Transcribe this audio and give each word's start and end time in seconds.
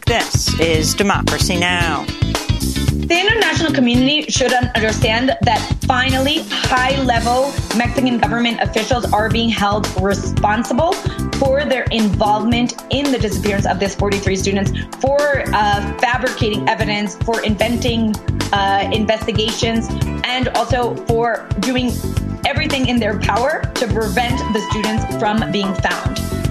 This 0.00 0.58
is 0.58 0.94
Democracy 0.94 1.58
Now! 1.58 2.06
The 2.06 3.20
international 3.20 3.74
community 3.74 4.22
should 4.30 4.52
understand 4.54 5.36
that 5.42 5.76
finally 5.82 6.44
high 6.48 7.02
level 7.02 7.52
Mexican 7.76 8.16
government 8.16 8.60
officials 8.62 9.12
are 9.12 9.28
being 9.28 9.50
held 9.50 9.86
responsible 10.00 10.94
for 11.34 11.66
their 11.66 11.82
involvement 11.90 12.82
in 12.88 13.12
the 13.12 13.18
disappearance 13.18 13.66
of 13.66 13.78
these 13.78 13.94
43 13.94 14.34
students, 14.34 14.72
for 14.98 15.42
uh, 15.48 15.98
fabricating 15.98 16.66
evidence, 16.70 17.16
for 17.16 17.44
inventing 17.44 18.14
uh, 18.54 18.88
investigations, 18.94 19.88
and 20.24 20.48
also 20.56 20.96
for 21.04 21.46
doing 21.60 21.90
everything 22.46 22.88
in 22.88 22.98
their 22.98 23.18
power 23.18 23.60
to 23.74 23.86
prevent 23.88 24.38
the 24.54 24.66
students 24.70 25.04
from 25.18 25.52
being 25.52 25.74
found. 25.74 26.41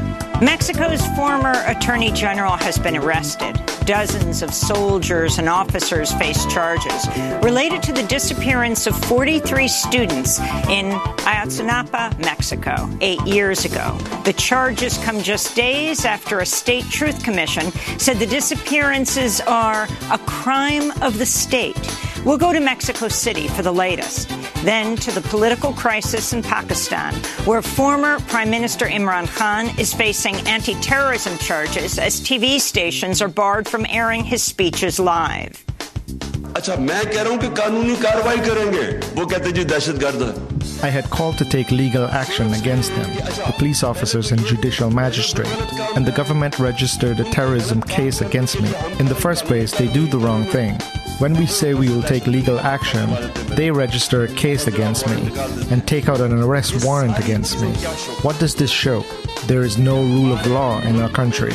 Mexico's 0.41 1.05
former 1.16 1.54
attorney 1.68 2.12
general 2.12 2.54
has 2.54 2.80
been 2.80 2.98
arrested. 2.98 3.62
Dozens 3.86 4.41
of 4.41 4.52
soldiers 4.52 5.38
and 5.38 5.48
officers 5.48 6.12
face 6.14 6.48
charges 6.48 7.08
related 7.44 7.84
to 7.84 7.94
the 7.94 8.02
disappearance 8.04 8.88
of 8.88 8.95
43 9.05 9.67
students 9.67 10.40
in 10.67 10.90
Ayotzinapa, 11.30 12.17
Mexico, 12.26 12.90
eight 13.02 13.22
years 13.22 13.66
ago. 13.66 13.95
The 14.26 14.34
charges 14.34 14.98
come 14.98 15.22
just 15.22 15.55
days 15.55 16.05
after 16.05 16.40
a 16.40 16.45
state 16.48 16.86
truth 16.86 17.23
commission 17.23 17.72
said 18.00 18.17
the 18.17 18.26
disappearances 18.26 19.42
are 19.42 19.88
a 20.09 20.17
crime 20.26 20.89
of 21.03 21.20
the 21.20 21.26
state. 21.28 21.78
We'll 22.23 22.38
go 22.38 22.53
to 22.53 22.59
Mexico 22.59 23.08
City 23.08 23.47
for 23.47 23.64
the 23.64 23.72
latest. 23.72 24.30
Then 24.64 24.95
to 24.97 25.11
the 25.11 25.22
political 25.22 25.73
crisis 25.73 26.33
in 26.33 26.44
Pakistan, 26.44 27.16
where 27.45 27.64
former 27.64 28.19
Prime 28.27 28.52
Minister 28.52 28.86
Imran 28.86 29.27
Khan 29.36 29.67
is 29.80 29.91
facing 29.91 30.36
anti 30.47 30.75
terrorism 30.81 31.36
charges 31.39 31.97
as 31.97 32.22
TV 32.22 32.59
stations 32.59 33.23
are 33.23 33.27
barred 33.27 33.67
from 33.67 33.88
airing 33.89 34.23
his 34.23 34.44
speeches 34.44 34.99
live. 34.99 35.66
I 40.83 40.89
had 40.89 41.09
called 41.09 41.39
to 41.39 41.45
take 41.45 41.72
legal 41.72 42.05
action 42.05 42.53
against 42.53 42.92
them, 42.92 43.16
the 43.16 43.55
police 43.58 43.83
officers 43.83 44.31
and 44.31 44.45
judicial 44.45 44.92
magistrate, 44.92 45.47
and 45.95 46.05
the 46.05 46.11
government 46.11 46.59
registered 46.59 47.19
a 47.19 47.23
terrorism 47.31 47.81
case 47.81 48.22
against 48.22 48.61
me. 48.61 48.72
In 48.99 49.08
the 49.08 49.16
first 49.16 49.45
place, 49.45 49.72
they 49.72 49.88
do 49.88 50.05
the 50.05 50.19
wrong 50.19 50.44
thing. 50.44 50.77
When 51.22 51.38
we 51.38 51.45
say 51.45 51.75
we 51.75 51.88
will 51.88 52.02
take 52.02 52.25
legal 52.25 52.59
action, 52.59 53.08
they 53.55 53.69
register 53.69 54.23
a 54.23 54.27
case 54.27 54.66
against 54.66 55.08
me 55.08 55.30
and 55.69 55.88
take 55.88 56.09
out 56.09 56.19
an 56.19 56.33
arrest 56.33 56.83
warrant 56.83 57.19
against 57.19 57.61
me. 57.61 57.67
What 58.23 58.39
does 58.39 58.55
this 58.55 58.72
show? 58.72 59.05
There 59.45 59.61
is 59.61 59.77
no 59.77 60.02
rule 60.02 60.33
of 60.33 60.47
law 60.47 60.81
in 60.81 60.99
our 60.99 61.09
country. 61.09 61.53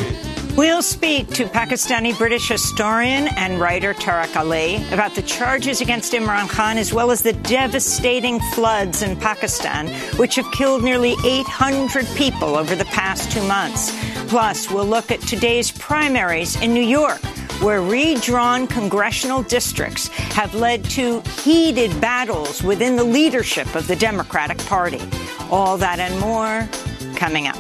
We'll 0.57 0.83
speak 0.83 1.27
to 1.31 1.47
Pakistani 1.47 2.17
British 2.17 2.49
historian 2.49 3.27
and 3.37 3.59
writer 3.59 3.93
Tariq 3.93 4.37
Ali 4.37 4.77
about 4.93 5.17
the 5.17 5.23
charges 5.23 5.81
against 5.81 6.13
Imran 6.13 6.49
Khan 6.49 6.79
as 6.79 6.95
well 6.95 7.11
as 7.11 7.23
the 7.23 7.33
devastating 7.33 8.39
floods 8.55 9.03
in 9.03 9.17
Pakistan, 9.17 9.89
which 10.17 10.37
have 10.37 10.49
killed 10.53 10.85
nearly 10.85 11.17
800 11.25 12.07
people 12.15 12.55
over 12.55 12.77
the 12.77 12.85
past 12.85 13.33
two 13.33 13.43
months. 13.49 13.91
Plus, 14.29 14.71
we'll 14.71 14.87
look 14.87 15.11
at 15.11 15.21
today's 15.23 15.73
primaries 15.73 16.55
in 16.63 16.73
New 16.73 16.87
York 16.87 17.21
where 17.61 17.81
redrawn 17.81 18.67
congressional 18.67 19.43
districts 19.43 20.09
have 20.09 20.55
led 20.55 20.85
to 20.85 21.21
heated 21.43 22.01
battles 22.01 22.63
within 22.63 22.97
the 22.97 23.05
leadership 23.05 23.75
of 23.75 23.87
the 23.87 23.97
Democratic 23.97 24.59
Party. 24.67 25.01
All 25.51 25.79
that 25.79 25.99
and 25.99 26.19
more 26.21 26.69
coming 27.17 27.47
up. 27.47 27.57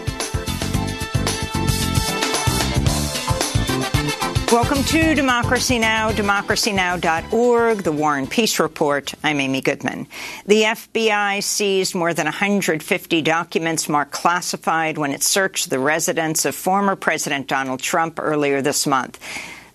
Welcome 4.53 4.85
to 4.85 5.15
Democracy 5.15 5.79
Now!, 5.79 6.12
democracynow.org, 6.12 7.79
the 7.83 7.91
War 7.93 8.17
and 8.17 8.31
Peace 8.31 8.61
Report. 8.61 9.12
I'm 9.25 9.41
Amy 9.41 9.61
Goodman. 9.61 10.06
The 10.47 10.62
FBI 10.62 11.43
seized 11.43 11.97
more 11.97 12.15
than 12.15 12.27
150 12.27 13.23
documents 13.23 13.89
marked 13.89 14.12
classified 14.12 14.99
when 14.99 15.11
it 15.11 15.25
searched 15.25 15.69
the 15.69 15.81
residence 15.81 16.45
of 16.45 16.55
former 16.55 16.95
President 16.95 17.49
Donald 17.49 17.81
Trump 17.81 18.21
earlier 18.23 18.62
this 18.62 18.87
month. 18.87 19.19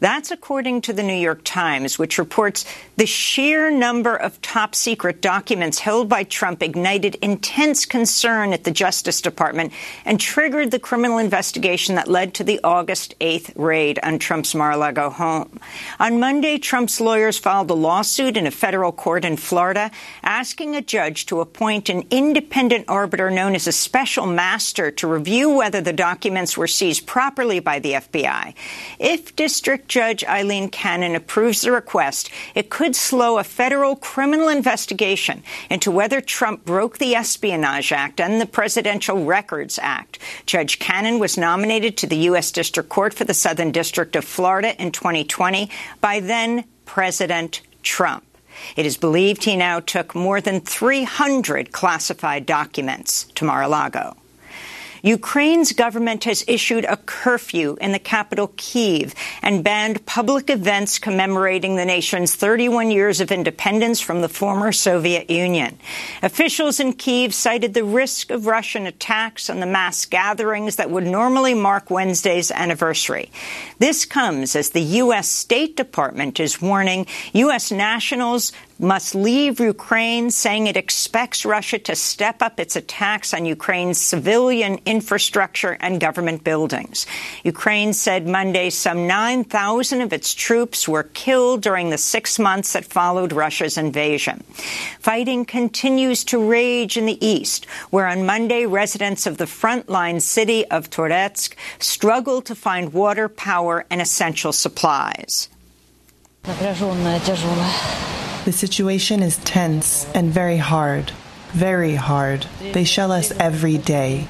That's 0.01 0.31
according 0.31 0.81
to 0.81 0.93
the 0.93 1.03
New 1.03 1.13
York 1.13 1.41
Times, 1.43 1.99
which 1.99 2.17
reports 2.17 2.65
the 2.97 3.05
sheer 3.05 3.69
number 3.69 4.15
of 4.15 4.41
top 4.41 4.73
secret 4.73 5.21
documents 5.21 5.77
held 5.77 6.09
by 6.09 6.23
Trump 6.23 6.63
ignited 6.63 7.15
intense 7.21 7.85
concern 7.85 8.51
at 8.51 8.63
the 8.63 8.71
Justice 8.71 9.21
Department 9.21 9.71
and 10.03 10.19
triggered 10.19 10.71
the 10.71 10.79
criminal 10.79 11.19
investigation 11.19 11.93
that 11.95 12.07
led 12.07 12.33
to 12.33 12.43
the 12.43 12.59
August 12.63 13.13
8th 13.19 13.51
raid 13.55 13.99
on 14.01 14.17
Trump's 14.17 14.55
Mar-a-Lago 14.55 15.11
home. 15.11 15.59
On 15.99 16.19
Monday, 16.19 16.57
Trump's 16.57 16.99
lawyers 16.99 17.37
filed 17.37 17.69
a 17.69 17.75
lawsuit 17.75 18.37
in 18.37 18.47
a 18.47 18.51
federal 18.51 18.91
court 18.91 19.23
in 19.23 19.37
Florida 19.37 19.91
asking 20.23 20.75
a 20.75 20.81
judge 20.81 21.27
to 21.27 21.41
appoint 21.41 21.89
an 21.89 22.05
independent 22.09 22.85
arbiter 22.87 23.29
known 23.29 23.53
as 23.53 23.67
a 23.67 23.71
special 23.71 24.25
master 24.25 24.89
to 24.89 25.05
review 25.05 25.51
whether 25.51 25.79
the 25.79 25.93
documents 25.93 26.57
were 26.57 26.65
seized 26.65 27.05
properly 27.05 27.59
by 27.59 27.77
the 27.77 27.93
FBI. 27.93 28.55
If 28.97 29.35
District 29.35 29.90
Judge 29.91 30.23
Aileen 30.23 30.69
Cannon 30.69 31.17
approves 31.17 31.59
the 31.59 31.71
request, 31.73 32.29
it 32.55 32.69
could 32.69 32.95
slow 32.95 33.37
a 33.37 33.43
federal 33.43 33.97
criminal 33.97 34.47
investigation 34.47 35.43
into 35.69 35.91
whether 35.91 36.21
Trump 36.21 36.63
broke 36.63 36.97
the 36.97 37.13
Espionage 37.13 37.91
Act 37.91 38.21
and 38.21 38.39
the 38.39 38.45
Presidential 38.45 39.25
Records 39.25 39.77
Act. 39.81 40.17
Judge 40.45 40.79
Cannon 40.79 41.19
was 41.19 41.37
nominated 41.37 41.97
to 41.97 42.07
the 42.07 42.15
U.S. 42.29 42.53
District 42.53 42.87
Court 42.87 43.13
for 43.13 43.25
the 43.25 43.33
Southern 43.33 43.73
District 43.73 44.15
of 44.15 44.23
Florida 44.23 44.81
in 44.81 44.93
2020 44.93 45.69
by 45.99 46.21
then 46.21 46.63
President 46.85 47.59
Trump. 47.83 48.23
It 48.77 48.85
is 48.85 48.95
believed 48.95 49.43
he 49.43 49.57
now 49.57 49.81
took 49.81 50.15
more 50.15 50.39
than 50.39 50.61
300 50.61 51.73
classified 51.73 52.45
documents 52.45 53.25
to 53.35 53.43
Mar-a-Lago. 53.43 54.15
Ukraine's 55.01 55.71
government 55.71 56.25
has 56.25 56.43
issued 56.47 56.85
a 56.85 56.97
curfew 56.97 57.77
in 57.81 57.91
the 57.91 57.99
capital, 57.99 58.51
Kiev, 58.57 59.15
and 59.41 59.63
banned 59.63 60.05
public 60.05 60.49
events 60.49 60.99
commemorating 60.99 61.75
the 61.75 61.85
nation's 61.85 62.35
31 62.35 62.91
years 62.91 63.19
of 63.19 63.31
independence 63.31 63.99
from 63.99 64.21
the 64.21 64.29
former 64.29 64.71
Soviet 64.71 65.29
Union. 65.29 65.79
Officials 66.21 66.79
in 66.79 66.93
Kiev 66.93 67.33
cited 67.33 67.73
the 67.73 67.83
risk 67.83 68.29
of 68.29 68.45
Russian 68.45 68.85
attacks 68.85 69.49
on 69.49 69.59
the 69.59 69.65
mass 69.65 70.05
gatherings 70.05 70.75
that 70.75 70.91
would 70.91 71.05
normally 71.05 71.53
mark 71.53 71.89
Wednesday's 71.89 72.51
anniversary. 72.51 73.31
This 73.79 74.05
comes 74.05 74.55
as 74.55 74.69
the 74.69 74.81
U.S. 74.81 75.27
State 75.27 75.75
Department 75.75 76.39
is 76.39 76.61
warning 76.61 77.07
U.S. 77.33 77.71
nationals 77.71 78.51
must 78.81 79.13
leave 79.13 79.59
Ukraine, 79.59 80.31
saying 80.31 80.65
it 80.65 80.75
expects 80.75 81.45
Russia 81.45 81.77
to 81.79 81.95
step 81.95 82.41
up 82.41 82.59
its 82.59 82.75
attacks 82.75 83.33
on 83.33 83.45
Ukraine's 83.45 84.01
civilian 84.01 84.79
infrastructure 84.85 85.77
and 85.79 86.01
government 86.01 86.43
buildings. 86.43 87.05
Ukraine 87.43 87.93
said 87.93 88.27
Monday 88.27 88.71
some 88.71 89.05
9,000 89.05 90.01
of 90.01 90.11
its 90.11 90.33
troops 90.33 90.87
were 90.87 91.03
killed 91.03 91.61
during 91.61 91.91
the 91.91 91.97
six 91.97 92.39
months 92.39 92.73
that 92.73 92.85
followed 92.85 93.33
Russia's 93.33 93.77
invasion. 93.77 94.43
Fighting 94.99 95.45
continues 95.45 96.23
to 96.25 96.43
rage 96.43 96.97
in 96.97 97.05
the 97.05 97.23
east, 97.25 97.65
where 97.91 98.07
on 98.07 98.25
Monday 98.25 98.65
residents 98.65 99.27
of 99.27 99.37
the 99.37 99.45
frontline 99.45 100.19
city 100.21 100.65
of 100.65 100.89
Toretsk 100.89 101.53
struggled 101.79 102.45
to 102.45 102.55
find 102.55 102.93
water, 102.93 103.29
power, 103.29 103.85
and 103.91 104.01
essential 104.01 104.51
supplies. 104.51 105.49
The 108.43 108.51
situation 108.51 109.21
is 109.21 109.37
tense 109.37 110.05
and 110.15 110.31
very 110.31 110.57
hard. 110.57 111.11
Very 111.51 111.93
hard. 111.93 112.47
They 112.59 112.85
shell 112.85 113.11
us 113.11 113.31
every 113.39 113.77
day. 113.77 114.27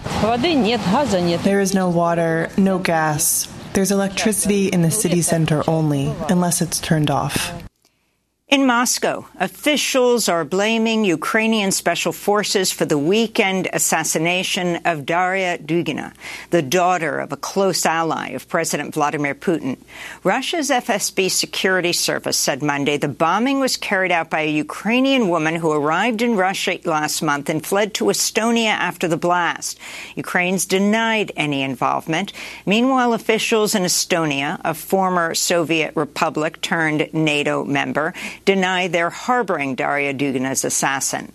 There 1.44 1.62
is 1.62 1.74
no 1.74 1.90
water, 1.90 2.50
no 2.58 2.78
gas. 2.80 3.48
There's 3.74 3.92
electricity 3.92 4.68
in 4.68 4.82
the 4.82 4.92
city 4.92 5.22
center 5.22 5.64
only, 5.66 6.14
unless 6.30 6.62
it's 6.62 6.82
turned 6.82 7.10
off. 7.10 7.54
In 8.52 8.66
Moscow, 8.66 9.28
officials 9.40 10.28
are 10.28 10.44
blaming 10.44 11.06
Ukrainian 11.06 11.72
special 11.72 12.12
forces 12.12 12.70
for 12.70 12.84
the 12.84 12.98
weekend 12.98 13.70
assassination 13.72 14.82
of 14.84 15.06
Daria 15.06 15.58
Dugina, 15.58 16.12
the 16.50 16.62
daughter 16.62 17.18
of 17.20 17.32
a 17.32 17.38
close 17.38 17.86
ally 17.86 18.32
of 18.32 18.50
President 18.50 18.94
Vladimir 18.94 19.36
Putin. 19.36 19.78
Russia's 20.26 20.70
FSB 20.70 21.32
security 21.32 21.94
service 21.94 22.38
said 22.38 22.62
Monday 22.62 22.98
the 22.98 23.08
bombing 23.08 23.62
was 23.62 23.78
carried 23.78 24.12
out 24.12 24.30
by 24.30 24.42
a 24.42 24.52
Ukrainian 24.52 25.30
woman 25.30 25.56
who 25.56 25.72
arrived 25.72 26.22
in 26.22 26.36
Russia 26.36 26.78
last 26.84 27.22
month 27.22 27.48
and 27.48 27.66
fled 27.66 27.94
to 27.94 28.10
Estonia 28.10 28.72
after 28.72 29.08
the 29.08 29.16
blast. 29.16 29.80
Ukraine's 30.18 30.66
denied 30.66 31.32
any 31.38 31.64
involvement. 31.64 32.34
Meanwhile, 32.66 33.14
officials 33.14 33.76
in 33.76 33.84
Estonia, 33.84 34.60
a 34.66 34.74
former 34.74 35.36
Soviet 35.36 35.96
republic 35.96 36.60
turned 36.60 37.08
NATO 37.14 37.64
member, 37.64 38.14
deny 38.46 38.88
their 38.88 39.10
harboring 39.10 39.76
Daria 39.76 40.14
Dugina's 40.14 40.64
assassin. 40.66 41.32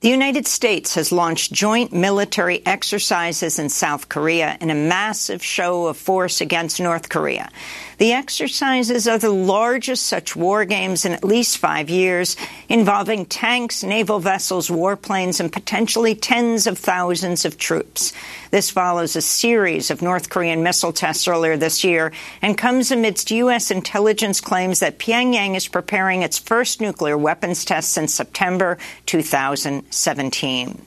The 0.00 0.08
United 0.10 0.46
States 0.46 0.94
has 0.94 1.10
launched 1.10 1.52
joint 1.52 1.92
military 1.92 2.64
exercises 2.66 3.58
in 3.58 3.70
South 3.70 4.08
Korea 4.08 4.58
in 4.60 4.70
a 4.70 4.74
massive 4.74 5.42
show 5.42 5.86
of 5.86 5.96
force 5.96 6.40
against 6.40 6.80
North 6.80 7.08
Korea. 7.08 7.50
The 7.98 8.12
exercises 8.12 9.08
are 9.08 9.16
the 9.16 9.30
largest 9.30 10.04
such 10.04 10.36
war 10.36 10.66
games 10.66 11.06
in 11.06 11.12
at 11.12 11.24
least 11.24 11.56
five 11.56 11.88
years, 11.88 12.36
involving 12.68 13.24
tanks, 13.24 13.82
naval 13.82 14.18
vessels, 14.18 14.68
warplanes, 14.68 15.40
and 15.40 15.50
potentially 15.50 16.14
tens 16.14 16.66
of 16.66 16.76
thousands 16.76 17.46
of 17.46 17.56
troops. 17.56 18.12
This 18.50 18.68
follows 18.68 19.16
a 19.16 19.22
series 19.22 19.90
of 19.90 20.02
North 20.02 20.28
Korean 20.28 20.62
missile 20.62 20.92
tests 20.92 21.26
earlier 21.26 21.56
this 21.56 21.84
year 21.84 22.12
and 22.42 22.58
comes 22.58 22.90
amidst 22.90 23.30
U.S. 23.30 23.70
intelligence 23.70 24.42
claims 24.42 24.80
that 24.80 24.98
Pyongyang 24.98 25.56
is 25.56 25.66
preparing 25.66 26.20
its 26.20 26.38
first 26.38 26.82
nuclear 26.82 27.16
weapons 27.16 27.64
test 27.64 27.90
since 27.92 28.12
September 28.12 28.76
2017. 29.06 30.82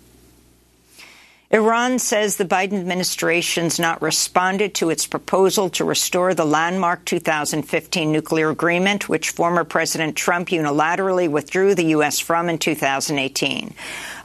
Iran 1.51 1.97
says 1.97 2.37
the 2.37 2.45
Biden 2.45 2.79
administration's 2.79 3.79
not 3.79 4.03
responded 4.03 4.75
to 4.75 4.91
its 4.91 5.07
proposal 5.07 5.71
to 5.71 5.83
restore 5.83 6.35
the 6.35 6.45
landmark 6.45 7.05
2015 7.05 8.11
nuclear 8.11 8.51
agreement, 8.51 9.09
which 9.09 9.31
former 9.31 9.63
President 9.63 10.15
Trump 10.15 10.49
unilaterally 10.49 11.27
withdrew 11.27 11.73
the 11.73 11.85
U.S. 11.85 12.19
from 12.19 12.49
in 12.49 12.59
2018. 12.59 13.73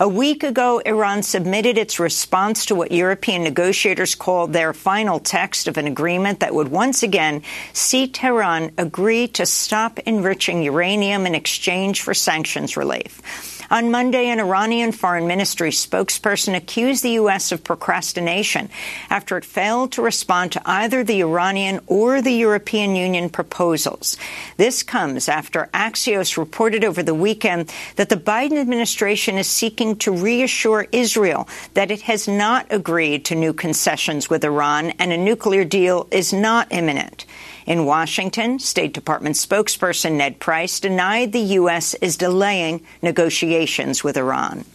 A 0.00 0.06
week 0.06 0.43
ago, 0.43 0.81
Iran 0.81 1.23
submitted 1.23 1.79
its 1.79 1.99
response 1.99 2.67
to 2.67 2.75
what 2.75 2.93
European 2.93 3.43
negotiators 3.43 4.15
called 4.15 4.53
their 4.53 4.75
final 4.75 5.19
text 5.19 5.67
of 5.67 5.79
an 5.79 5.87
agreement 5.87 6.41
that 6.41 6.55
would 6.55 6.69
once 6.69 7.03
again 7.03 7.41
see 7.73 8.06
Tehran 8.06 8.70
agree 8.77 9.29
to 9.29 9.47
stop 9.47 9.99
enriching 10.00 10.62
uranium 10.62 11.27
in 11.27 11.35
exchange 11.35 12.03
for 12.03 12.12
sanctions 12.12 12.77
relief. 12.77 13.23
On 13.70 13.90
Monday, 13.90 14.28
an 14.28 14.40
Iranian 14.40 14.93
foreign 14.93 15.26
ministry 15.26 15.70
spokesperson 15.70 16.55
accused 16.55 17.02
the 17.02 17.12
U.S. 17.12 17.50
of 17.50 17.64
procrastination 17.64 18.69
after 19.08 19.38
it 19.38 19.44
failed 19.44 19.93
to 19.93 20.02
respond 20.02 20.52
to 20.52 20.62
either 20.64 21.02
the 21.02 21.20
Iranian 21.20 21.81
or 21.87 22.20
the 22.20 22.32
European 22.32 22.94
Union 22.94 23.31
proposals. 23.31 24.16
This 24.56 24.82
comes 24.82 25.28
after 25.28 25.70
Axios 25.72 26.37
reported 26.37 26.84
over 26.84 27.02
the 27.02 27.14
weekend 27.14 27.72
that 27.96 28.08
the 28.11 28.16
Biden 28.16 28.58
administration 28.58 29.38
is 29.38 29.46
seeking 29.46 29.96
to 29.96 30.12
reassure 30.12 30.87
Israel 30.93 31.49
that 31.75 31.90
it 31.90 32.02
has 32.02 32.28
not 32.28 32.67
agreed 32.70 33.25
to 33.26 33.34
new 33.34 33.52
concessions 33.52 34.28
with 34.28 34.44
Iran 34.44 34.90
and 34.99 35.12
a 35.12 35.17
nuclear 35.17 35.64
deal 35.64 36.06
is 36.10 36.32
not 36.32 36.69
imminent. 36.70 37.25
In 37.66 37.87
Washington, 37.87 38.58
State 38.58 38.93
Department 38.93 39.37
spokesperson 39.37 40.12
Ned 40.12 40.38
Price 40.38 40.81
denied 40.81 41.32
the 41.32 41.40
U.S. 41.40 41.94
is 41.94 42.16
delaying 42.16 42.84
negotiations 43.00 44.05
with 44.05 44.19
Iran. 44.19 44.66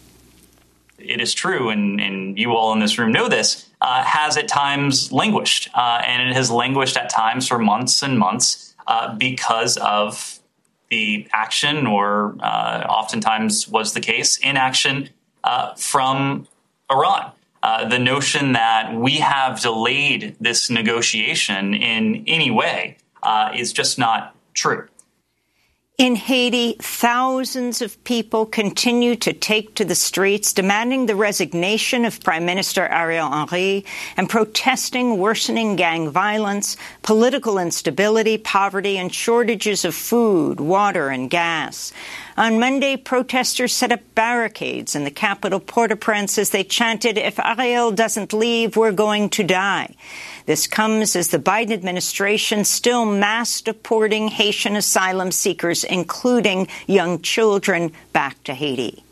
It 0.98 1.20
is 1.20 1.32
true, 1.32 1.70
and, 1.70 2.00
and 2.00 2.36
you 2.36 2.52
all 2.52 2.72
in 2.72 2.80
this 2.80 2.98
room 2.98 3.12
know 3.12 3.28
this, 3.28 3.68
uh, 3.80 4.02
has 4.04 4.36
at 4.36 4.48
times 4.48 5.12
languished. 5.12 5.68
Uh, 5.72 6.02
and 6.04 6.28
it 6.28 6.34
has 6.34 6.50
languished 6.50 6.96
at 6.96 7.08
times 7.08 7.46
for 7.46 7.58
months 7.58 8.02
and 8.02 8.18
months 8.18 8.74
uh, 8.86 9.14
because 9.14 9.76
of 9.76 10.40
the 10.90 11.28
action, 11.32 11.86
or 11.86 12.34
uh, 12.40 12.84
oftentimes 12.88 13.68
was 13.68 13.94
the 13.94 14.00
case, 14.00 14.36
inaction 14.38 15.08
uh, 15.44 15.74
from 15.74 16.48
Iran. 16.90 17.30
Uh, 17.62 17.86
the 17.88 17.98
notion 17.98 18.52
that 18.52 18.94
we 18.94 19.16
have 19.16 19.60
delayed 19.60 20.34
this 20.40 20.70
negotiation 20.70 21.74
in 21.74 22.24
any 22.26 22.50
way 22.50 22.96
uh, 23.22 23.52
is 23.54 23.72
just 23.72 23.98
not 23.98 24.34
true. 24.54 24.88
In 26.00 26.16
Haiti, 26.16 26.76
thousands 26.80 27.82
of 27.82 28.02
people 28.04 28.46
continue 28.46 29.16
to 29.16 29.34
take 29.34 29.74
to 29.74 29.84
the 29.84 29.94
streets 29.94 30.54
demanding 30.54 31.04
the 31.04 31.14
resignation 31.14 32.06
of 32.06 32.24
Prime 32.24 32.46
Minister 32.46 32.86
Ariel 32.86 33.30
Henry 33.30 33.84
and 34.16 34.26
protesting 34.26 35.18
worsening 35.18 35.76
gang 35.76 36.08
violence, 36.08 36.78
political 37.02 37.58
instability, 37.58 38.38
poverty, 38.38 38.96
and 38.96 39.14
shortages 39.14 39.84
of 39.84 39.94
food, 39.94 40.58
water, 40.58 41.10
and 41.10 41.28
gas. 41.28 41.92
On 42.36 42.60
Monday, 42.60 42.96
protesters 42.96 43.74
set 43.74 43.92
up 43.92 44.00
barricades 44.14 44.94
in 44.94 45.04
the 45.04 45.10
capital 45.10 45.60
Port-au-Prince 45.60 46.38
as 46.38 46.50
they 46.50 46.64
chanted, 46.64 47.18
if 47.18 47.38
Ariel 47.38 47.90
doesn't 47.90 48.32
leave, 48.32 48.76
we're 48.76 48.92
going 48.92 49.28
to 49.30 49.42
die. 49.42 49.94
This 50.46 50.66
comes 50.66 51.16
as 51.16 51.28
the 51.28 51.38
Biden 51.38 51.72
administration 51.72 52.64
still 52.64 53.04
mass 53.04 53.60
deporting 53.60 54.28
Haitian 54.28 54.76
asylum 54.76 55.32
seekers, 55.32 55.84
including 55.84 56.68
young 56.86 57.20
children, 57.20 57.92
back 58.12 58.42
to 58.44 58.54
Haiti. 58.54 59.02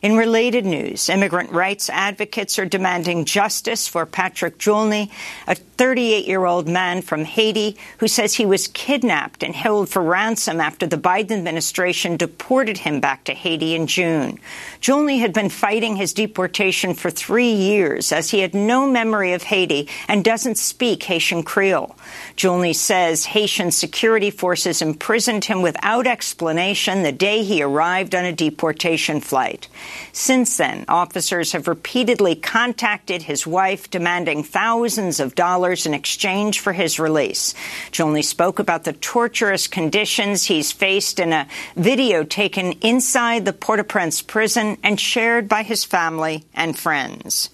In 0.00 0.16
related 0.16 0.64
news, 0.64 1.08
immigrant 1.08 1.50
rights 1.50 1.90
advocates 1.90 2.56
are 2.58 2.64
demanding 2.64 3.24
justice 3.24 3.88
for 3.88 4.06
Patrick 4.06 4.56
Julney, 4.58 5.10
a 5.48 5.56
38-year-old 5.56 6.68
man 6.68 7.02
from 7.02 7.24
Haiti 7.24 7.76
who 7.98 8.06
says 8.06 8.34
he 8.34 8.46
was 8.46 8.68
kidnapped 8.68 9.42
and 9.42 9.54
held 9.54 9.88
for 9.88 10.02
ransom 10.02 10.60
after 10.60 10.86
the 10.86 10.96
Biden 10.96 11.32
administration 11.32 12.16
deported 12.16 12.78
him 12.78 13.00
back 13.00 13.24
to 13.24 13.34
Haiti 13.34 13.74
in 13.74 13.88
June. 13.88 14.38
Julney 14.80 15.20
had 15.20 15.32
been 15.32 15.48
fighting 15.48 15.96
his 15.96 16.12
deportation 16.12 16.94
for 16.94 17.10
three 17.10 17.52
years 17.52 18.12
as 18.12 18.30
he 18.30 18.40
had 18.40 18.54
no 18.54 18.88
memory 18.88 19.32
of 19.32 19.42
Haiti 19.44 19.88
and 20.06 20.24
doesn't 20.24 20.58
speak 20.58 21.02
Haitian 21.04 21.42
Creole. 21.42 21.96
Julney 22.36 22.74
says 22.74 23.24
Haitian 23.24 23.72
security 23.72 24.30
forces 24.30 24.80
imprisoned 24.82 25.44
him 25.44 25.62
without 25.62 26.06
explanation 26.06 27.02
the 27.02 27.12
day 27.12 27.42
he 27.42 27.62
arrived 27.62 28.14
on 28.14 28.24
a 28.24 28.32
deportation 28.32 29.20
flight. 29.20 29.68
Since 30.12 30.56
then, 30.56 30.84
officers 30.88 31.52
have 31.52 31.68
repeatedly 31.68 32.34
contacted 32.34 33.22
his 33.22 33.46
wife, 33.46 33.90
demanding 33.90 34.42
thousands 34.42 35.20
of 35.20 35.34
dollars 35.34 35.86
in 35.86 35.94
exchange 35.94 36.60
for 36.60 36.72
his 36.72 36.98
release. 36.98 37.54
Julney 37.92 38.24
spoke 38.24 38.58
about 38.58 38.84
the 38.84 38.92
torturous 38.92 39.66
conditions 39.66 40.44
he's 40.44 40.72
faced 40.72 41.20
in 41.20 41.32
a 41.32 41.46
video 41.76 42.24
taken 42.24 42.72
inside 42.80 43.44
the 43.44 43.52
Port-au-Prince 43.52 44.22
prison 44.22 44.76
and 44.82 44.98
shared 45.00 45.48
by 45.48 45.62
his 45.62 45.84
family 45.84 46.44
and 46.54 46.78
friends. 46.78 47.50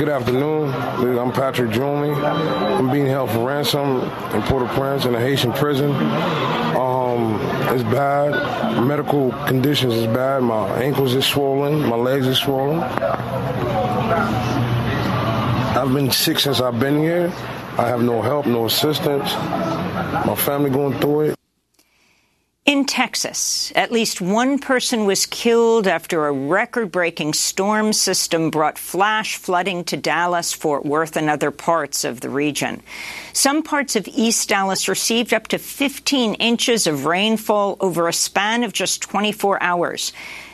Good 0.00 0.08
afternoon. 0.08 0.72
I'm 1.18 1.30
Patrick 1.30 1.72
Julney. 1.72 2.16
I'm 2.24 2.90
being 2.90 3.06
held 3.06 3.32
for 3.32 3.46
ransom 3.46 4.00
in 4.34 4.40
Port-au-Prince 4.44 5.04
in 5.04 5.14
a 5.14 5.20
Haitian 5.20 5.52
prison. 5.52 5.90
Um, 6.74 7.38
it's 7.68 7.82
bad. 7.82 8.82
Medical 8.82 9.30
conditions 9.44 9.92
is 9.92 10.06
bad. 10.06 10.42
My 10.42 10.70
ankles 10.82 11.14
is 11.14 11.26
swollen. 11.26 11.86
My 11.86 11.96
legs 11.96 12.26
is 12.26 12.38
swollen. 12.38 12.80
I've 15.76 15.92
been 15.92 16.10
sick 16.10 16.38
since 16.38 16.62
I've 16.62 16.80
been 16.80 16.96
here. 16.96 17.30
I 17.76 17.86
have 17.86 18.00
no 18.00 18.22
help, 18.22 18.46
no 18.46 18.64
assistance. 18.64 19.34
My 20.24 20.34
family 20.34 20.70
going 20.70 20.98
through 20.98 21.20
it. 21.20 21.39
In 22.66 22.84
Texas, 22.84 23.72
at 23.74 23.90
least 23.90 24.20
one 24.20 24.58
person 24.58 25.06
was 25.06 25.24
killed 25.24 25.86
after 25.86 26.26
a 26.26 26.32
record-breaking 26.32 27.32
storm 27.32 27.94
system 27.94 28.50
brought 28.50 28.76
flash 28.76 29.36
flooding 29.36 29.82
to 29.84 29.96
Dallas, 29.96 30.52
Fort 30.52 30.84
Worth, 30.84 31.16
and 31.16 31.30
other 31.30 31.50
parts 31.50 32.04
of 32.04 32.20
the 32.20 32.28
region. 32.28 32.82
Some 33.32 33.62
parts 33.62 33.96
of 33.96 34.06
East 34.06 34.50
Dallas 34.50 34.88
received 34.88 35.32
up 35.32 35.48
to 35.48 35.58
15 35.58 36.34
inches 36.34 36.86
of 36.86 37.06
rainfall 37.06 37.78
over 37.80 38.08
a 38.08 38.12
span 38.12 38.62
of 38.62 38.74
just 38.74 39.00
24 39.00 39.62
hours. 39.62 40.12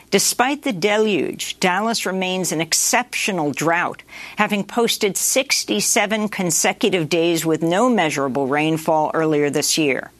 Despite 0.09 0.63
the 0.63 0.71
deluge, 0.71 1.59
Dallas 1.59 2.05
remains 2.05 2.53
in 2.53 2.61
exceptional 2.61 3.51
drought, 3.51 4.01
having 4.37 4.63
posted 4.63 5.17
67 5.17 6.29
consecutive 6.29 7.09
days 7.09 7.45
with 7.45 7.61
no 7.61 7.89
measurable 7.89 8.47
rainfall 8.47 9.11
earlier 9.13 9.49
this 9.49 9.77
year. 9.77 10.11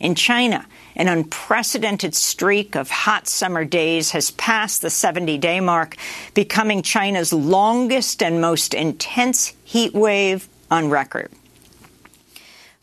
In 0.00 0.14
China, 0.14 0.64
an 0.96 1.08
unprecedented 1.08 2.14
streak 2.14 2.74
of 2.74 2.90
hot 2.90 3.28
summer 3.28 3.64
days 3.64 4.10
has 4.10 4.30
passed 4.32 4.82
the 4.82 4.88
70-day 4.88 5.60
mark, 5.60 5.96
becoming 6.34 6.82
China's 6.82 7.32
longest 7.32 8.22
and 8.22 8.40
most 8.40 8.74
intense 8.74 9.54
heat 9.64 9.94
wave 9.94 10.48
on 10.70 10.90
record. 10.90 11.30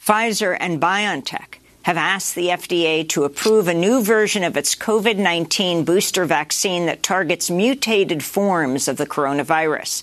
Pfizer 0.03 0.55
and 0.59 0.81
BioNTech 0.81 1.55
have 1.85 1.97
asked 1.97 2.33
the 2.33 2.47
FDA 2.47 3.07
to 3.09 3.25
approve 3.25 3.67
a 3.67 3.73
new 3.73 4.03
version 4.03 4.43
of 4.43 4.57
its 4.57 4.75
COVID-19 4.75 5.85
booster 5.85 6.25
vaccine 6.25 6.87
that 6.87 7.03
targets 7.03 7.51
mutated 7.51 8.23
forms 8.23 8.87
of 8.87 8.97
the 8.97 9.05
coronavirus. 9.05 10.01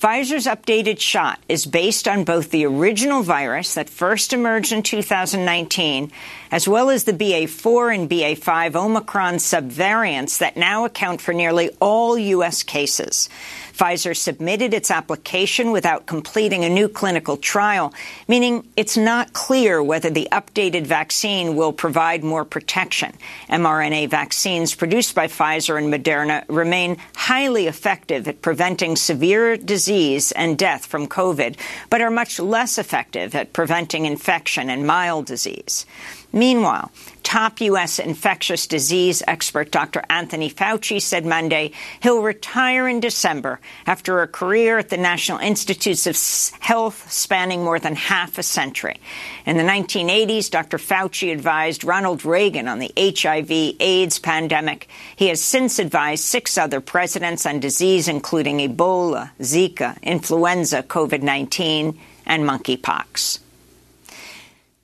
Pfizer's 0.00 0.46
updated 0.46 0.98
shot 0.98 1.38
is 1.48 1.64
based 1.64 2.08
on 2.08 2.24
both 2.24 2.50
the 2.50 2.66
original 2.66 3.22
virus 3.22 3.74
that 3.74 3.88
first 3.88 4.32
emerged 4.32 4.72
in 4.72 4.82
2019, 4.82 6.10
as 6.52 6.68
well 6.68 6.90
as 6.90 7.04
the 7.04 7.12
BA4 7.14 7.94
and 7.94 8.10
BA5 8.10 8.76
Omicron 8.76 9.34
subvariants 9.36 10.38
that 10.38 10.56
now 10.56 10.84
account 10.84 11.22
for 11.22 11.32
nearly 11.32 11.70
all 11.80 12.18
U.S. 12.18 12.62
cases. 12.62 13.30
Pfizer 13.72 14.14
submitted 14.14 14.74
its 14.74 14.90
application 14.90 15.72
without 15.72 16.04
completing 16.04 16.62
a 16.62 16.68
new 16.68 16.88
clinical 16.88 17.38
trial, 17.38 17.92
meaning 18.28 18.68
it's 18.76 18.98
not 18.98 19.32
clear 19.32 19.82
whether 19.82 20.10
the 20.10 20.28
updated 20.30 20.86
vaccine 20.86 21.56
will 21.56 21.72
provide 21.72 22.22
more 22.22 22.44
protection. 22.44 23.12
mRNA 23.48 24.10
vaccines 24.10 24.74
produced 24.74 25.14
by 25.14 25.26
Pfizer 25.26 25.78
and 25.78 25.92
Moderna 25.92 26.44
remain 26.48 26.98
highly 27.16 27.66
effective 27.66 28.28
at 28.28 28.42
preventing 28.42 28.94
severe 28.94 29.56
disease 29.56 30.32
and 30.32 30.58
death 30.58 30.84
from 30.84 31.08
COVID, 31.08 31.56
but 31.88 32.02
are 32.02 32.10
much 32.10 32.38
less 32.38 32.76
effective 32.76 33.34
at 33.34 33.54
preventing 33.54 34.04
infection 34.04 34.68
and 34.68 34.86
mild 34.86 35.24
disease. 35.24 35.86
Meanwhile, 36.32 36.90
top 37.22 37.60
U.S. 37.60 37.98
infectious 37.98 38.66
disease 38.66 39.22
expert 39.28 39.70
Dr. 39.70 40.02
Anthony 40.08 40.50
Fauci 40.50 41.00
said 41.00 41.26
Monday 41.26 41.72
he'll 42.02 42.22
retire 42.22 42.88
in 42.88 43.00
December 43.00 43.60
after 43.86 44.22
a 44.22 44.28
career 44.28 44.78
at 44.78 44.88
the 44.88 44.96
National 44.96 45.38
Institutes 45.38 46.06
of 46.06 46.16
Health 46.60 47.10
spanning 47.12 47.64
more 47.64 47.78
than 47.78 47.96
half 47.96 48.38
a 48.38 48.42
century. 48.42 48.96
In 49.44 49.58
the 49.58 49.62
1980s, 49.62 50.50
Dr. 50.50 50.78
Fauci 50.78 51.32
advised 51.32 51.84
Ronald 51.84 52.24
Reagan 52.24 52.66
on 52.66 52.78
the 52.78 52.92
HIV 52.96 53.76
AIDS 53.80 54.18
pandemic. 54.18 54.88
He 55.14 55.28
has 55.28 55.42
since 55.42 55.78
advised 55.78 56.24
six 56.24 56.56
other 56.56 56.80
presidents 56.80 57.44
on 57.44 57.60
disease, 57.60 58.08
including 58.08 58.58
Ebola, 58.58 59.30
Zika, 59.40 60.00
influenza, 60.02 60.82
COVID 60.82 61.22
19, 61.22 61.98
and 62.24 62.44
monkeypox. 62.44 63.40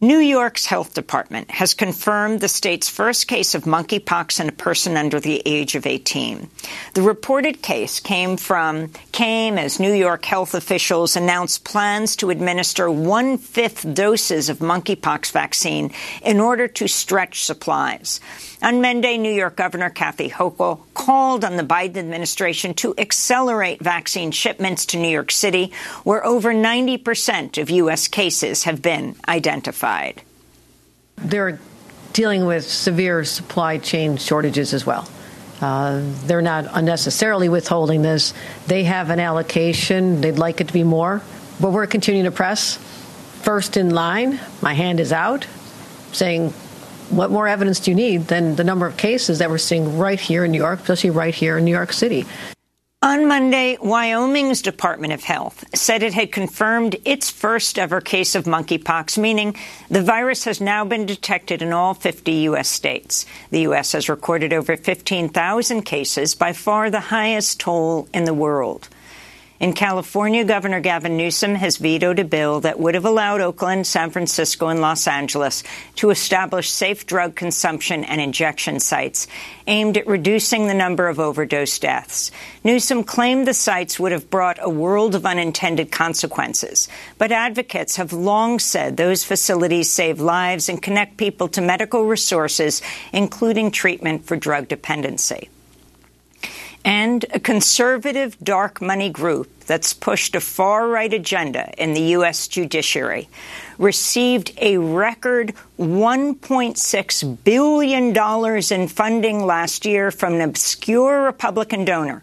New 0.01 0.19
York's 0.19 0.67
health 0.67 0.95
department 0.95 1.51
has 1.51 1.75
confirmed 1.75 2.41
the 2.41 2.47
state's 2.47 2.89
first 2.89 3.27
case 3.27 3.57
of 3.57 3.65
monkeypox 3.65 4.39
in 4.39 4.49
a 4.49 4.53
person 4.53 4.97
under 4.97 5.19
the 5.19 5.43
age 5.45 5.75
of 5.75 5.87
18. 5.87 6.49
The 6.95 7.03
reported 7.03 7.63
case 7.63 7.99
came 7.99 8.37
from 8.37 8.93
came 9.11 9.59
as 9.59 9.81
New 9.81 9.93
York 9.93 10.25
health 10.25 10.55
officials 10.55 11.17
announced 11.17 11.65
plans 11.65 12.15
to 12.15 12.31
administer 12.31 12.89
one-fifth 12.89 13.93
doses 13.93 14.49
of 14.49 14.61
monkeypox 14.61 15.33
vaccine 15.33 15.91
in 16.23 16.39
order 16.39 16.69
to 16.69 16.87
stretch 16.87 17.43
supplies. 17.43 18.21
On 18.63 18.81
Monday, 18.81 19.19
New 19.19 19.33
York 19.33 19.57
Governor 19.57 19.91
Kathy 19.91 20.31
Hochul 20.31 20.81
called 20.95 21.45
on 21.45 21.57
the 21.57 21.65
Biden 21.65 21.97
administration 21.97 22.73
to 22.75 22.95
accelerate 22.99 23.81
vaccine 23.81 24.31
shipments 24.31 24.87
to 24.87 24.97
New 24.97 25.09
York 25.09 25.33
City, 25.33 25.73
where 26.05 26.25
over 26.25 26.55
90 26.55 26.99
percent 26.99 27.59
of 27.59 27.69
U.S. 27.71 28.07
cases 28.07 28.63
have 28.63 28.81
been 28.81 29.17
identified. 29.29 29.88
They're 31.17 31.59
dealing 32.13 32.47
with 32.47 32.69
severe 32.69 33.25
supply 33.25 33.79
chain 33.79 34.17
shortages 34.17 34.75
as 34.75 34.85
well. 34.85 35.09
Uh, 35.61 36.03
they're 36.27 36.43
not 36.43 36.67
unnecessarily 36.73 37.49
withholding 37.49 38.03
this. 38.03 38.35
They 38.67 38.85
have 38.85 39.11
an 39.11 39.19
allocation. 39.19 40.21
They'd 40.21 40.39
like 40.39 40.61
it 40.61 40.69
to 40.69 40.73
be 40.73 40.85
more, 40.85 41.23
but 41.61 41.71
we're 41.71 41.87
continuing 41.87 42.25
to 42.25 42.31
press. 42.31 42.77
First 43.43 43.77
in 43.77 43.91
line, 43.91 44.39
my 44.63 44.75
hand 44.75 45.01
is 45.01 45.13
out, 45.13 45.47
saying 46.13 46.51
what 47.11 47.31
more 47.31 47.49
evidence 47.49 47.81
do 47.81 47.91
you 47.91 47.97
need 47.97 48.29
than 48.29 48.57
the 48.57 48.65
number 48.65 48.87
of 48.87 48.97
cases 48.97 49.39
that 49.39 49.49
we're 49.49 49.59
seeing 49.59 49.99
right 49.99 50.21
here 50.21 50.45
in 50.45 50.53
New 50.53 50.59
York, 50.59 50.81
especially 50.81 51.11
right 51.11 51.35
here 51.35 51.59
in 51.59 51.65
New 51.65 51.73
York 51.73 51.93
City? 51.93 52.27
On 53.01 53.29
Monday, 53.29 53.79
Wyoming's 53.81 54.61
Department 54.61 55.13
of 55.13 55.23
Health 55.23 55.65
said 55.73 56.03
it 56.03 56.15
had 56.15 56.33
confirmed 56.33 56.97
its 57.05 57.31
first 57.31 57.79
ever 57.79 58.01
case 58.01 58.35
of 58.35 58.43
monkeypox, 58.43 59.17
meaning 59.17 59.55
the 59.89 60.03
virus 60.03 60.43
has 60.43 60.61
now 60.61 60.85
been 60.85 61.07
detected 61.07 61.63
in 61.63 61.73
all 61.73 61.95
50 61.95 62.33
U.S. 62.33 62.69
states. 62.69 63.25
The 63.51 63.61
U.S. 63.61 63.93
has 63.93 64.09
recorded 64.09 64.53
over 64.53 64.77
15,000 64.77 65.83
cases, 65.83 66.35
by 66.35 66.53
far 66.53 66.91
the 66.91 66.99
highest 66.99 67.61
toll 67.61 68.09
in 68.13 68.25
the 68.25 68.35
world. 68.35 68.89
In 69.61 69.73
California, 69.73 70.45
Governor 70.45 70.79
Gavin 70.79 71.17
Newsom 71.17 71.57
has 71.57 71.79
vetoed 71.79 72.21
a 72.21 72.25
bill 72.25 72.61
that 72.61 72.79
would 72.79 72.95
have 72.95 73.05
allowed 73.05 73.41
Oakland, 73.41 73.89
San 73.89 74.11
Francisco, 74.11 74.69
and 74.69 74.81
Los 74.81 75.09
Angeles 75.09 75.65
to 75.97 76.11
establish 76.11 76.71
safe 76.71 77.07
drug 77.07 77.35
consumption 77.35 78.05
and 78.05 78.21
injection 78.21 78.79
sites 78.79 79.27
aimed 79.67 79.97
at 79.97 80.07
reducing 80.07 80.69
the 80.69 80.75
number 80.75 81.09
of 81.09 81.19
overdose 81.19 81.77
deaths. 81.81 82.31
Newsom 82.63 83.03
claimed 83.03 83.49
the 83.49 83.55
sites 83.55 83.99
would 83.99 84.13
have 84.13 84.31
brought 84.31 84.59
a 84.61 84.71
world 84.71 85.17
of 85.17 85.27
unintended 85.27 85.91
consequences, 85.91 86.89
but 87.19 87.33
advocates 87.33 87.97
have 87.97 88.13
long 88.13 88.61
said 88.61 88.97
those 88.97 89.25
facilities 89.25 89.91
save 89.91 90.21
lives 90.21 90.69
and 90.69 90.81
connect 90.81 91.17
people 91.17 91.49
to 91.49 91.61
medical 91.61 92.05
resources, 92.05 92.81
including 93.13 93.73
treatment 93.73 94.25
for 94.25 94.37
drug 94.37 94.69
dependency 94.69 95.49
and 96.85 97.25
a 97.33 97.41
conservative 97.41 98.39
dark 98.43 98.81
money 98.81 99.11
group 99.11 99.49
that's 99.67 99.93
pushed 99.93 100.35
a 100.35 100.41
far 100.41 100.89
right 100.89 101.13
agenda 101.13 101.73
in 101.77 101.93
the 101.93 102.01
U.S. 102.17 102.49
judiciary 102.49 103.29
received 103.77 104.53
a 104.59 104.79
record 104.79 105.55
$1.6 105.79 107.45
billion 107.45 108.83
in 108.83 108.89
funding 108.89 109.45
last 109.45 109.85
year 109.85 110.11
from 110.11 110.35
an 110.35 110.41
obscure 110.41 111.23
Republican 111.23 111.85
donor, 111.85 112.23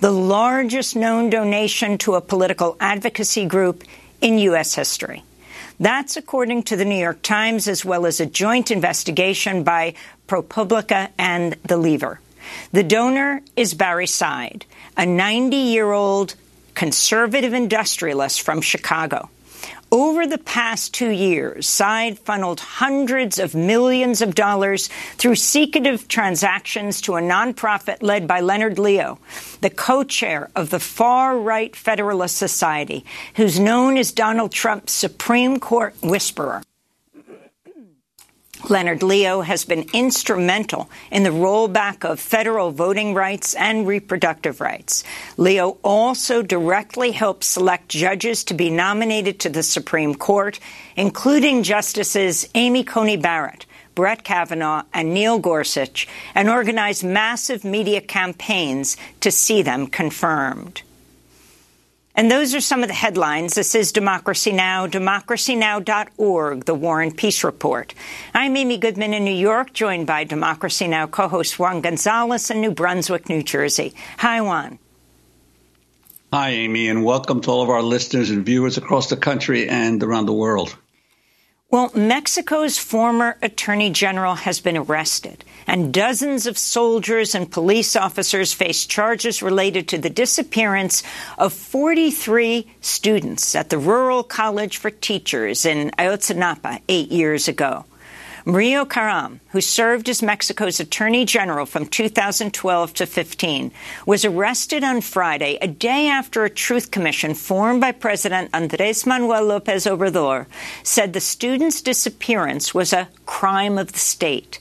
the 0.00 0.12
largest 0.12 0.94
known 0.94 1.30
donation 1.30 1.98
to 1.98 2.14
a 2.14 2.20
political 2.20 2.76
advocacy 2.78 3.46
group 3.46 3.82
in 4.20 4.38
U.S. 4.38 4.74
history. 4.74 5.24
That's 5.80 6.16
according 6.16 6.64
to 6.64 6.76
the 6.76 6.84
New 6.84 7.00
York 7.00 7.22
Times, 7.22 7.66
as 7.66 7.84
well 7.84 8.06
as 8.06 8.20
a 8.20 8.26
joint 8.26 8.70
investigation 8.70 9.64
by 9.64 9.94
ProPublica 10.28 11.08
and 11.18 11.54
The 11.64 11.76
Lever. 11.76 12.20
The 12.72 12.82
donor 12.82 13.42
is 13.56 13.74
Barry 13.74 14.06
Seid, 14.06 14.64
a 14.96 15.06
90 15.06 15.56
year 15.56 15.92
old 15.92 16.34
conservative 16.74 17.52
industrialist 17.52 18.42
from 18.42 18.60
Chicago. 18.60 19.28
Over 19.92 20.26
the 20.26 20.38
past 20.38 20.94
two 20.94 21.10
years, 21.10 21.68
Seid 21.68 22.18
funneled 22.18 22.60
hundreds 22.60 23.38
of 23.38 23.54
millions 23.54 24.22
of 24.22 24.34
dollars 24.34 24.88
through 25.18 25.34
secretive 25.34 26.08
transactions 26.08 27.02
to 27.02 27.16
a 27.16 27.20
nonprofit 27.20 27.98
led 28.00 28.26
by 28.26 28.40
Leonard 28.40 28.78
Leo, 28.78 29.18
the 29.60 29.68
co-chair 29.68 30.50
of 30.56 30.70
the 30.70 30.80
far-right 30.80 31.76
Federalist 31.76 32.38
Society, 32.38 33.04
who's 33.36 33.60
known 33.60 33.98
as 33.98 34.12
Donald 34.12 34.50
Trump's 34.50 34.94
Supreme 34.94 35.60
Court 35.60 35.94
whisperer. 36.02 36.62
Leonard 38.68 39.02
Leo 39.02 39.40
has 39.40 39.64
been 39.64 39.86
instrumental 39.92 40.88
in 41.10 41.24
the 41.24 41.30
rollback 41.30 42.04
of 42.04 42.20
federal 42.20 42.70
voting 42.70 43.12
rights 43.14 43.54
and 43.54 43.86
reproductive 43.86 44.60
rights. 44.60 45.02
Leo 45.36 45.78
also 45.82 46.42
directly 46.42 47.10
helped 47.10 47.44
select 47.44 47.88
judges 47.88 48.44
to 48.44 48.54
be 48.54 48.70
nominated 48.70 49.40
to 49.40 49.48
the 49.48 49.62
Supreme 49.62 50.14
Court, 50.14 50.60
including 50.96 51.62
Justices 51.62 52.48
Amy 52.54 52.84
Coney 52.84 53.16
Barrett, 53.16 53.66
Brett 53.94 54.24
Kavanaugh, 54.24 54.84
and 54.94 55.12
Neil 55.12 55.38
Gorsuch, 55.38 56.08
and 56.34 56.48
organized 56.48 57.04
massive 57.04 57.64
media 57.64 58.00
campaigns 58.00 58.96
to 59.20 59.30
see 59.30 59.62
them 59.62 59.86
confirmed. 59.86 60.82
And 62.14 62.30
those 62.30 62.54
are 62.54 62.60
some 62.60 62.82
of 62.82 62.88
the 62.88 62.94
headlines. 62.94 63.54
This 63.54 63.74
is 63.74 63.90
Democracy 63.90 64.52
Now!, 64.52 64.86
democracynow.org, 64.86 66.64
the 66.66 66.74
War 66.74 67.00
and 67.00 67.16
Peace 67.16 67.42
Report. 67.42 67.94
I'm 68.34 68.54
Amy 68.54 68.76
Goodman 68.76 69.14
in 69.14 69.24
New 69.24 69.34
York, 69.34 69.72
joined 69.72 70.06
by 70.06 70.24
Democracy 70.24 70.88
Now! 70.88 71.06
co-host 71.06 71.58
Juan 71.58 71.80
Gonzalez 71.80 72.50
in 72.50 72.60
New 72.60 72.70
Brunswick, 72.70 73.30
New 73.30 73.42
Jersey. 73.42 73.94
Hi, 74.18 74.42
Juan. 74.42 74.78
Hi, 76.34 76.50
Amy, 76.50 76.88
and 76.88 77.02
welcome 77.02 77.40
to 77.40 77.50
all 77.50 77.62
of 77.62 77.70
our 77.70 77.82
listeners 77.82 78.28
and 78.28 78.44
viewers 78.44 78.76
across 78.76 79.08
the 79.08 79.16
country 79.16 79.70
and 79.70 80.02
around 80.02 80.26
the 80.26 80.34
world. 80.34 80.76
Well, 81.72 81.90
Mexico's 81.94 82.76
former 82.76 83.38
attorney 83.40 83.88
general 83.88 84.34
has 84.34 84.60
been 84.60 84.76
arrested, 84.76 85.42
and 85.66 85.90
dozens 85.90 86.46
of 86.46 86.58
soldiers 86.58 87.34
and 87.34 87.50
police 87.50 87.96
officers 87.96 88.52
face 88.52 88.84
charges 88.84 89.42
related 89.42 89.88
to 89.88 89.96
the 89.96 90.10
disappearance 90.10 91.02
of 91.38 91.54
43 91.54 92.66
students 92.82 93.54
at 93.54 93.70
the 93.70 93.78
Rural 93.78 94.22
College 94.22 94.76
for 94.76 94.90
Teachers 94.90 95.64
in 95.64 95.92
Ayotzinapa 95.92 96.82
eight 96.90 97.10
years 97.10 97.48
ago. 97.48 97.86
Murillo 98.44 98.84
Karam, 98.84 99.38
who 99.50 99.60
served 99.60 100.08
as 100.08 100.20
Mexico's 100.20 100.80
attorney 100.80 101.24
general 101.24 101.64
from 101.64 101.86
2012 101.86 102.94
to 102.94 103.06
15, 103.06 103.70
was 104.04 104.24
arrested 104.24 104.82
on 104.82 105.00
Friday, 105.00 105.58
a 105.62 105.68
day 105.68 106.08
after 106.08 106.44
a 106.44 106.50
truth 106.50 106.90
commission 106.90 107.34
formed 107.34 107.80
by 107.80 107.92
President 107.92 108.50
Andres 108.52 109.06
Manuel 109.06 109.44
Lopez 109.44 109.86
Obrador 109.86 110.46
said 110.82 111.12
the 111.12 111.20
student's 111.20 111.80
disappearance 111.80 112.74
was 112.74 112.92
a 112.92 113.08
crime 113.26 113.78
of 113.78 113.92
the 113.92 114.00
state. 114.00 114.58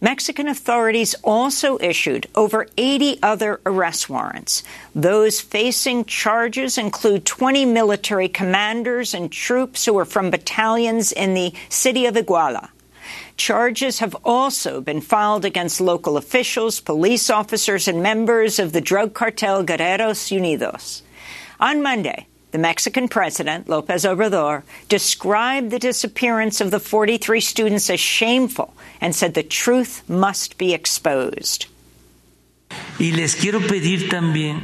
Mexican 0.00 0.46
authorities 0.46 1.16
also 1.24 1.76
issued 1.80 2.28
over 2.36 2.68
80 2.76 3.20
other 3.20 3.60
arrest 3.66 4.08
warrants. 4.08 4.62
Those 4.94 5.40
facing 5.40 6.04
charges 6.04 6.78
include 6.78 7.24
20 7.24 7.64
military 7.64 8.28
commanders 8.28 9.12
and 9.12 9.32
troops 9.32 9.84
who 9.84 9.94
were 9.94 10.04
from 10.04 10.30
battalions 10.30 11.10
in 11.10 11.34
the 11.34 11.52
city 11.68 12.06
of 12.06 12.14
Iguala. 12.14 12.68
Charges 13.36 14.00
have 14.00 14.16
also 14.24 14.80
been 14.80 15.00
filed 15.00 15.44
against 15.44 15.80
local 15.80 16.16
officials, 16.16 16.80
police 16.80 17.30
officers, 17.30 17.88
and 17.88 18.02
members 18.02 18.58
of 18.58 18.72
the 18.72 18.80
drug 18.80 19.14
cartel 19.14 19.64
Guerreros 19.64 20.30
Unidos. 20.30 21.02
On 21.60 21.82
Monday, 21.82 22.26
the 22.50 22.58
Mexican 22.58 23.08
president, 23.08 23.68
Lopez 23.68 24.04
Obrador, 24.04 24.62
described 24.88 25.70
the 25.70 25.78
disappearance 25.78 26.60
of 26.60 26.70
the 26.70 26.80
43 26.80 27.40
students 27.40 27.90
as 27.90 28.00
shameful 28.00 28.74
and 29.00 29.14
said 29.14 29.34
the 29.34 29.42
truth 29.42 30.08
must 30.08 30.56
be 30.56 30.72
exposed. 30.72 31.66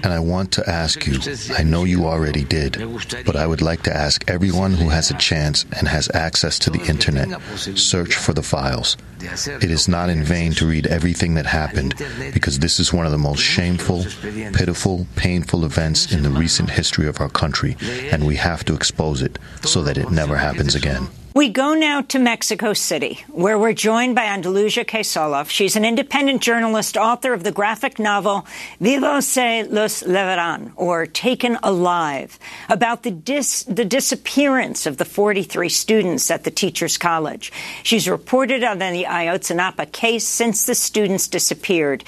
And 0.02 0.06
I 0.06 0.18
want 0.18 0.52
to 0.52 0.68
ask 0.68 1.06
you, 1.06 1.18
I 1.56 1.62
know 1.62 1.84
you 1.84 2.06
already 2.06 2.44
did, 2.44 2.76
but 3.24 3.36
I 3.36 3.46
would 3.46 3.62
like 3.62 3.82
to 3.84 3.96
ask 3.96 4.28
everyone 4.28 4.72
who 4.74 4.88
has 4.88 5.10
a 5.10 5.14
chance 5.14 5.64
and 5.78 5.86
has 5.88 6.10
access 6.12 6.58
to 6.60 6.70
the 6.70 6.84
internet, 6.84 7.40
search 7.56 8.16
for 8.16 8.32
the 8.32 8.42
files. 8.42 8.96
It 9.20 9.70
is 9.70 9.88
not 9.88 10.10
in 10.10 10.22
vain 10.22 10.52
to 10.54 10.66
read 10.66 10.86
everything 10.88 11.34
that 11.34 11.46
happened, 11.46 11.94
because 12.32 12.58
this 12.58 12.80
is 12.80 12.92
one 12.92 13.06
of 13.06 13.12
the 13.12 13.18
most 13.18 13.40
shameful, 13.40 14.04
pitiful, 14.52 15.06
painful 15.16 15.64
events 15.64 16.12
in 16.12 16.22
the 16.22 16.30
recent 16.30 16.70
history 16.70 17.06
of 17.06 17.20
our 17.20 17.30
country, 17.30 17.76
and 18.10 18.26
we 18.26 18.36
have 18.36 18.64
to 18.64 18.74
expose 18.74 19.22
it 19.22 19.38
so 19.62 19.82
that 19.82 19.96
it 19.96 20.10
never 20.10 20.36
happens 20.36 20.74
again. 20.74 21.08
We 21.36 21.48
go 21.48 21.74
now 21.74 22.00
to 22.02 22.20
Mexico 22.20 22.74
City, 22.74 23.24
where 23.26 23.58
we're 23.58 23.72
joined 23.72 24.14
by 24.14 24.26
Andalusia 24.26 24.84
Knoll 24.84 25.02
Soloff. 25.02 25.50
She's 25.50 25.74
an 25.74 25.84
independent 25.84 26.42
journalist, 26.42 26.96
author 26.96 27.32
of 27.32 27.42
the 27.42 27.50
graphic 27.50 27.98
novel 27.98 28.46
Vivos 28.78 29.26
se 29.26 29.64
los 29.64 30.04
llevarán, 30.04 30.70
or 30.76 31.06
Taken 31.06 31.58
Alive, 31.60 32.38
about 32.68 33.02
the, 33.02 33.10
dis- 33.10 33.64
the 33.64 33.84
disappearance 33.84 34.86
of 34.86 34.96
the 34.96 35.04
43 35.04 35.68
students 35.68 36.30
at 36.30 36.44
the 36.44 36.52
Teachers 36.52 36.96
College. 36.96 37.50
She's 37.82 38.08
reported 38.08 38.62
on 38.62 38.78
the 38.78 39.02
Ayotzinapa 39.02 39.90
case 39.90 40.24
since 40.24 40.66
the 40.66 40.76
students 40.76 41.26
disappeared. 41.26 42.04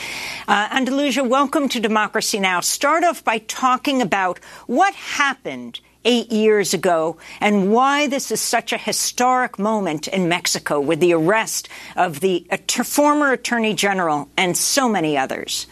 Uh, 0.47 0.69
Andalusia, 0.71 1.25
welcome 1.25 1.69
to 1.71 1.81
Democracy 1.81 2.39
Now! 2.39 2.61
Start 2.61 3.03
off 3.03 3.25
by 3.25 3.39
talking 3.39 4.01
about 4.01 4.39
what 4.69 4.95
happened 4.95 5.81
eight 6.07 6.33
years 6.33 6.73
ago 6.73 7.19
and 7.41 7.71
why 7.71 8.07
this 8.07 8.31
is 8.31 8.41
such 8.41 8.73
a 8.73 8.79
historic 8.79 9.59
moment 9.59 10.09
in 10.09 10.29
Mexico 10.29 10.81
with 10.81 11.01
the 11.01 11.13
arrest 11.13 11.69
of 11.97 12.21
the 12.21 12.47
former 12.85 13.33
Attorney 13.33 13.75
General 13.75 14.31
and 14.39 14.57
so 14.57 14.89
many 14.89 15.19
others. 15.19 15.67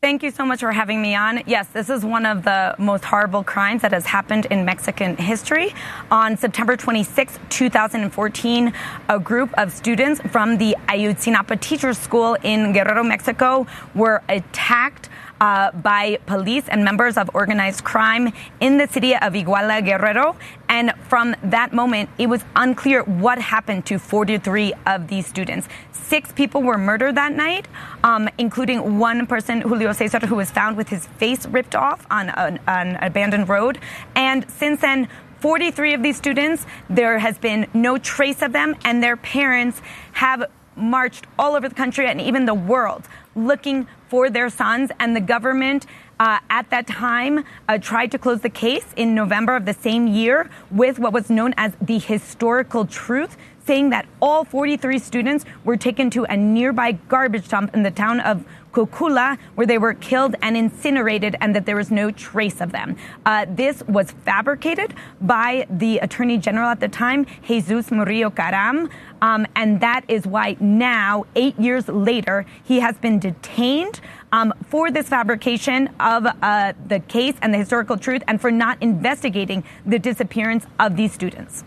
Thank 0.00 0.22
you 0.22 0.30
so 0.30 0.46
much 0.46 0.60
for 0.60 0.70
having 0.70 1.02
me 1.02 1.16
on. 1.16 1.42
Yes, 1.46 1.66
this 1.68 1.90
is 1.90 2.04
one 2.04 2.24
of 2.24 2.44
the 2.44 2.76
most 2.78 3.04
horrible 3.04 3.42
crimes 3.42 3.82
that 3.82 3.90
has 3.90 4.06
happened 4.06 4.46
in 4.46 4.64
Mexican 4.64 5.16
history. 5.16 5.74
On 6.12 6.36
September 6.36 6.76
26, 6.76 7.36
2014, 7.48 8.72
a 9.08 9.18
group 9.18 9.52
of 9.58 9.72
students 9.72 10.20
from 10.30 10.56
the 10.58 10.76
Ayotzinapa 10.86 11.60
Teachers 11.60 11.98
School 11.98 12.36
in 12.44 12.72
Guerrero, 12.72 13.02
Mexico 13.02 13.66
were 13.96 14.22
attacked 14.28 15.08
uh, 15.40 15.70
by 15.72 16.18
police 16.26 16.68
and 16.68 16.84
members 16.84 17.16
of 17.16 17.30
organized 17.34 17.84
crime 17.84 18.32
in 18.60 18.78
the 18.78 18.86
city 18.88 19.14
of 19.14 19.32
Iguala 19.32 19.84
Guerrero. 19.84 20.36
And 20.68 20.92
from 21.08 21.34
that 21.42 21.72
moment, 21.72 22.10
it 22.18 22.26
was 22.28 22.44
unclear 22.56 23.02
what 23.04 23.38
happened 23.38 23.86
to 23.86 23.98
43 23.98 24.72
of 24.86 25.08
these 25.08 25.26
students. 25.26 25.68
Six 25.92 26.32
people 26.32 26.62
were 26.62 26.78
murdered 26.78 27.14
that 27.16 27.32
night, 27.32 27.68
um, 28.02 28.28
including 28.38 28.98
one 28.98 29.26
person, 29.26 29.60
Julio 29.60 29.92
Cesar, 29.92 30.20
who 30.20 30.36
was 30.36 30.50
found 30.50 30.76
with 30.76 30.88
his 30.88 31.06
face 31.06 31.46
ripped 31.46 31.74
off 31.74 32.06
on 32.10 32.30
an, 32.30 32.58
an 32.66 32.96
abandoned 33.02 33.48
road. 33.48 33.78
And 34.14 34.50
since 34.50 34.80
then, 34.80 35.08
43 35.40 35.94
of 35.94 36.02
these 36.02 36.16
students, 36.16 36.66
there 36.90 37.18
has 37.18 37.38
been 37.38 37.66
no 37.72 37.96
trace 37.98 38.42
of 38.42 38.52
them, 38.52 38.74
and 38.84 39.02
their 39.02 39.16
parents 39.16 39.80
have 40.12 40.50
marched 40.74 41.26
all 41.38 41.54
over 41.54 41.68
the 41.68 41.74
country 41.74 42.06
and 42.06 42.20
even 42.20 42.46
the 42.46 42.54
world 42.54 43.08
looking 43.34 43.86
for 44.08 44.30
their 44.30 44.50
sons, 44.50 44.90
and 44.98 45.14
the 45.14 45.20
government 45.20 45.86
uh, 46.20 46.38
at 46.50 46.68
that 46.70 46.86
time 46.86 47.44
uh, 47.68 47.78
tried 47.78 48.10
to 48.12 48.18
close 48.18 48.40
the 48.40 48.50
case 48.50 48.86
in 48.96 49.14
November 49.14 49.54
of 49.54 49.64
the 49.64 49.74
same 49.74 50.06
year 50.06 50.50
with 50.70 50.98
what 50.98 51.12
was 51.12 51.30
known 51.30 51.54
as 51.56 51.72
the 51.80 51.98
historical 51.98 52.86
truth, 52.86 53.36
saying 53.64 53.90
that 53.90 54.06
all 54.20 54.44
43 54.44 54.98
students 54.98 55.44
were 55.64 55.76
taken 55.76 56.10
to 56.10 56.24
a 56.24 56.36
nearby 56.36 56.92
garbage 56.92 57.48
dump 57.48 57.74
in 57.74 57.82
the 57.82 57.90
town 57.90 58.20
of 58.20 58.44
Cocula, 58.72 59.38
where 59.54 59.66
they 59.66 59.78
were 59.78 59.94
killed 59.94 60.34
and 60.42 60.56
incinerated, 60.56 61.36
and 61.40 61.54
that 61.54 61.66
there 61.66 61.76
was 61.76 61.90
no 61.90 62.10
trace 62.10 62.60
of 62.60 62.72
them. 62.72 62.96
Uh, 63.26 63.46
this 63.48 63.82
was 63.88 64.12
fabricated 64.24 64.94
by 65.20 65.66
the 65.70 65.98
Attorney 65.98 66.38
General 66.38 66.68
at 66.68 66.80
the 66.80 66.88
time, 66.88 67.26
Jesus 67.46 67.90
Murillo 67.90 68.30
Karam, 68.30 68.90
um, 69.22 69.46
and 69.56 69.80
that 69.80 70.04
is 70.08 70.26
why 70.26 70.56
now, 70.60 71.24
eight 71.34 71.58
years 71.58 71.88
later, 71.88 72.46
he 72.62 72.80
has 72.80 72.96
been 72.98 73.18
detained. 73.18 74.00
Um, 74.30 74.52
for 74.66 74.90
this 74.90 75.08
fabrication 75.08 75.88
of 76.00 76.26
uh, 76.26 76.74
the 76.86 77.00
case 77.00 77.34
and 77.40 77.54
the 77.54 77.56
historical 77.56 77.96
truth, 77.96 78.22
and 78.28 78.38
for 78.38 78.50
not 78.50 78.76
investigating 78.82 79.64
the 79.86 79.98
disappearance 79.98 80.66
of 80.78 80.96
these 80.96 81.14
students. 81.14 81.64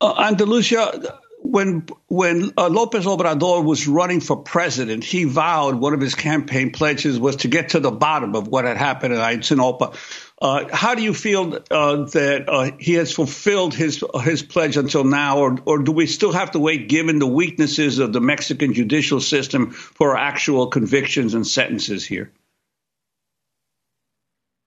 Uh, 0.00 0.12
Andalusia, 0.18 1.20
when 1.50 1.86
when 2.08 2.52
uh, 2.56 2.68
Lopez 2.68 3.04
Obrador 3.04 3.64
was 3.64 3.86
running 3.86 4.20
for 4.20 4.36
president, 4.36 5.04
he 5.04 5.24
vowed 5.24 5.76
one 5.76 5.94
of 5.94 6.00
his 6.00 6.14
campaign 6.14 6.72
pledges 6.72 7.18
was 7.18 7.36
to 7.36 7.48
get 7.48 7.70
to 7.70 7.80
the 7.80 7.90
bottom 7.90 8.34
of 8.34 8.48
what 8.48 8.64
had 8.64 8.76
happened 8.76 9.14
in 9.14 9.20
Ayotzinapa. 9.20 9.96
Uh, 10.40 10.68
how 10.70 10.94
do 10.94 11.02
you 11.02 11.14
feel 11.14 11.54
uh, 11.70 11.96
that 12.04 12.44
uh, 12.48 12.70
he 12.78 12.94
has 12.94 13.12
fulfilled 13.12 13.74
his 13.74 14.04
his 14.22 14.42
pledge 14.42 14.76
until 14.76 15.04
now, 15.04 15.38
or 15.38 15.58
or 15.64 15.78
do 15.78 15.92
we 15.92 16.06
still 16.06 16.32
have 16.32 16.50
to 16.50 16.58
wait, 16.58 16.88
given 16.88 17.18
the 17.18 17.26
weaknesses 17.26 17.98
of 17.98 18.12
the 18.12 18.20
Mexican 18.20 18.74
judicial 18.74 19.20
system, 19.20 19.70
for 19.70 20.16
actual 20.16 20.66
convictions 20.66 21.34
and 21.34 21.46
sentences 21.46 22.04
here? 22.04 22.30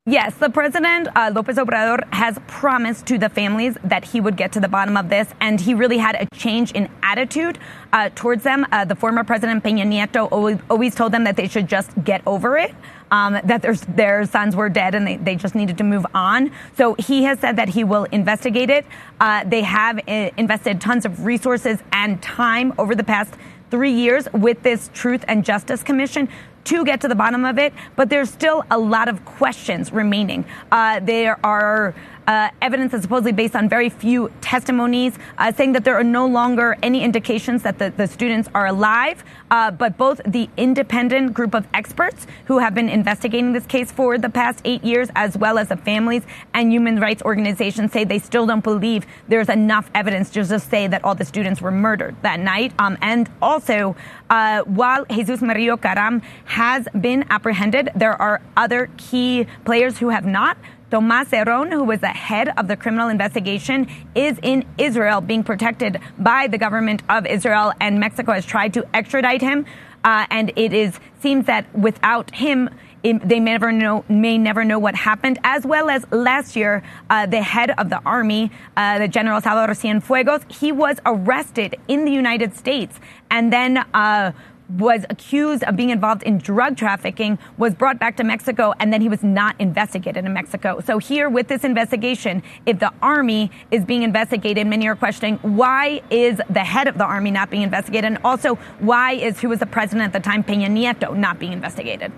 Yes, 0.10 0.34
the 0.34 0.50
president, 0.50 1.08
uh, 1.16 1.32
Lopez 1.36 1.58
Obrador, 1.58 2.04
has 2.12 2.40
promised 2.48 3.06
to 3.06 3.20
the 3.20 3.30
families 3.30 3.78
that 3.84 4.04
he 4.04 4.20
would 4.20 4.38
get 4.38 4.52
to 4.54 4.60
the 4.60 4.68
bottom 4.68 4.98
of 4.98 5.08
this, 5.08 5.28
and 5.40 5.62
he 5.62 5.76
really 5.76 6.00
had 6.00 6.16
a 6.16 6.26
change 6.36 6.72
in 6.72 6.90
attitude 7.04 7.60
uh, 7.94 8.10
towards 8.16 8.42
them. 8.42 8.66
Uh, 8.72 8.86
the 8.86 8.96
former 8.96 9.24
president 9.24 9.64
Peña 9.64 9.86
Nieto 9.86 10.28
always, 10.32 10.58
always, 10.68 10.96
told 10.96 11.12
them 11.12 11.26
that 11.26 11.36
they 11.36 11.48
should 11.48 11.68
just 11.68 11.92
get 12.04 12.24
over 12.26 12.58
it. 12.58 12.74
Um, 13.12 13.40
that 13.44 13.62
their, 13.62 13.76
their 13.76 14.26
sons 14.26 14.56
were 14.56 14.70
dead 14.70 14.96
and 14.96 15.06
they, 15.06 15.18
they 15.18 15.36
just 15.36 15.54
needed 15.54 15.78
to 15.80 15.84
move 15.84 16.06
on. 16.16 16.52
So 16.76 16.96
he 16.96 17.24
has 17.24 17.40
said 17.40 17.56
that 17.58 17.70
he 17.70 17.84
will 17.84 18.06
investigate 18.06 18.70
it. 18.70 18.86
Uh, 19.20 19.44
they 19.44 19.62
have 19.62 20.00
uh, 20.08 20.30
invested 20.38 20.80
tons 20.82 21.06
of 21.06 21.26
resources 21.26 21.80
and 21.92 22.22
time 22.22 22.74
over 22.78 22.96
the 22.96 23.04
past 23.04 23.34
three 23.70 23.92
years 23.92 24.28
with 24.34 24.62
this 24.64 24.90
Truth 24.94 25.26
and 25.28 25.46
Justice 25.46 25.84
Commission 25.84 26.30
to 26.66 26.86
get 26.86 27.02
to 27.02 27.08
the 27.08 27.16
bottom 27.16 27.46
of 27.46 27.58
it, 27.58 27.74
but 27.96 28.10
there's 28.10 28.30
still 28.30 28.64
a 28.70 28.78
lot 28.78 29.08
of 29.08 29.24
questions 29.26 29.92
remaining. 29.92 30.46
Uh, 30.72 31.00
there 31.00 31.44
are 31.46 31.96
uh, 32.30 32.52
evidence 32.62 32.92
that's 32.92 33.02
supposedly 33.02 33.32
based 33.32 33.56
on 33.56 33.68
very 33.68 33.90
few 33.90 34.32
testimonies, 34.40 35.18
uh, 35.40 35.52
saying 35.52 35.72
that 35.74 35.84
there 35.84 35.96
are 35.96 36.04
no 36.04 36.28
longer 36.28 36.78
any 36.84 37.04
indications 37.04 37.64
that 37.64 37.80
the, 37.80 37.90
the 37.98 38.06
students 38.06 38.48
are 38.54 38.68
alive. 38.68 39.24
Uh, 39.50 39.72
but 39.72 39.98
both 39.98 40.22
the 40.28 40.48
independent 40.56 41.34
group 41.34 41.56
of 41.56 41.66
experts 41.74 42.28
who 42.46 42.60
have 42.60 42.76
been 42.76 42.88
investigating 42.88 43.52
this 43.52 43.66
case 43.66 43.92
for 43.92 44.20
the 44.20 44.30
past 44.30 44.62
eight 44.64 44.84
years, 44.84 45.10
as 45.16 45.36
well 45.38 45.58
as 45.58 45.70
the 45.70 45.78
families 45.78 46.22
and 46.54 46.72
human 46.72 47.00
rights 47.00 47.24
organizations, 47.24 47.92
say 47.92 48.04
they 48.04 48.20
still 48.20 48.46
don't 48.46 48.64
believe 48.64 49.08
there's 49.28 49.50
enough 49.50 49.90
evidence 49.96 50.30
to 50.30 50.44
just 50.44 50.70
say 50.70 50.86
that 50.86 51.04
all 51.04 51.16
the 51.16 51.26
students 51.26 51.62
were 51.62 51.72
murdered 51.72 52.16
that 52.22 52.40
night. 52.40 52.72
Um, 52.78 52.96
and 53.02 53.28
also, 53.42 53.96
uh, 54.30 54.62
while 54.66 55.04
Jesus 55.06 55.42
Murillo 55.42 55.78
Karam 55.78 56.22
has 56.46 56.88
been 57.02 57.26
apprehended, 57.32 57.90
there 57.96 58.14
are 58.22 58.40
other 58.56 58.88
key 58.98 59.48
players 59.66 59.98
who 59.98 60.10
have 60.10 60.28
not. 60.28 60.56
Tomas 60.92 61.30
Zerón, 61.30 61.72
who 61.72 61.84
was 61.84 62.00
the 62.00 62.08
head 62.08 62.52
of 62.58 62.68
the 62.68 62.76
criminal 62.76 63.10
investigation, 63.10 63.88
is 64.16 64.40
in 64.42 64.66
Israel 64.78 65.22
being 65.22 65.44
protected 65.44 66.00
by 66.18 66.48
the 66.48 66.58
government 66.58 67.04
of 67.10 67.26
Israel, 67.26 67.74
and 67.80 68.00
Mexico 68.00 68.34
has 68.34 68.46
tried 68.46 68.74
to 68.74 68.88
extradite 68.96 69.42
him. 69.42 69.66
Uh, 70.04 70.26
and 70.32 70.52
it 70.56 70.74
is 70.74 71.00
seems 71.20 71.46
that 71.46 71.66
without 71.78 72.34
him, 72.34 72.70
it, 73.04 73.28
they 73.28 73.40
may 73.40 73.52
never 73.52 73.72
know 73.72 74.06
may 74.08 74.38
never 74.38 74.64
know 74.64 74.80
what 74.80 74.96
happened. 74.96 75.38
As 75.44 75.66
well 75.66 75.90
as 75.90 76.06
last 76.12 76.56
year, 76.56 76.84
uh, 77.10 77.26
the 77.26 77.42
head 77.42 77.72
of 77.78 77.90
the 77.90 78.02
army, 78.06 78.52
uh, 78.78 79.00
the 79.00 79.08
General 79.08 79.42
Salvador 79.42 79.76
Cienfuegos, 79.76 80.50
he 80.52 80.72
was 80.72 80.98
arrested 81.06 81.76
in 81.88 82.06
the 82.06 82.12
United 82.12 82.56
States 82.56 83.00
and 83.30 83.52
then 83.54 83.78
uh, 83.94 84.32
was 84.70 85.06
accused 85.10 85.64
of 85.64 85.76
being 85.76 85.90
involved 85.90 86.24
in 86.24 86.38
drug 86.38 86.78
trafficking, 86.78 87.40
was 87.58 87.74
brought 87.74 88.00
back 88.00 88.18
to 88.18 88.24
Mexico, 88.24 88.74
and 88.80 88.94
then 88.94 89.02
he 89.02 89.10
was 89.10 89.24
not 89.24 89.56
investigated 89.60 90.26
in 90.26 90.34
Mexico. 90.34 90.80
So 90.82 90.98
here 91.00 91.30
with 91.30 91.48
this 91.48 91.64
investigation, 91.64 92.44
if 92.66 92.80
the 92.80 92.94
army 93.02 93.52
is 93.72 93.86
being 93.86 94.04
investigated, 94.04 94.68
many 94.68 94.88
are 94.88 94.96
questioning 94.96 95.38
why 95.38 96.02
is 96.10 96.40
the 96.50 96.64
head 96.64 96.88
of 96.88 96.98
the 96.98 97.06
army 97.06 97.32
not 97.32 97.50
being 97.50 97.64
investigated, 97.64 98.06
and 98.06 98.20
also 98.24 98.56
why 98.80 99.14
is 99.14 99.40
who 99.40 99.50
was 99.50 99.60
the 99.60 99.66
president 99.66 100.06
at 100.06 100.14
the 100.14 100.20
time, 100.20 100.44
Peña 100.44 100.70
Nieto, 100.70 101.16
not 101.16 101.40
being 101.40 101.54
investigated. 101.54 102.12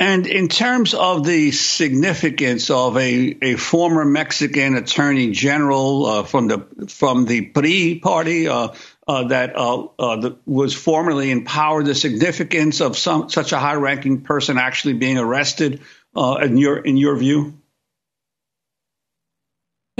And 0.00 0.26
in 0.26 0.48
terms 0.48 0.94
of 0.94 1.26
the 1.26 1.50
significance 1.50 2.70
of 2.70 2.96
a, 2.96 3.36
a 3.42 3.56
former 3.56 4.06
Mexican 4.06 4.74
attorney 4.74 5.30
general 5.30 6.06
uh, 6.06 6.22
from 6.22 6.48
the 6.48 6.60
from 6.88 7.26
the 7.26 7.42
PRI 7.42 8.00
party 8.02 8.48
uh, 8.48 8.68
uh, 9.10 9.24
that 9.24 9.56
uh, 9.56 9.88
uh, 9.98 10.16
the, 10.20 10.36
was 10.46 10.72
formerly 10.72 11.32
in 11.32 11.44
power, 11.44 11.82
the 11.82 11.96
significance 11.96 12.80
of 12.80 12.96
some 12.96 13.28
such 13.28 13.50
a 13.50 13.58
high-ranking 13.58 14.20
person 14.20 14.56
actually 14.56 14.94
being 14.94 15.18
arrested, 15.18 15.80
uh, 16.14 16.38
in 16.42 16.56
your 16.56 16.78
in 16.78 16.96
your 16.96 17.16
view? 17.16 17.59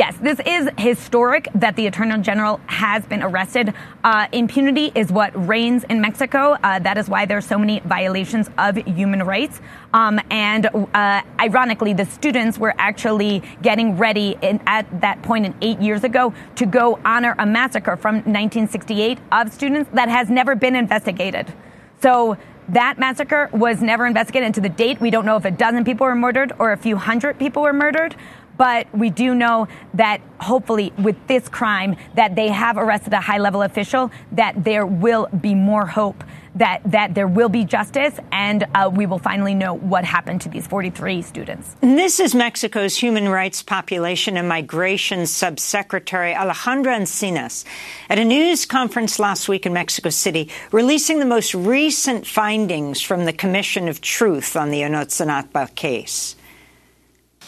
Yes, 0.01 0.17
this 0.23 0.41
is 0.47 0.67
historic 0.79 1.47
that 1.55 1.77
the 1.77 1.87
Attorney 1.87 2.23
General 2.23 2.59
has 2.69 3.05
been 3.05 3.23
arrested. 3.23 3.75
Uh, 4.03 4.29
impunity 4.33 4.91
is 4.95 5.13
what 5.13 5.31
reigns 5.47 5.85
in 5.85 6.01
Mexico. 6.01 6.57
Uh, 6.65 6.79
that 6.79 6.97
is 6.97 7.07
why 7.07 7.27
there 7.27 7.37
are 7.37 7.43
so 7.43 7.59
many 7.59 7.81
violations 7.81 8.49
of 8.57 8.77
human 8.77 9.23
rights. 9.23 9.61
Um, 9.93 10.19
and 10.31 10.71
uh, 10.95 11.21
ironically, 11.39 11.93
the 11.93 12.07
students 12.07 12.57
were 12.57 12.73
actually 12.79 13.43
getting 13.61 13.99
ready 13.99 14.39
in, 14.41 14.63
at 14.67 15.03
that 15.03 15.21
point 15.21 15.45
in 15.45 15.55
eight 15.61 15.83
years 15.83 16.03
ago 16.03 16.33
to 16.57 16.65
go 16.65 16.99
honor 17.05 17.35
a 17.39 17.45
massacre 17.45 17.99
from 17.99 18.15
1968 18.25 19.19
of 19.33 19.53
students 19.53 19.91
that 19.93 20.09
has 20.09 20.31
never 20.31 20.55
been 20.55 20.77
investigated. 20.77 21.53
So 22.01 22.39
that 22.71 22.99
massacre 22.99 23.51
was 23.53 23.83
never 23.83 24.07
investigated. 24.07 24.47
And 24.47 24.55
to 24.55 24.61
the 24.61 24.69
date, 24.69 25.01
we 25.01 25.11
don't 25.11 25.27
know 25.27 25.37
if 25.37 25.45
a 25.45 25.51
dozen 25.51 25.85
people 25.85 26.07
were 26.07 26.15
murdered 26.15 26.53
or 26.59 26.73
a 26.73 26.77
few 26.77 26.97
hundred 26.97 27.39
people 27.39 27.63
were 27.63 27.73
murdered. 27.73 28.15
But 28.61 28.95
we 28.95 29.09
do 29.09 29.35
know 29.35 29.69
that 29.95 30.21
hopefully 30.39 30.93
with 30.99 31.17
this 31.29 31.49
crime 31.49 31.97
that 32.15 32.37
they 32.37 32.49
have 32.49 32.77
arrested 32.77 33.15
a 33.15 33.21
high 33.21 33.39
level 33.39 33.63
official, 33.63 34.11
that 34.33 34.65
there 34.65 34.85
will 34.85 35.29
be 35.29 35.55
more 35.55 35.87
hope 35.87 36.23
that, 36.57 36.83
that 36.85 37.15
there 37.15 37.27
will 37.27 37.49
be 37.49 37.65
justice 37.65 38.19
and 38.31 38.67
uh, 38.75 38.91
we 38.93 39.07
will 39.07 39.19
finally 39.19 39.55
know 39.55 39.73
what 39.73 40.05
happened 40.05 40.43
to 40.43 40.51
these 40.51 40.67
43 40.67 41.23
students. 41.23 41.75
This 41.81 42.21
is 42.21 42.35
Mexico's 42.35 42.99
Human 42.99 43.31
Rights, 43.31 43.63
Population 43.63 44.37
and 44.37 44.47
Migration 44.47 45.21
Subsecretary 45.21 46.37
Alejandro 46.37 46.93
Encinas 46.93 47.65
at 48.11 48.19
a 48.19 48.25
news 48.27 48.67
conference 48.67 49.19
last 49.19 49.49
week 49.49 49.65
in 49.65 49.73
Mexico 49.73 50.11
City, 50.11 50.51
releasing 50.71 51.19
the 51.19 51.25
most 51.25 51.55
recent 51.55 52.27
findings 52.27 53.01
from 53.01 53.25
the 53.25 53.33
Commission 53.33 53.89
of 53.89 54.03
Truth 54.03 54.55
on 54.55 54.69
the 54.69 54.83
Ayotzinapa 54.83 55.75
case 55.75 56.37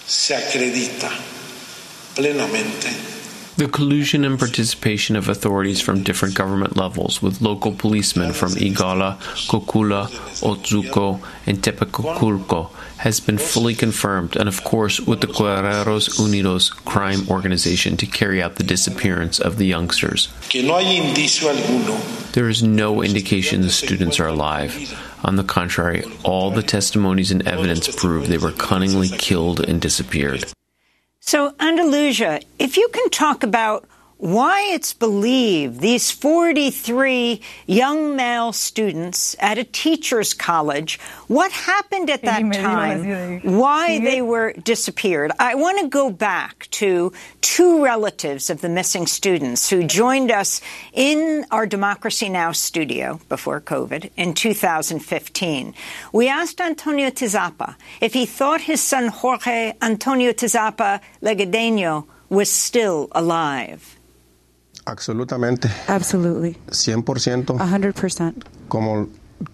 se 0.06 0.34
acredita 0.34 1.10
plenamente 2.14 3.12
the 3.56 3.68
collusion 3.68 4.24
and 4.24 4.38
participation 4.38 5.14
of 5.14 5.28
authorities 5.28 5.80
from 5.80 6.02
different 6.02 6.34
government 6.34 6.76
levels 6.76 7.20
with 7.20 7.42
local 7.42 7.72
policemen 7.72 8.32
from 8.32 8.52
Iguala, 8.52 9.18
Cocula, 9.46 10.08
Huitzuco, 10.40 11.20
and 11.46 11.58
Tepecoacuilco 11.58 12.70
has 12.98 13.20
been 13.20 13.36
fully 13.36 13.74
confirmed, 13.74 14.36
and 14.36 14.48
of 14.48 14.64
course 14.64 15.00
with 15.00 15.20
the 15.20 15.26
Guerreros 15.26 16.18
Unidos 16.18 16.70
crime 16.84 17.28
organization 17.28 17.96
to 17.98 18.06
carry 18.06 18.42
out 18.42 18.56
the 18.56 18.64
disappearance 18.64 19.38
of 19.38 19.58
the 19.58 19.66
youngsters. 19.66 20.28
There 22.32 22.48
is 22.48 22.62
no 22.62 23.02
indication 23.02 23.60
the 23.60 23.70
students 23.70 24.18
are 24.18 24.28
alive. 24.28 25.11
On 25.24 25.36
the 25.36 25.44
contrary, 25.44 26.04
all 26.24 26.50
the 26.50 26.62
testimonies 26.62 27.30
and 27.30 27.46
evidence 27.46 27.94
prove 27.94 28.28
they 28.28 28.38
were 28.38 28.52
cunningly 28.52 29.08
killed 29.08 29.60
and 29.60 29.80
disappeared. 29.80 30.44
So, 31.20 31.54
Andalusia, 31.60 32.40
if 32.58 32.76
you 32.76 32.88
can 32.92 33.08
talk 33.10 33.44
about 33.44 33.88
why 34.22 34.70
it's 34.70 34.92
believed 34.92 35.80
these 35.80 36.12
43 36.12 37.40
young 37.66 38.14
male 38.14 38.52
students 38.52 39.34
at 39.40 39.58
a 39.58 39.64
teacher's 39.64 40.32
college, 40.32 41.00
what 41.26 41.50
happened 41.50 42.08
at 42.08 42.22
that 42.22 42.52
time, 42.52 43.40
why 43.40 43.98
they 43.98 44.22
were 44.22 44.52
disappeared. 44.52 45.32
I 45.40 45.56
want 45.56 45.80
to 45.80 45.88
go 45.88 46.08
back 46.08 46.68
to 46.82 47.12
two 47.40 47.82
relatives 47.82 48.48
of 48.48 48.60
the 48.60 48.68
missing 48.68 49.08
students 49.08 49.68
who 49.68 49.82
joined 49.82 50.30
us 50.30 50.60
in 50.92 51.44
our 51.50 51.66
Democracy 51.66 52.28
Now! 52.28 52.52
studio 52.52 53.18
before 53.28 53.60
COVID 53.60 54.12
in 54.16 54.34
2015. 54.34 55.74
We 56.12 56.28
asked 56.28 56.60
Antonio 56.60 57.10
Tizapa 57.10 57.74
if 58.00 58.12
he 58.12 58.26
thought 58.26 58.60
his 58.60 58.80
son 58.80 59.08
Jorge 59.08 59.72
Antonio 59.82 60.30
Tizapa 60.32 61.00
Legideño 61.20 62.06
was 62.28 62.52
still 62.52 63.08
alive. 63.10 63.98
Absolutamente. 64.84 65.68
Absolutely. 65.88 66.56
100%. 66.70 67.44
100%. 67.58 68.34
Como 68.68 69.08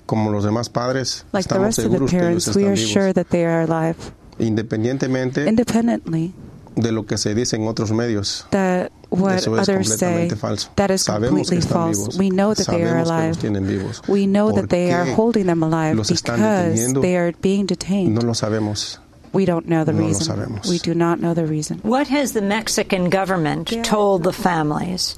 como 0.04 0.30
los 0.30 0.44
demás 0.44 0.68
padres, 0.68 1.24
like 1.32 1.48
the 1.48 1.58
rest 1.58 1.78
of 1.78 1.90
the 1.90 1.98
parents, 1.98 2.46
are 2.48 2.58
vivos. 2.60 2.78
sure 2.78 3.12
that 3.14 3.26
they 3.30 3.44
are 3.44 3.62
alive. 3.62 3.96
Independientemente 4.38 5.48
Independently 5.48 6.34
de 6.76 6.92
lo 6.92 7.06
que 7.06 7.16
se 7.18 7.34
dice 7.34 7.56
en 7.56 7.66
otros 7.66 7.90
medios. 7.92 8.46
That 8.50 8.90
what 9.10 9.36
Eso 9.36 9.56
es 9.58 9.68
others 9.68 9.88
say, 9.98 10.28
falso. 10.30 10.68
that 10.76 10.90
is 10.90 11.02
Sabemos 11.02 11.28
completely 11.48 11.56
que 11.56 11.60
están 11.60 11.72
false. 11.94 12.00
vivos. 12.02 12.18
We 12.18 12.28
know 12.28 12.54
that 12.54 12.66
they 12.66 12.82
are 12.82 13.02
Sabemos 13.04 13.08
que 13.08 13.14
alive. 13.14 13.28
los 13.28 13.38
tienen 13.38 13.66
vivos. 13.66 14.02
We 14.08 14.26
know 14.26 14.52
that 14.52 14.66
they 14.68 14.92
are 14.92 15.04
¿Por 15.04 15.14
qué 15.14 15.16
holding 15.22 15.46
them 15.46 15.62
alive 15.62 15.94
los 15.94 16.10
están 16.10 16.36
because 16.36 16.68
deteniendo? 16.68 17.00
they 17.00 17.16
are 17.16 17.34
being 17.42 17.64
detained. 17.66 18.14
No 18.14 18.20
lo 18.20 18.34
sabemos. 18.34 19.00
We 19.32 19.44
don't 19.44 19.66
know 19.66 19.84
the 19.84 19.92
No 19.92 20.00
lo 20.02 20.06
reason. 20.08 20.26
sabemos. 20.26 20.66
We 20.68 20.78
do 20.78 20.94
not 20.94 21.20
know 21.20 21.34
the 21.34 21.44
reason. 21.46 21.80
What 21.82 22.08
has 22.08 22.32
the 22.32 22.42
Mexican 22.42 23.10
government 23.10 23.72
told 23.84 24.22
the 24.24 24.32
families? 24.32 25.16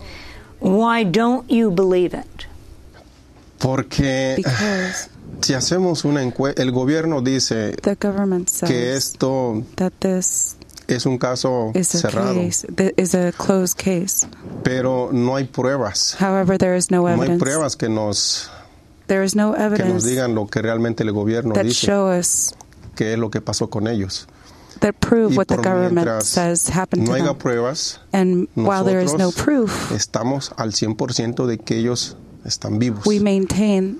Why 0.60 1.04
don't 1.04 1.50
you 1.50 1.70
believe 1.70 2.12
it? 2.14 2.46
Porque 3.58 4.34
Because 4.36 5.08
si 5.42 5.54
hacemos 5.54 6.04
una 6.04 6.22
encuesta, 6.22 6.62
el 6.62 6.72
gobierno 6.72 7.20
dice 7.22 7.74
the 7.82 7.94
government 7.96 8.48
says 8.48 8.68
que 8.70 8.94
esto 8.94 9.64
that 9.76 9.92
this 10.00 10.56
es 10.88 11.06
un 11.06 11.18
caso 11.18 11.70
is 11.74 11.94
a 11.94 11.98
cerrado, 11.98 12.34
case, 12.34 12.66
that 12.74 12.92
is 12.98 13.14
a 13.14 13.32
closed 13.32 13.76
case. 13.78 14.26
pero 14.64 15.10
no 15.12 15.36
hay 15.36 15.44
pruebas. 15.44 16.16
However, 16.18 16.58
there 16.58 16.74
is 16.74 16.90
no 16.90 17.02
No 17.02 17.06
hay 17.08 17.14
evidence. 17.14 17.38
pruebas 17.44 17.76
que 17.76 17.88
nos 17.88 18.50
There 19.06 19.22
is 19.24 19.34
no 19.34 19.52
que 19.54 19.84
nos 19.84 20.04
digan 20.04 20.34
lo 20.34 20.46
que 20.46 20.62
realmente 20.62 21.02
el 21.02 21.12
gobierno 21.12 21.52
that 21.54 21.64
dice 21.64 21.86
que 23.00 23.14
es 23.14 23.18
lo 23.18 23.30
que 23.30 23.40
pasó 23.40 23.70
con 23.70 23.86
ellos. 23.88 24.26
that 24.80 24.92
prove 25.00 25.32
Y 25.32 25.36
what 25.38 25.46
the 25.46 25.56
government 25.56 26.22
says 26.22 26.68
happened 26.68 27.04
no 27.04 27.12
to 27.12 27.16
haya 27.16 27.24
them. 27.28 27.36
pruebas, 27.38 27.98
And 28.12 28.46
while 28.54 28.84
there 28.84 29.00
is 29.02 29.14
no 29.14 29.30
proof, 29.32 29.90
estamos 29.90 30.52
al 30.58 30.72
100% 30.72 31.46
de 31.46 31.56
que 31.58 31.78
ellos 31.78 32.16
están 32.44 32.78
vivos. 32.78 33.06
we 33.06 33.18
maintain 33.20 33.98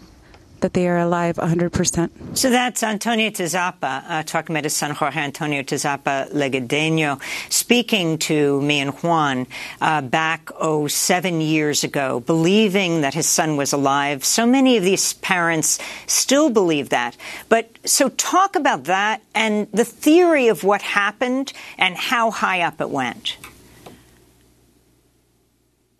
that 0.60 0.74
they 0.74 0.88
are 0.88 0.98
alive 0.98 1.36
100%. 1.36 2.36
So 2.36 2.50
that's 2.50 2.82
Antonio 2.82 3.30
Tizapa 3.30 4.04
uh, 4.08 4.22
talking 4.22 4.54
about 4.54 4.64
his 4.64 4.76
son 4.76 4.92
Jorge 4.92 5.20
Antonio 5.20 5.62
Tizapa 5.62 6.30
Legideño, 6.32 7.20
speaking 7.50 8.18
to 8.18 8.60
me 8.62 8.80
and 8.80 8.90
Juan 9.02 9.46
uh, 9.80 10.00
back 10.00 10.50
oh 10.58 10.86
seven 10.86 11.40
years 11.40 11.84
ago, 11.84 12.20
believing 12.20 13.00
that 13.02 13.14
his 13.14 13.28
son 13.28 13.56
was 13.56 13.72
alive. 13.72 14.24
So 14.24 14.46
many 14.46 14.76
of 14.76 14.84
these 14.84 15.14
parents 15.14 15.78
still 16.06 16.50
believe 16.50 16.90
that. 16.90 17.16
But 17.48 17.70
so 17.84 18.08
talk 18.10 18.56
about 18.56 18.84
that 18.84 19.22
and 19.34 19.66
the 19.72 19.84
theory 19.84 20.48
of 20.48 20.64
what 20.64 20.82
happened 20.82 21.52
and 21.78 21.96
how 21.96 22.30
high 22.30 22.62
up 22.62 22.80
it 22.80 22.90
went. 22.90 23.36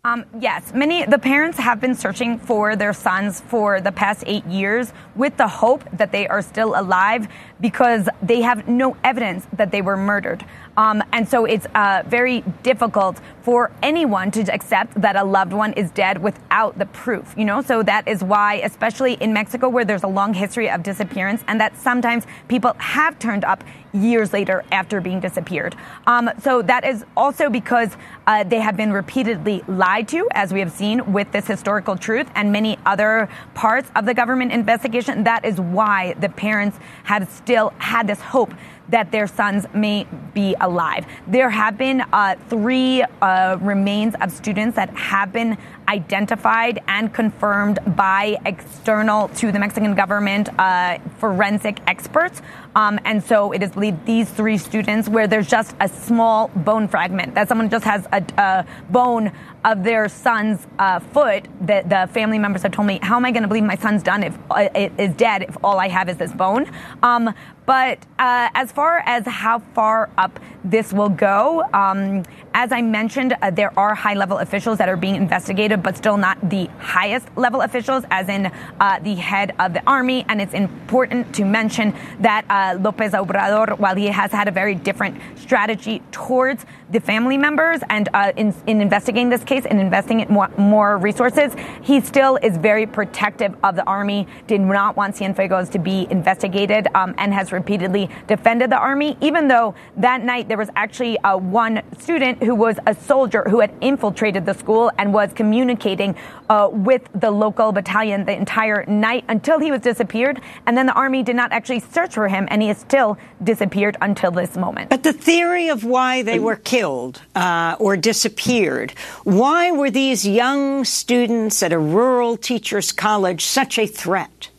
Um, 0.03 0.25
yes, 0.39 0.73
many 0.73 1.05
the 1.05 1.19
parents 1.19 1.59
have 1.59 1.79
been 1.79 1.93
searching 1.93 2.39
for 2.39 2.75
their 2.75 2.91
sons 2.91 3.39
for 3.39 3.79
the 3.79 3.91
past 3.91 4.23
eight 4.25 4.43
years 4.47 4.93
with 5.15 5.37
the 5.37 5.47
hope 5.47 5.83
that 5.93 6.11
they 6.11 6.27
are 6.27 6.41
still 6.41 6.73
alive 6.75 7.27
because 7.59 8.09
they 8.19 8.41
have 8.41 8.67
no 8.67 8.97
evidence 9.03 9.45
that 9.53 9.71
they 9.71 9.83
were 9.83 9.97
murdered. 9.97 10.43
Um, 10.77 11.03
and 11.11 11.27
so 11.27 11.45
it's 11.45 11.65
uh, 11.75 12.03
very 12.07 12.41
difficult 12.63 13.19
for 13.43 13.71
anyone 13.81 14.31
to 14.31 14.41
accept 14.53 15.01
that 15.01 15.15
a 15.15 15.23
loved 15.23 15.51
one 15.51 15.73
is 15.73 15.91
dead 15.91 16.21
without 16.21 16.77
the 16.77 16.85
proof, 16.85 17.33
you 17.35 17.45
know? 17.45 17.61
So 17.61 17.83
that 17.83 18.07
is 18.07 18.23
why, 18.23 18.55
especially 18.55 19.13
in 19.13 19.33
Mexico, 19.33 19.67
where 19.67 19.83
there's 19.83 20.03
a 20.03 20.07
long 20.07 20.33
history 20.33 20.69
of 20.69 20.83
disappearance, 20.83 21.43
and 21.47 21.59
that 21.59 21.75
sometimes 21.77 22.25
people 22.47 22.73
have 22.77 23.17
turned 23.19 23.43
up 23.43 23.63
years 23.93 24.31
later 24.31 24.63
after 24.71 25.01
being 25.01 25.19
disappeared. 25.19 25.75
Um, 26.07 26.29
so 26.41 26.61
that 26.61 26.85
is 26.85 27.03
also 27.17 27.49
because 27.49 27.97
uh, 28.27 28.43
they 28.43 28.59
have 28.59 28.77
been 28.77 28.93
repeatedly 28.93 29.63
lied 29.67 30.07
to, 30.09 30.27
as 30.31 30.53
we 30.53 30.59
have 30.59 30.71
seen 30.71 31.11
with 31.11 31.31
this 31.31 31.47
historical 31.47 31.97
truth 31.97 32.29
and 32.35 32.51
many 32.51 32.77
other 32.85 33.27
parts 33.53 33.91
of 33.95 34.05
the 34.05 34.13
government 34.13 34.51
investigation. 34.51 35.23
That 35.23 35.43
is 35.43 35.59
why 35.59 36.13
the 36.19 36.29
parents 36.29 36.77
have 37.03 37.27
still 37.29 37.73
had 37.79 38.07
this 38.07 38.21
hope 38.21 38.53
that 38.91 39.11
their 39.11 39.27
sons 39.27 39.65
may 39.73 40.05
be 40.33 40.55
alive. 40.61 41.05
There 41.27 41.49
have 41.49 41.77
been 41.77 42.01
uh, 42.13 42.35
three 42.49 43.03
uh, 43.21 43.57
remains 43.59 44.15
of 44.21 44.31
students 44.31 44.75
that 44.75 44.89
have 44.95 45.33
been 45.33 45.57
identified 45.87 46.81
and 46.87 47.13
confirmed 47.13 47.79
by 47.95 48.37
external 48.45 49.27
to 49.29 49.51
the 49.51 49.59
Mexican 49.59 49.95
government 49.95 50.49
uh, 50.57 50.97
forensic 51.19 51.79
experts. 51.87 52.41
Um, 52.75 52.99
and 53.03 53.21
so 53.23 53.51
it 53.51 53.61
is 53.61 53.71
believed 53.71 54.05
these 54.05 54.29
three 54.29 54.57
students, 54.57 55.09
where 55.09 55.27
there's 55.27 55.49
just 55.49 55.75
a 55.79 55.89
small 55.89 56.47
bone 56.49 56.87
fragment, 56.87 57.35
that 57.35 57.49
someone 57.49 57.69
just 57.69 57.85
has 57.85 58.07
a, 58.13 58.23
a 58.37 58.65
bone 58.89 59.31
of 59.65 59.83
their 59.83 60.07
son's 60.07 60.65
uh, 60.79 60.99
foot, 60.99 61.47
that 61.61 61.89
the 61.89 62.09
family 62.13 62.39
members 62.39 62.63
have 62.63 62.71
told 62.71 62.87
me, 62.87 62.99
how 63.01 63.17
am 63.17 63.25
I 63.25 63.31
going 63.31 63.43
to 63.43 63.47
believe 63.47 63.63
my 63.63 63.75
son's 63.75 64.01
done 64.01 64.23
if 64.23 64.37
uh, 64.49 64.69
is 64.97 65.13
dead 65.15 65.43
if 65.43 65.57
all 65.63 65.79
I 65.79 65.89
have 65.89 66.07
is 66.09 66.17
this 66.17 66.31
bone? 66.31 66.71
Um, 67.03 67.33
but 67.65 67.99
uh, 68.17 68.49
as 68.55 68.71
far 68.71 69.03
as 69.05 69.25
how 69.25 69.59
far 69.75 70.09
up 70.17 70.39
this 70.63 70.91
will 70.91 71.09
go, 71.09 71.63
um, 71.73 72.23
as 72.53 72.71
I 72.71 72.81
mentioned, 72.81 73.35
uh, 73.41 73.51
there 73.51 73.77
are 73.77 73.93
high 73.93 74.15
level 74.15 74.39
officials 74.39 74.77
that 74.79 74.89
are 74.89 74.97
being 74.97 75.15
investigated, 75.15 75.70
but 75.77 75.97
still 75.97 76.17
not 76.17 76.37
the 76.49 76.65
highest 76.79 77.27
level 77.35 77.61
officials, 77.61 78.03
as 78.11 78.29
in 78.29 78.47
uh, 78.79 78.99
the 78.99 79.15
head 79.15 79.53
of 79.59 79.73
the 79.73 79.83
army. 79.87 80.25
And 80.27 80.41
it's 80.41 80.53
important 80.53 81.33
to 81.35 81.45
mention 81.45 81.93
that 82.19 82.45
uh, 82.49 82.77
Lopez 82.79 83.13
Obrador, 83.13 83.77
while 83.77 83.95
he 83.95 84.07
has 84.07 84.31
had 84.31 84.47
a 84.47 84.51
very 84.51 84.75
different 84.75 85.19
strategy 85.35 86.01
towards 86.11 86.65
the 86.91 86.99
family 86.99 87.37
members 87.37 87.81
and 87.89 88.09
uh, 88.13 88.33
in, 88.35 88.53
in, 88.67 88.81
investigating 88.81 89.29
this 89.29 89.43
case 89.43 89.65
and 89.65 89.79
investing 89.79 90.19
in 90.19 90.27
more, 90.27 90.49
more, 90.57 90.97
resources, 90.97 91.55
he 91.81 92.01
still 92.01 92.37
is 92.43 92.57
very 92.57 92.85
protective 92.85 93.55
of 93.63 93.75
the 93.75 93.83
army, 93.85 94.27
did 94.47 94.59
not 94.59 94.97
want 94.97 95.15
Cienfuegos 95.15 95.69
to 95.71 95.79
be 95.79 96.05
investigated, 96.09 96.87
um, 96.95 97.15
and 97.17 97.33
has 97.33 97.51
repeatedly 97.51 98.09
defended 98.27 98.69
the 98.69 98.77
army, 98.77 99.17
even 99.21 99.47
though 99.47 99.73
that 99.97 100.23
night 100.23 100.47
there 100.47 100.57
was 100.57 100.69
actually 100.75 101.17
uh, 101.19 101.37
one 101.37 101.81
student 101.97 102.43
who 102.43 102.53
was 102.53 102.77
a 102.87 102.93
soldier 102.93 103.43
who 103.49 103.61
had 103.61 103.73
infiltrated 103.81 104.45
the 104.45 104.53
school 104.53 104.91
and 104.97 105.13
was 105.13 105.31
communicating 105.33 105.60
uh, 105.69 106.69
with 106.71 107.07
the 107.13 107.31
local 107.31 107.71
battalion 107.71 108.25
the 108.25 108.35
entire 108.35 108.85
night 108.85 109.23
until 109.27 109.59
he 109.59 109.71
was 109.71 109.81
disappeared. 109.81 110.39
And 110.65 110.77
then 110.77 110.85
the 110.85 110.93
army 110.93 111.23
did 111.23 111.35
not 111.35 111.51
actually 111.51 111.79
search 111.79 112.13
for 112.13 112.27
him, 112.27 112.47
and 112.51 112.61
he 112.61 112.69
is 112.69 112.77
still 112.77 113.17
disappeared 113.43 113.97
until 114.01 114.31
this 114.31 114.55
moment. 114.55 114.89
But 114.89 115.03
the 115.03 115.13
theory 115.13 115.69
of 115.69 115.83
why 115.83 116.21
they 116.21 116.39
were 116.39 116.55
killed 116.55 117.21
uh, 117.35 117.75
or 117.79 117.97
disappeared, 117.97 118.91
why 119.23 119.71
were 119.71 119.89
these 119.89 120.27
young 120.27 120.85
students 120.85 121.63
at 121.63 121.73
a 121.73 121.79
rural 121.79 122.37
teachers' 122.37 122.91
college 122.91 123.45
such 123.45 123.79
a 123.79 123.87
threat? 123.87 124.50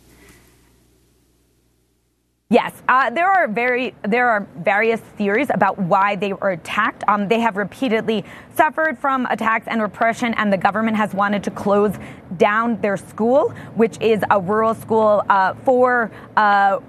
Yes, 2.53 2.75
uh, 2.87 3.09
there 3.09 3.31
are 3.31 3.49
very 3.49 3.95
there 4.03 4.29
are 4.29 4.47
various 4.59 5.01
theories 5.17 5.49
about 5.55 5.79
why 5.79 6.17
they 6.17 6.35
were 6.35 6.51
attacked. 6.51 7.03
Um, 7.09 7.27
they 7.27 7.41
have 7.41 7.57
repeatedly 7.57 8.27
suffered 8.55 8.99
from 8.99 9.25
attacks 9.31 9.67
and 9.69 9.81
repression, 9.81 10.35
and 10.35 10.53
the 10.53 10.59
government 10.59 10.99
has 10.99 11.15
wanted 11.15 11.43
to 11.45 11.51
close 11.51 11.95
down 12.37 12.79
their 12.83 12.99
school, 12.99 13.55
which 13.75 13.99
is 14.03 14.23
a 14.29 14.39
rural 14.39 14.75
school 14.75 15.23
uh, 15.31 15.55
for 15.65 16.11
uh, 16.37 16.81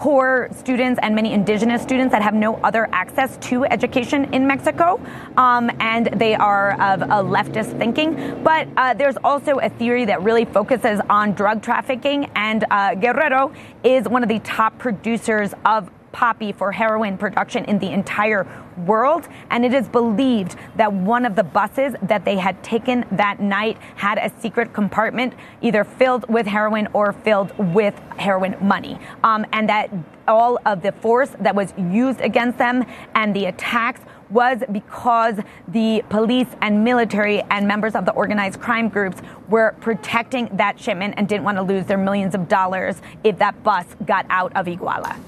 poor 0.00 0.48
students 0.56 0.98
and 1.02 1.14
many 1.14 1.34
indigenous 1.34 1.82
students 1.82 2.10
that 2.10 2.22
have 2.22 2.32
no 2.32 2.56
other 2.64 2.88
access 2.90 3.36
to 3.36 3.66
education 3.66 4.32
in 4.32 4.46
Mexico, 4.46 4.98
um, 5.36 5.70
and 5.78 6.06
they 6.18 6.34
are 6.34 6.72
of 6.80 7.02
a 7.02 7.22
leftist 7.22 7.78
thinking. 7.78 8.42
But 8.42 8.66
uh, 8.78 8.94
there's 8.94 9.18
also 9.22 9.58
a 9.58 9.68
theory 9.68 10.06
that 10.06 10.22
really 10.22 10.46
focuses 10.46 11.00
on 11.10 11.34
drug 11.34 11.62
trafficking, 11.62 12.30
and 12.34 12.64
uh, 12.70 12.94
Guerrero 12.94 13.52
is 13.84 14.08
one 14.08 14.22
of 14.22 14.30
the 14.30 14.38
top 14.38 14.78
producers 14.78 15.52
of 15.66 15.90
poppy 16.12 16.50
for 16.50 16.72
heroin 16.72 17.18
production 17.18 17.66
in 17.66 17.78
the 17.78 17.90
entire 17.90 18.46
world. 18.86 19.28
And 19.50 19.64
it 19.64 19.74
is 19.74 19.88
believed 19.88 20.56
that 20.76 20.92
one 20.92 21.24
of 21.24 21.36
the 21.36 21.44
buses 21.44 21.94
that 22.02 22.24
they 22.24 22.36
had 22.36 22.62
taken 22.62 23.04
that 23.12 23.40
night 23.40 23.78
had 23.96 24.18
a 24.18 24.30
secret 24.40 24.72
compartment 24.72 25.34
either 25.60 25.84
filled 25.84 26.28
with 26.28 26.46
heroin 26.46 26.88
or 26.92 27.12
filled 27.12 27.56
with 27.74 27.98
heroin 28.16 28.56
money. 28.60 28.98
Um, 29.22 29.46
and 29.52 29.68
that 29.68 29.90
all 30.28 30.58
of 30.66 30.82
the 30.82 30.92
force 30.92 31.30
that 31.40 31.54
was 31.54 31.74
used 31.76 32.20
against 32.20 32.58
them 32.58 32.84
and 33.14 33.34
the 33.34 33.46
attacks 33.46 34.00
was 34.30 34.62
because 34.70 35.36
the 35.68 36.02
police 36.08 36.46
and 36.62 36.84
military 36.84 37.42
and 37.50 37.66
members 37.66 37.94
of 37.94 38.04
the 38.04 38.12
organized 38.12 38.60
crime 38.60 38.88
groups 38.88 39.20
were 39.48 39.74
protecting 39.80 40.48
that 40.56 40.78
shipment 40.78 41.14
and 41.16 41.28
didn't 41.28 41.44
want 41.44 41.58
to 41.58 41.62
lose 41.62 41.84
their 41.86 41.98
millions 41.98 42.34
of 42.34 42.48
dollars 42.48 43.02
if 43.24 43.38
that 43.38 43.60
bus 43.62 43.84
got 44.06 44.24
out 44.30 44.52
of 44.54 44.66
Iguala. 44.66 45.18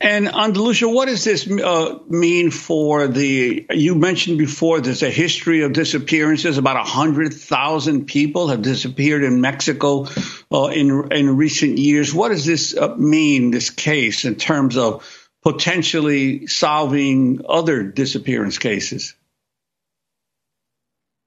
And 0.00 0.28
Andalusia, 0.28 0.88
what 0.88 1.06
does 1.06 1.24
this 1.24 1.48
uh, 1.50 1.98
mean 2.06 2.50
for 2.50 3.08
the? 3.08 3.66
You 3.70 3.94
mentioned 3.94 4.36
before 4.36 4.80
there's 4.80 5.02
a 5.02 5.10
history 5.10 5.62
of 5.62 5.72
disappearances. 5.72 6.58
About 6.58 6.86
hundred 6.86 7.32
thousand 7.32 8.04
people 8.04 8.48
have 8.48 8.60
disappeared 8.60 9.24
in 9.24 9.40
Mexico 9.40 10.06
uh, 10.52 10.66
in 10.66 11.12
in 11.12 11.36
recent 11.38 11.78
years. 11.78 12.12
What 12.12 12.28
does 12.28 12.44
this 12.44 12.76
uh, 12.76 12.94
mean? 12.96 13.50
This 13.50 13.70
case 13.70 14.26
in 14.26 14.34
terms 14.34 14.76
of 14.76 15.02
potentially 15.42 16.46
solving 16.46 17.40
other 17.48 17.82
disappearance 17.82 18.58
cases. 18.58 19.14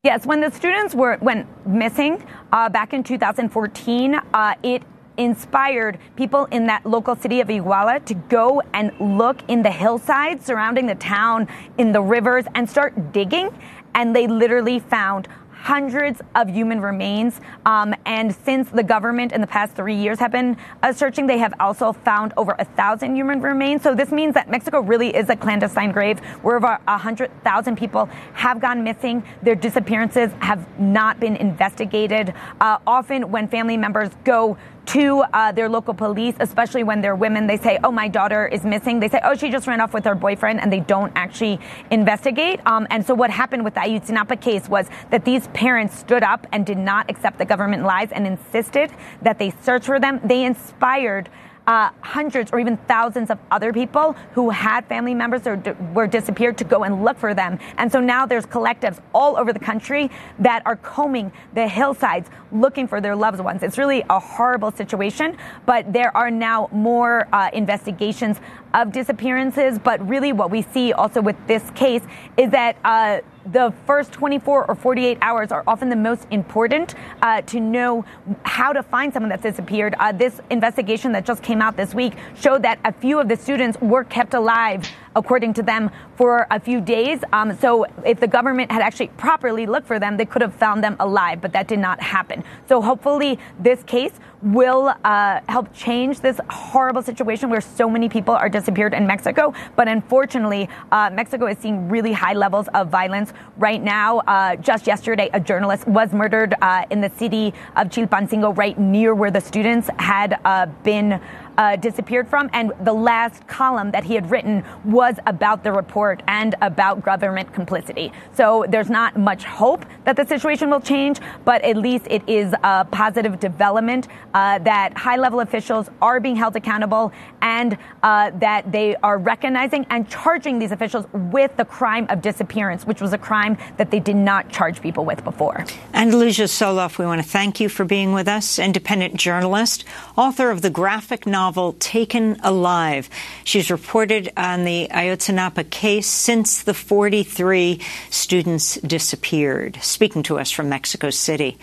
Yes, 0.03 0.27
when 0.27 0.41
the 0.41 0.51
students 0.51 0.93
were 0.93 1.17
went 1.21 1.47
missing 1.65 2.23
uh, 2.51 2.69
back 2.69 2.93
in 2.93 3.03
2014, 3.03 4.15
uh, 4.15 4.53
it 4.61 4.83
inspired 5.19 5.99
people 6.15 6.45
in 6.45 6.65
that 6.65 6.85
local 6.85 7.15
city 7.15 7.41
of 7.41 7.49
Iguala 7.49 8.03
to 8.05 8.13
go 8.15 8.63
and 8.73 8.91
look 8.99 9.41
in 9.47 9.61
the 9.61 9.69
hillsides 9.69 10.45
surrounding 10.45 10.87
the 10.87 10.95
town, 10.95 11.47
in 11.77 11.91
the 11.91 12.01
rivers, 12.01 12.45
and 12.55 12.67
start 12.67 13.11
digging. 13.11 13.49
And 13.93 14.15
they 14.15 14.27
literally 14.27 14.79
found 14.79 15.27
hundreds 15.61 16.21
of 16.35 16.47
human 16.47 16.79
remains. 16.79 17.41
Um, 17.65 17.93
and 18.05 18.33
since 18.33 18.69
the 18.69 18.81
government 18.81 19.33
in 19.33 19.41
the 19.41 19.47
past 19.47 19.75
three 19.75 19.95
years 19.95 20.17
have 20.19 20.31
been 20.31 20.55
uh, 20.81 20.93
searching, 20.93 21.27
they 21.27 21.37
have 21.37 21.53
also 21.59 21.91
found 21.91 22.33
over 22.37 22.55
a 22.59 22.63
thousand 22.63 23.15
human 23.15 23.41
remains. 23.41 23.83
So 23.83 23.93
this 23.93 24.09
means 24.11 24.33
that 24.35 24.49
Mexico 24.49 24.79
really 24.79 25.13
is 25.13 25.29
a 25.29 25.35
clandestine 25.35 25.91
grave 25.91 26.19
where 26.43 26.55
over 26.55 26.79
a 26.87 26.97
hundred 26.97 27.29
thousand 27.43 27.77
people 27.77 28.05
have 28.33 28.61
gone 28.61 28.85
missing. 28.85 29.21
Their 29.43 29.55
disappearances 29.55 30.31
have 30.39 30.79
not 30.79 31.19
been 31.19 31.35
investigated. 31.35 32.33
Uh, 32.61 32.77
often, 32.87 33.29
when 33.29 33.49
family 33.49 33.75
members 33.75 34.11
go 34.23 34.57
to 34.89 35.23
uh, 35.33 35.51
their 35.51 35.69
local 35.69 35.93
police, 35.93 36.35
especially 36.39 36.83
when 36.83 36.99
they're 37.01 37.15
women. 37.15 37.45
They 37.45 37.57
say, 37.57 37.77
oh, 37.83 37.91
my 37.91 38.07
daughter 38.07 38.47
is 38.47 38.63
missing. 38.63 38.99
They 38.99 39.07
say, 39.07 39.21
oh, 39.23 39.35
she 39.35 39.51
just 39.51 39.67
ran 39.67 39.81
off 39.81 39.93
with 39.93 40.03
her 40.05 40.15
boyfriend, 40.15 40.59
and 40.59 40.73
they 40.73 40.79
don't 40.79 41.11
actually 41.15 41.59
investigate. 41.91 42.59
Um, 42.65 42.87
and 42.89 43.05
so 43.05 43.13
what 43.13 43.29
happened 43.29 43.63
with 43.63 43.75
the 43.75 43.81
Ayotzinapa 43.81 44.41
case 44.41 44.67
was 44.67 44.87
that 45.11 45.25
these 45.25 45.47
parents 45.49 45.95
stood 45.95 46.23
up 46.23 46.47
and 46.51 46.65
did 46.65 46.79
not 46.79 47.07
accept 47.09 47.37
the 47.37 47.45
government 47.45 47.83
lies 47.83 48.11
and 48.11 48.25
insisted 48.25 48.91
that 49.21 49.37
they 49.37 49.51
search 49.61 49.85
for 49.85 49.99
them. 49.99 50.19
They 50.23 50.43
inspired 50.43 51.29
uh, 51.69 51.91
hundreds 52.01 52.51
or 52.51 52.59
even 52.59 52.77
thousands 52.87 53.29
of 53.29 53.37
other 53.51 53.71
people 53.71 54.13
who 54.33 54.49
had 54.49 54.83
family 54.87 55.13
members 55.13 55.45
or 55.45 55.55
d- 55.55 55.71
were 55.93 56.07
disappeared 56.07 56.57
to 56.57 56.63
go 56.63 56.83
and 56.83 57.05
look 57.05 57.15
for 57.15 57.35
them. 57.35 57.59
And 57.77 57.91
so 57.91 57.99
now 57.99 58.25
there's 58.25 58.47
collectives 58.47 58.99
all 59.13 59.37
over 59.37 59.53
the 59.53 59.59
country 59.59 60.09
that 60.39 60.63
are 60.65 60.77
combing 60.77 61.31
the 61.53 61.67
hillsides 61.67 62.27
looking 62.51 62.87
for 62.87 62.99
their 62.99 63.15
loved 63.15 63.39
ones. 63.39 63.61
It's 63.61 63.77
really 63.77 64.03
a 64.09 64.19
horrible 64.19 64.71
situation, 64.71 65.37
but 65.67 65.93
there 65.93 66.15
are 66.17 66.31
now 66.31 66.69
more 66.71 67.27
uh, 67.31 67.51
investigations 67.53 68.39
of 68.73 68.91
disappearances. 68.91 69.77
But 69.77 70.05
really, 70.09 70.33
what 70.33 70.49
we 70.49 70.63
see 70.63 70.91
also 70.93 71.21
with 71.21 71.37
this 71.45 71.69
case 71.71 72.01
is 72.35 72.49
that. 72.49 72.77
Uh, 72.83 73.21
the 73.51 73.73
first 73.85 74.11
24 74.11 74.65
or 74.65 74.75
48 74.75 75.17
hours 75.21 75.51
are 75.51 75.63
often 75.67 75.89
the 75.89 75.95
most 75.95 76.27
important 76.31 76.95
uh, 77.21 77.41
to 77.41 77.59
know 77.59 78.05
how 78.43 78.71
to 78.71 78.83
find 78.83 79.11
someone 79.11 79.29
that's 79.29 79.43
disappeared. 79.43 79.95
Uh, 79.99 80.11
this 80.11 80.39
investigation 80.49 81.11
that 81.13 81.25
just 81.25 81.41
came 81.41 81.61
out 81.61 81.75
this 81.75 81.93
week 81.93 82.13
showed 82.35 82.61
that 82.61 82.79
a 82.85 82.91
few 82.91 83.19
of 83.19 83.27
the 83.27 83.35
students 83.35 83.79
were 83.81 84.03
kept 84.03 84.33
alive 84.33 84.87
according 85.15 85.53
to 85.55 85.63
them, 85.63 85.89
for 86.15 86.47
a 86.51 86.59
few 86.59 86.81
days. 86.81 87.23
Um, 87.33 87.57
so 87.57 87.85
if 88.05 88.19
the 88.19 88.27
government 88.27 88.71
had 88.71 88.81
actually 88.81 89.07
properly 89.17 89.65
looked 89.65 89.87
for 89.87 89.99
them, 89.99 90.17
they 90.17 90.25
could 90.25 90.41
have 90.41 90.53
found 90.53 90.83
them 90.83 90.95
alive, 90.99 91.41
but 91.41 91.53
that 91.53 91.67
did 91.67 91.79
not 91.79 92.01
happen. 92.01 92.43
So 92.67 92.81
hopefully 92.81 93.39
this 93.59 93.83
case 93.83 94.11
will 94.41 94.93
uh, 95.03 95.41
help 95.49 95.73
change 95.73 96.21
this 96.21 96.39
horrible 96.49 97.01
situation 97.01 97.49
where 97.49 97.61
so 97.61 97.89
many 97.89 98.07
people 98.07 98.33
are 98.33 98.49
disappeared 98.49 98.93
in 98.93 99.05
Mexico. 99.05 99.53
But 99.75 99.87
unfortunately, 99.87 100.69
uh, 100.91 101.09
Mexico 101.11 101.47
is 101.47 101.57
seeing 101.57 101.89
really 101.89 102.13
high 102.13 102.33
levels 102.33 102.67
of 102.73 102.89
violence 102.89 103.33
right 103.57 103.81
now. 103.81 104.19
Uh, 104.19 104.55
just 104.55 104.87
yesterday, 104.87 105.29
a 105.33 105.39
journalist 105.39 105.87
was 105.87 106.13
murdered 106.13 106.55
uh, 106.61 106.85
in 106.89 107.01
the 107.01 107.11
city 107.17 107.53
of 107.75 107.89
Chilpancingo, 107.89 108.55
right 108.57 108.77
near 108.77 109.13
where 109.13 109.31
the 109.31 109.41
students 109.41 109.89
had 109.99 110.39
uh, 110.45 110.67
been 110.83 111.19
uh, 111.59 111.75
disappeared 111.75 112.27
from. 112.27 112.49
And 112.53 112.71
the 112.81 112.93
last 112.93 113.45
column 113.47 113.91
that 113.91 114.05
he 114.05 114.15
had 114.15 114.31
written 114.31 114.63
was 114.85 115.15
about 115.27 115.63
the 115.63 115.73
report 115.73 116.23
and 116.27 116.55
about 116.61 117.03
government 117.03 117.53
complicity. 117.53 118.13
So 118.33 118.65
there's 118.69 118.89
not 118.89 119.17
much 119.17 119.43
hope 119.43 119.85
that 120.05 120.15
the 120.15 120.25
situation 120.25 120.69
will 120.69 120.79
change, 120.79 121.19
but 121.43 121.61
at 121.63 121.75
least 121.75 122.07
it 122.09 122.23
is 122.27 122.53
a 122.63 122.85
positive 122.85 123.41
development 123.41 124.07
uh, 124.33 124.59
that 124.59 124.97
high 124.97 125.17
level 125.17 125.41
officials 125.41 125.89
are 126.01 126.21
being 126.21 126.37
held 126.37 126.55
accountable 126.55 127.11
and 127.41 127.77
uh, 128.03 128.31
that 128.35 128.71
they 128.71 128.95
are 128.97 129.17
recognizing 129.17 129.85
and 129.89 130.09
charging 130.09 130.59
these 130.59 130.71
officials 130.71 131.05
with 131.11 131.55
the 131.57 131.65
crime 131.65 132.07
of 132.09 132.21
disappearance, 132.21 132.87
which 132.87 133.01
was 133.01 133.11
a 133.11 133.17
crime 133.17 133.57
that 133.75 133.91
they 133.91 133.99
did 133.99 134.15
not 134.15 134.49
charge 134.49 134.81
people 134.81 135.03
with 135.03 135.21
before. 135.25 135.65
Andalusia 135.93 136.43
Soloff, 136.43 136.97
we 136.97 137.05
want 137.05 137.21
to 137.21 137.27
thank 137.27 137.59
you 137.59 137.67
for 137.67 137.83
being 137.83 138.13
with 138.13 138.29
us, 138.29 138.59
independent 138.59 139.15
journalist, 139.15 139.83
author 140.15 140.51
of 140.51 140.61
the 140.61 140.69
graphic 140.69 141.27
novel 141.27 141.48
Taken 141.79 142.37
Alive. 142.43 143.09
She's 143.43 143.71
reported 143.71 144.31
on 144.37 144.65
the 144.65 144.87
Ayotzinapa 144.91 145.69
case 145.69 146.05
since 146.07 146.61
the 146.61 146.75
43 146.75 147.81
students 148.11 148.75
disappeared, 148.75 149.79
speaking 149.81 150.21
to 150.23 150.37
us 150.37 150.51
from 150.51 150.69
Mexico 150.69 151.09
City. 151.09 151.57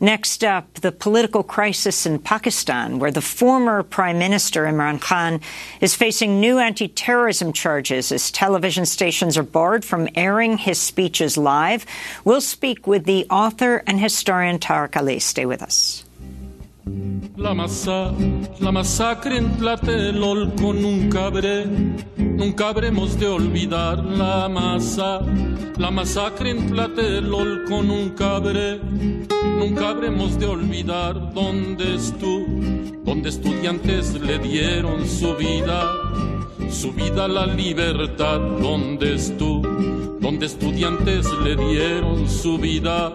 Next 0.00 0.42
up, 0.42 0.74
the 0.74 0.90
political 0.90 1.44
crisis 1.44 2.04
in 2.04 2.18
Pakistan, 2.18 2.98
where 2.98 3.12
the 3.12 3.20
former 3.20 3.84
Prime 3.84 4.18
Minister 4.18 4.64
Imran 4.64 5.00
Khan 5.00 5.40
is 5.80 5.94
facing 5.94 6.40
new 6.40 6.58
anti-terrorism 6.58 7.52
charges 7.52 8.10
as 8.10 8.32
television 8.32 8.86
stations 8.86 9.38
are 9.38 9.44
barred 9.44 9.84
from 9.84 10.08
airing 10.16 10.58
his 10.58 10.80
speeches 10.80 11.36
live. 11.36 11.86
We'll 12.24 12.40
speak 12.40 12.86
with 12.86 13.04
the 13.04 13.26
author 13.30 13.84
and 13.86 14.00
historian 14.00 14.58
Tariq 14.58 14.96
Ali. 14.96 15.20
Stay 15.20 15.46
with 15.46 15.62
us. 15.62 16.04
La 17.36 17.54
masa, 17.54 18.12
la 18.58 18.72
masacre 18.72 19.36
en 19.38 19.56
Tlatelolco 19.58 20.72
nunca 20.72 21.26
habré, 21.26 21.66
nunca 22.16 22.68
habremos 22.70 23.18
de 23.18 23.28
olvidar. 23.28 24.04
La 24.04 24.48
masa, 24.48 25.20
la 25.76 25.90
masacre 25.90 26.50
en 26.50 26.66
Tlatelolco 26.66 27.82
nunca 27.82 28.36
habré, 28.36 28.80
nunca 29.58 29.90
habremos 29.90 30.38
de 30.38 30.46
olvidar. 30.46 31.32
Dónde 31.32 31.94
estuvo, 31.94 32.46
donde 33.04 33.28
estudiantes 33.28 34.20
le 34.20 34.38
dieron 34.40 35.06
su 35.06 35.34
vida, 35.36 35.92
su 36.70 36.92
vida 36.92 37.26
a 37.26 37.28
la 37.28 37.46
libertad, 37.46 38.40
donde 38.60 39.14
estuvo, 39.14 39.62
donde 40.20 40.46
estudiantes 40.46 41.26
le 41.44 41.54
dieron 41.54 42.28
su 42.28 42.58
vida 42.58 43.14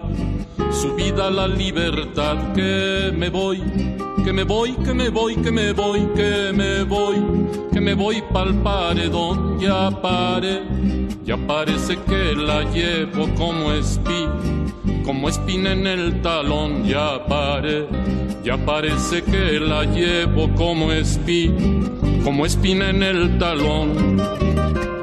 su 0.70 0.94
vida 0.94 1.30
la 1.30 1.46
libertad. 1.46 2.52
Que 2.54 3.12
me 3.16 3.30
voy, 3.30 3.62
que 4.24 4.32
me 4.32 4.44
voy, 4.44 4.72
que 4.72 4.94
me 4.94 5.08
voy, 5.10 5.36
que 5.36 5.50
me 5.50 5.72
voy, 5.72 6.00
que 6.14 6.52
me 6.52 6.84
voy, 6.84 7.16
que 7.72 7.80
me 7.80 7.94
voy 7.94 8.22
pa'l 8.32 8.54
paredón, 8.62 9.58
ya 9.60 9.90
pare, 10.00 10.62
ya 11.24 11.36
parece 11.36 11.98
que 12.08 12.34
la 12.34 12.62
llevo 12.72 13.28
como 13.34 13.72
espina, 13.72 14.34
como 15.04 15.28
espina 15.28 15.72
en 15.72 15.86
el 15.86 16.22
talón, 16.22 16.84
ya 16.84 17.26
pare, 17.26 17.86
ya 18.42 18.56
parece 18.56 19.22
que 19.22 19.60
la 19.60 19.84
llevo 19.84 20.48
como 20.54 20.90
espina, 20.92 21.56
como 22.24 22.46
espina 22.46 22.90
en 22.90 23.02
el 23.02 23.38
talón. 23.38 24.93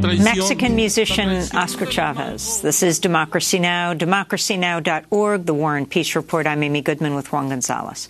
Mexican 0.00 0.74
musician 0.76 1.46
Oscar 1.54 1.86
Chavez. 1.86 2.62
This 2.62 2.82
is 2.82 2.98
Democracy 2.98 3.58
Now!, 3.58 3.92
democracynow.org, 3.94 5.44
The 5.46 5.54
War 5.54 5.76
and 5.76 5.88
Peace 5.88 6.16
Report. 6.16 6.46
I'm 6.46 6.62
Amy 6.62 6.80
Goodman 6.80 7.14
with 7.14 7.30
Juan 7.32 7.50
Gonzalez. 7.50 8.08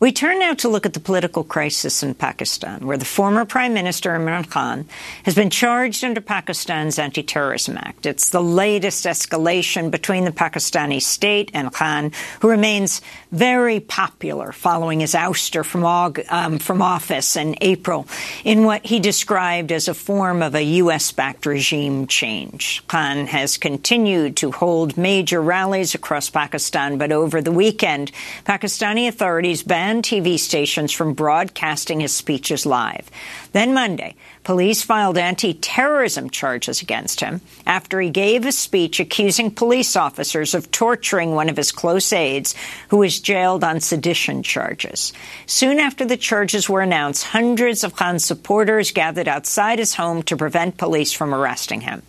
We 0.00 0.12
turn 0.12 0.38
now 0.38 0.54
to 0.54 0.68
look 0.68 0.86
at 0.86 0.92
the 0.92 1.00
political 1.00 1.42
crisis 1.42 2.04
in 2.04 2.14
Pakistan, 2.14 2.86
where 2.86 2.96
the 2.96 3.04
former 3.04 3.44
Prime 3.44 3.74
Minister 3.74 4.10
Imran 4.10 4.48
Khan 4.48 4.86
has 5.24 5.34
been 5.34 5.50
charged 5.50 6.04
under 6.04 6.20
Pakistan's 6.20 7.00
Anti-Terrorism 7.00 7.76
Act. 7.76 8.06
It's 8.06 8.30
the 8.30 8.40
latest 8.40 9.06
escalation 9.06 9.90
between 9.90 10.24
the 10.24 10.30
Pakistani 10.30 11.02
state 11.02 11.50
and 11.52 11.72
Khan, 11.72 12.12
who 12.40 12.48
remains 12.48 13.00
very 13.32 13.80
popular 13.80 14.52
following 14.52 15.00
his 15.00 15.14
ouster 15.14 15.64
from, 15.64 15.84
um, 15.84 16.58
from 16.60 16.80
office 16.80 17.34
in 17.34 17.56
April 17.60 18.06
in 18.44 18.62
what 18.62 18.86
he 18.86 19.00
described 19.00 19.72
as 19.72 19.88
a 19.88 19.94
form 19.94 20.42
of 20.42 20.54
a 20.54 20.62
U.S.-backed 20.62 21.44
regime 21.44 22.06
change. 22.06 22.84
Khan 22.86 23.26
has 23.26 23.56
continued 23.56 24.36
to 24.36 24.52
hold 24.52 24.96
major 24.96 25.42
rallies 25.42 25.96
across 25.96 26.30
Pakistan, 26.30 26.98
but 26.98 27.10
over 27.10 27.42
the 27.42 27.50
weekend, 27.50 28.12
Pakistani 28.44 29.08
authorities 29.08 29.64
banned 29.64 29.87
TV 29.96 30.38
stations 30.38 30.92
from 30.92 31.14
broadcasting 31.14 32.00
his 32.00 32.14
speeches 32.14 32.64
live. 32.64 33.10
Then 33.52 33.74
Monday, 33.74 34.14
police 34.44 34.82
filed 34.82 35.18
anti-terrorism 35.18 36.30
charges 36.30 36.82
against 36.82 37.20
him 37.20 37.40
after 37.66 38.00
he 38.00 38.10
gave 38.10 38.46
a 38.46 38.52
speech 38.52 39.00
accusing 39.00 39.50
police 39.50 39.96
officers 39.96 40.54
of 40.54 40.70
torturing 40.70 41.34
one 41.34 41.48
of 41.48 41.56
his 41.56 41.72
close 41.72 42.12
aides 42.12 42.54
who 42.88 42.98
was 42.98 43.20
jailed 43.20 43.64
on 43.64 43.80
sedition 43.80 44.42
charges. 44.42 45.12
Soon 45.46 45.78
after 45.78 46.04
the 46.04 46.16
charges 46.16 46.68
were 46.68 46.82
announced, 46.82 47.24
hundreds 47.24 47.82
of 47.82 47.96
Khan's 47.96 48.24
supporters 48.24 48.92
gathered 48.92 49.28
outside 49.28 49.78
his 49.78 49.94
home 49.94 50.22
to 50.24 50.36
prevent 50.36 50.76
police 50.76 51.12
from 51.12 51.34
arresting 51.34 51.80
him. 51.80 52.02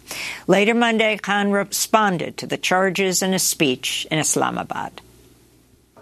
Later 0.47 0.73
Monday, 0.73 1.17
Khan 1.17 1.51
responded 1.51 2.37
to 2.37 2.47
the 2.47 2.57
charges 2.57 3.21
in 3.21 3.33
a 3.33 3.39
speech 3.39 4.05
in 4.11 4.19
Islamabad. 4.19 5.01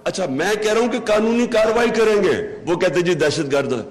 अच्छा 0.06 0.26
मैं 0.26 0.56
कह 0.62 0.72
रहा 0.72 0.82
हूं 0.82 0.88
कि 0.90 0.98
कानूनी 1.10 1.46
कार्रवाई 1.56 1.90
करेंगे 1.98 2.36
वो 2.68 2.76
कहते 2.76 3.02
जी 3.02 3.14
दहशतगर्द 3.24 3.84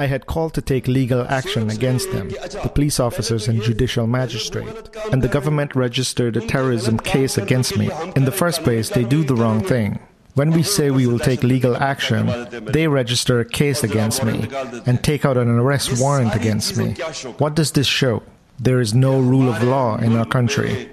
I 0.00 0.06
had 0.06 0.26
called 0.26 0.52
to 0.54 0.62
take 0.62 0.86
legal 0.86 1.22
action 1.36 1.70
against 1.70 2.12
them, 2.12 2.28
the 2.28 2.70
police 2.72 3.00
officers 3.00 3.48
and 3.48 3.60
judicial 3.60 4.06
magistrate, 4.06 4.68
and 5.10 5.22
the 5.22 5.30
government 5.36 5.74
registered 5.74 6.36
a 6.36 6.40
terrorism 6.52 7.00
case 7.08 7.36
against 7.36 7.76
me. 7.76 7.88
In 8.14 8.24
the 8.24 8.34
first 8.40 8.62
place, 8.62 8.90
they 8.90 9.02
do 9.02 9.24
the 9.24 9.34
wrong 9.34 9.60
thing. 9.60 9.98
When 10.34 10.52
we 10.52 10.62
say 10.62 10.92
we 10.92 11.08
will 11.08 11.18
take 11.18 11.42
legal 11.42 11.76
action, 11.76 12.30
they 12.76 12.86
register 12.86 13.40
a 13.40 13.44
case 13.44 13.82
against 13.82 14.22
me 14.22 14.48
and 14.86 15.02
take 15.02 15.24
out 15.24 15.36
an 15.36 15.48
arrest 15.48 16.00
warrant 16.00 16.32
against 16.36 16.76
me. 16.76 16.94
What 17.38 17.56
does 17.56 17.72
this 17.72 17.88
show? 17.88 18.22
There 18.60 18.80
is 18.80 18.94
no 18.94 19.18
rule 19.18 19.52
of 19.52 19.64
law 19.64 19.96
in 19.96 20.14
our 20.14 20.26
country. 20.26 20.88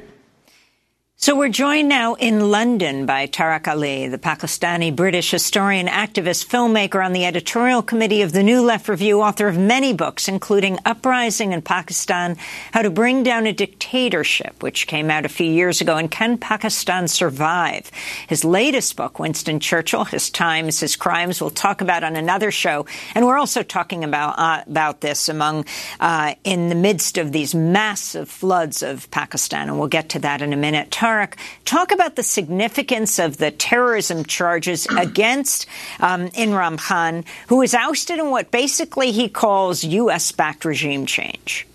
So 1.22 1.36
we're 1.36 1.50
joined 1.50 1.90
now 1.90 2.14
in 2.14 2.50
London 2.50 3.04
by 3.04 3.26
Tariq 3.26 3.68
Ali, 3.68 4.08
the 4.08 4.16
Pakistani 4.16 4.96
British 4.96 5.30
historian, 5.30 5.86
activist, 5.86 6.46
filmmaker 6.46 7.04
on 7.04 7.12
the 7.12 7.26
editorial 7.26 7.82
committee 7.82 8.22
of 8.22 8.32
the 8.32 8.42
New 8.42 8.62
Left 8.62 8.88
Review, 8.88 9.20
author 9.20 9.46
of 9.46 9.58
many 9.58 9.92
books, 9.92 10.28
including 10.28 10.78
Uprising 10.86 11.52
in 11.52 11.60
Pakistan, 11.60 12.38
How 12.72 12.80
to 12.80 12.88
Bring 12.88 13.22
Down 13.22 13.46
a 13.46 13.52
Dictatorship, 13.52 14.62
which 14.62 14.86
came 14.86 15.10
out 15.10 15.26
a 15.26 15.28
few 15.28 15.44
years 15.44 15.82
ago, 15.82 15.98
and 15.98 16.10
Can 16.10 16.38
Pakistan 16.38 17.06
Survive? 17.06 17.90
His 18.26 18.42
latest 18.42 18.96
book, 18.96 19.18
Winston 19.18 19.60
Churchill, 19.60 20.06
His 20.06 20.30
Times, 20.30 20.80
His 20.80 20.96
Crimes, 20.96 21.38
we'll 21.38 21.50
talk 21.50 21.82
about 21.82 22.02
on 22.02 22.16
another 22.16 22.50
show. 22.50 22.86
And 23.14 23.26
we're 23.26 23.36
also 23.36 23.62
talking 23.62 24.04
about, 24.04 24.38
uh, 24.38 24.62
about 24.66 25.02
this 25.02 25.28
among, 25.28 25.66
uh, 26.00 26.36
in 26.44 26.70
the 26.70 26.74
midst 26.74 27.18
of 27.18 27.32
these 27.32 27.54
massive 27.54 28.30
floods 28.30 28.82
of 28.82 29.10
Pakistan, 29.10 29.68
and 29.68 29.78
we'll 29.78 29.86
get 29.86 30.08
to 30.08 30.18
that 30.20 30.40
in 30.40 30.54
a 30.54 30.56
minute. 30.56 30.90
Tariq, 31.10 31.34
talk 31.64 31.90
about 31.90 32.14
the 32.14 32.22
significance 32.22 33.18
of 33.18 33.38
the 33.38 33.50
terrorism 33.50 34.24
charges 34.24 34.86
against 34.96 35.66
um, 35.98 36.28
Imran 36.30 36.78
Khan, 36.78 37.24
who 37.48 37.56
was 37.56 37.74
ousted 37.74 38.18
in 38.18 38.30
what 38.30 38.50
basically 38.50 39.10
he 39.10 39.28
calls 39.28 39.82
U.S.-backed 39.82 40.64
regime 40.64 41.06
change. 41.06 41.66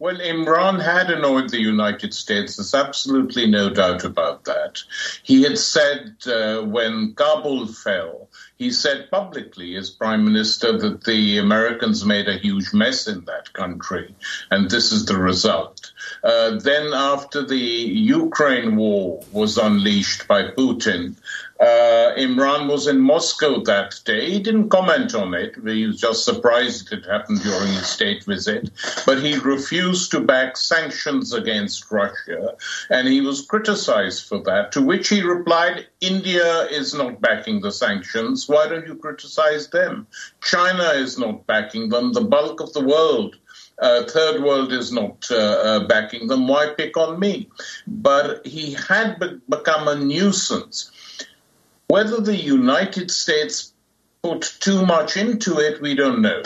Well, 0.00 0.16
Imran 0.16 0.80
had 0.80 1.10
annoyed 1.10 1.50
the 1.50 1.60
United 1.60 2.14
States. 2.14 2.56
There's 2.56 2.74
absolutely 2.74 3.48
no 3.48 3.68
doubt 3.68 4.04
about 4.04 4.44
that. 4.44 4.78
He 5.24 5.42
had 5.42 5.58
said 5.58 6.14
uh, 6.26 6.60
when 6.62 7.14
Kabul 7.14 7.66
fell, 7.66 8.28
he 8.58 8.70
said 8.72 9.08
publicly 9.10 9.76
as 9.76 9.88
prime 9.88 10.24
minister 10.24 10.76
that 10.76 11.04
the 11.04 11.38
Americans 11.38 12.04
made 12.04 12.28
a 12.28 12.38
huge 12.38 12.74
mess 12.74 13.06
in 13.06 13.24
that 13.24 13.52
country, 13.52 14.12
and 14.50 14.68
this 14.68 14.90
is 14.90 15.06
the 15.06 15.16
result. 15.16 15.92
Uh, 16.24 16.58
then, 16.58 16.92
after 16.92 17.44
the 17.44 17.56
Ukraine 17.56 18.74
war 18.76 19.22
was 19.32 19.58
unleashed 19.58 20.26
by 20.26 20.42
Putin, 20.48 21.14
uh, 21.60 22.14
Imran 22.16 22.70
was 22.70 22.86
in 22.86 23.00
Moscow 23.00 23.60
that 23.64 24.00
day. 24.04 24.30
He 24.30 24.38
didn't 24.38 24.68
comment 24.68 25.14
on 25.14 25.34
it. 25.34 25.56
He 25.64 25.86
was 25.86 26.00
just 26.00 26.24
surprised 26.24 26.92
it 26.92 27.04
happened 27.04 27.42
during 27.42 27.72
his 27.72 27.88
state 27.88 28.24
visit. 28.24 28.70
But 29.04 29.22
he 29.22 29.36
refused 29.38 30.12
to 30.12 30.20
back 30.20 30.56
sanctions 30.56 31.32
against 31.32 31.90
Russia, 31.90 32.54
and 32.90 33.08
he 33.08 33.20
was 33.20 33.44
criticized 33.44 34.26
for 34.26 34.38
that. 34.44 34.70
To 34.72 34.82
which 34.82 35.08
he 35.08 35.20
replied, 35.22 35.86
India 36.00 36.66
is 36.66 36.94
not 36.94 37.20
backing 37.20 37.60
the 37.60 37.72
sanctions. 37.72 38.47
Why 38.48 38.68
don't 38.68 38.86
you 38.86 38.96
criticize 38.96 39.68
them? 39.68 40.06
China 40.42 40.84
is 41.04 41.18
not 41.18 41.46
backing 41.46 41.88
them. 41.88 42.12
The 42.12 42.22
bulk 42.22 42.60
of 42.60 42.72
the 42.72 42.84
world 42.84 43.36
Uh, 43.80 44.02
third 44.04 44.42
world 44.42 44.72
is 44.72 44.90
not 44.90 45.26
uh, 45.30 45.36
uh, 45.36 45.86
backing 45.86 46.26
them. 46.26 46.48
Why 46.48 46.62
pick 46.76 46.96
on 46.96 47.20
me? 47.20 47.48
But 47.86 48.44
he 48.44 48.72
had 48.74 49.20
be- 49.20 49.40
become 49.48 49.86
a 49.86 49.94
nuisance. 49.94 50.90
Whether 51.86 52.20
the 52.20 52.36
United 52.36 53.10
States 53.10 53.72
put 54.22 54.42
too 54.58 54.84
much 54.84 55.16
into 55.16 55.58
it, 55.58 55.80
we 55.80 55.94
don't 55.94 56.22
know. 56.22 56.42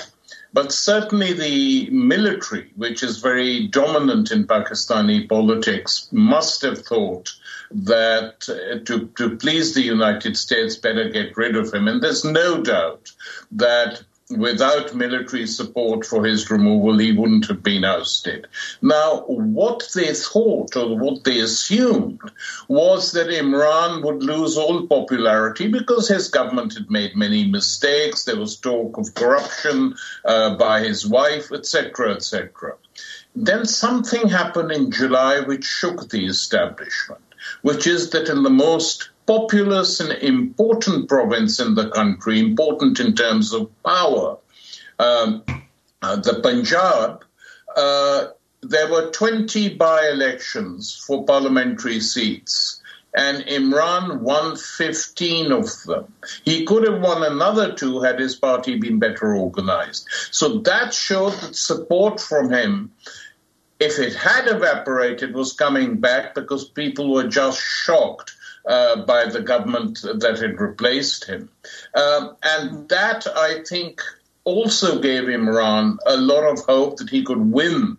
But 0.53 0.73
certainly 0.73 1.33
the 1.33 1.89
military, 1.91 2.71
which 2.77 3.03
is 3.03 3.19
very 3.19 3.67
dominant 3.69 4.31
in 4.31 4.47
Pakistani 4.47 5.27
politics, 5.27 6.09
must 6.13 6.61
have 6.63 6.81
thought 6.85 7.33
that 7.75 8.49
uh, 8.49 8.85
to, 8.85 9.07
to 9.17 9.37
please 9.37 9.75
the 9.75 9.83
United 9.83 10.37
States, 10.37 10.77
better 10.77 11.09
get 11.09 11.37
rid 11.37 11.57
of 11.57 11.73
him. 11.73 11.89
And 11.89 12.03
there's 12.03 12.25
no 12.25 12.63
doubt 12.63 13.11
that 13.53 14.03
without 14.37 14.95
military 14.95 15.47
support 15.47 16.07
for 16.07 16.25
his 16.25 16.51
removal, 16.51 16.99
he 16.99 17.13
wouldn't 17.13 17.47
have 17.49 17.63
been 17.63 17.85
ousted. 17.85 18.47
Now, 18.81 19.25
what 19.27 19.89
they 19.95 20.13
thought 20.15 20.77
or 20.77 20.97
what 20.97 21.25
they 21.25 21.41
assumed 21.41 22.21
was 22.69 23.13
that 23.13 23.29
Imran 23.29 24.03
would 24.05 24.23
lose 24.23 24.57
all 24.57 24.87
popularity 24.87 25.69
because 25.69 26.09
his 26.09 26.29
government 26.29 26.75
had 26.75 26.91
made 26.91 27.17
many 27.17 27.47
mistakes. 27.47 28.25
There 28.25 28.37
was 28.37 28.57
talk 28.57 28.99
of 28.99 29.15
corruption 29.15 29.95
uh, 30.25 30.57
by 30.57 30.81
his 30.81 31.07
wife, 31.07 31.53
etc., 31.53 32.15
etc. 32.15 32.77
Then 33.35 33.65
something 33.65 34.29
happened 34.29 34.73
in 34.73 34.91
July 34.91 35.41
which 35.41 35.65
shook 35.65 36.11
the 36.11 36.27
establishment, 36.27 37.23
which 37.63 37.87
is 37.87 38.11
that 38.11 38.29
in 38.29 38.43
the 38.43 38.51
most 38.51 39.11
populous 39.27 40.01
and 40.01 40.13
important 40.13 41.09
province 41.09 41.61
in 41.61 41.75
the 41.75 41.89
country, 41.91 42.41
important 42.41 43.01
in 43.01 43.15
terms 43.15 43.53
of 43.53 43.71
power, 43.83 44.39
um, 44.99 45.43
uh, 46.03 46.17
the 46.17 46.41
Punjab, 46.43 47.25
uh, 47.77 48.27
there 48.63 48.91
were 48.91 49.11
20 49.11 49.75
by 49.77 50.09
elections 50.09 51.03
for 51.07 51.25
parliamentary 51.25 52.01
seats. 52.01 52.81
And 53.15 53.45
Imran 53.45 54.21
won 54.21 54.57
15 54.57 55.53
of 55.53 55.67
them. 55.85 56.15
He 56.45 56.65
could 56.65 56.89
have 56.89 57.03
won 57.03 57.23
another 57.23 57.75
two 57.75 58.01
had 58.01 58.19
his 58.19 58.35
party 58.35 58.79
been 58.79 58.99
better 58.99 59.35
organized. 59.35 60.09
So 60.31 60.61
that 60.61 60.95
showed 60.95 61.35
that 61.35 61.55
support 61.55 62.21
from 62.21 62.51
him 62.51 62.91
if 63.83 63.99
it 63.99 64.15
had 64.15 64.47
evaporated, 64.47 65.35
was 65.35 65.53
coming 65.53 65.97
back 65.99 66.37
because 66.37 66.69
people 66.69 67.13
were 67.13 67.27
just 67.27 67.61
shocked 67.61 68.33
uh, 68.65 69.05
by 69.05 69.25
the 69.25 69.41
government 69.41 70.01
that 70.03 70.39
had 70.39 70.61
replaced 70.61 71.25
him. 71.25 71.49
Um, 71.97 72.37
and 72.45 72.89
that, 72.91 73.27
I 73.27 73.65
think, 73.69 74.01
also 74.45 75.01
gave 75.01 75.25
Imran 75.25 75.97
a 76.07 76.17
lot 76.17 76.45
of 76.45 76.65
hope 76.65 76.99
that 76.99 77.11
he 77.11 77.25
could 77.25 77.53
win 77.53 77.97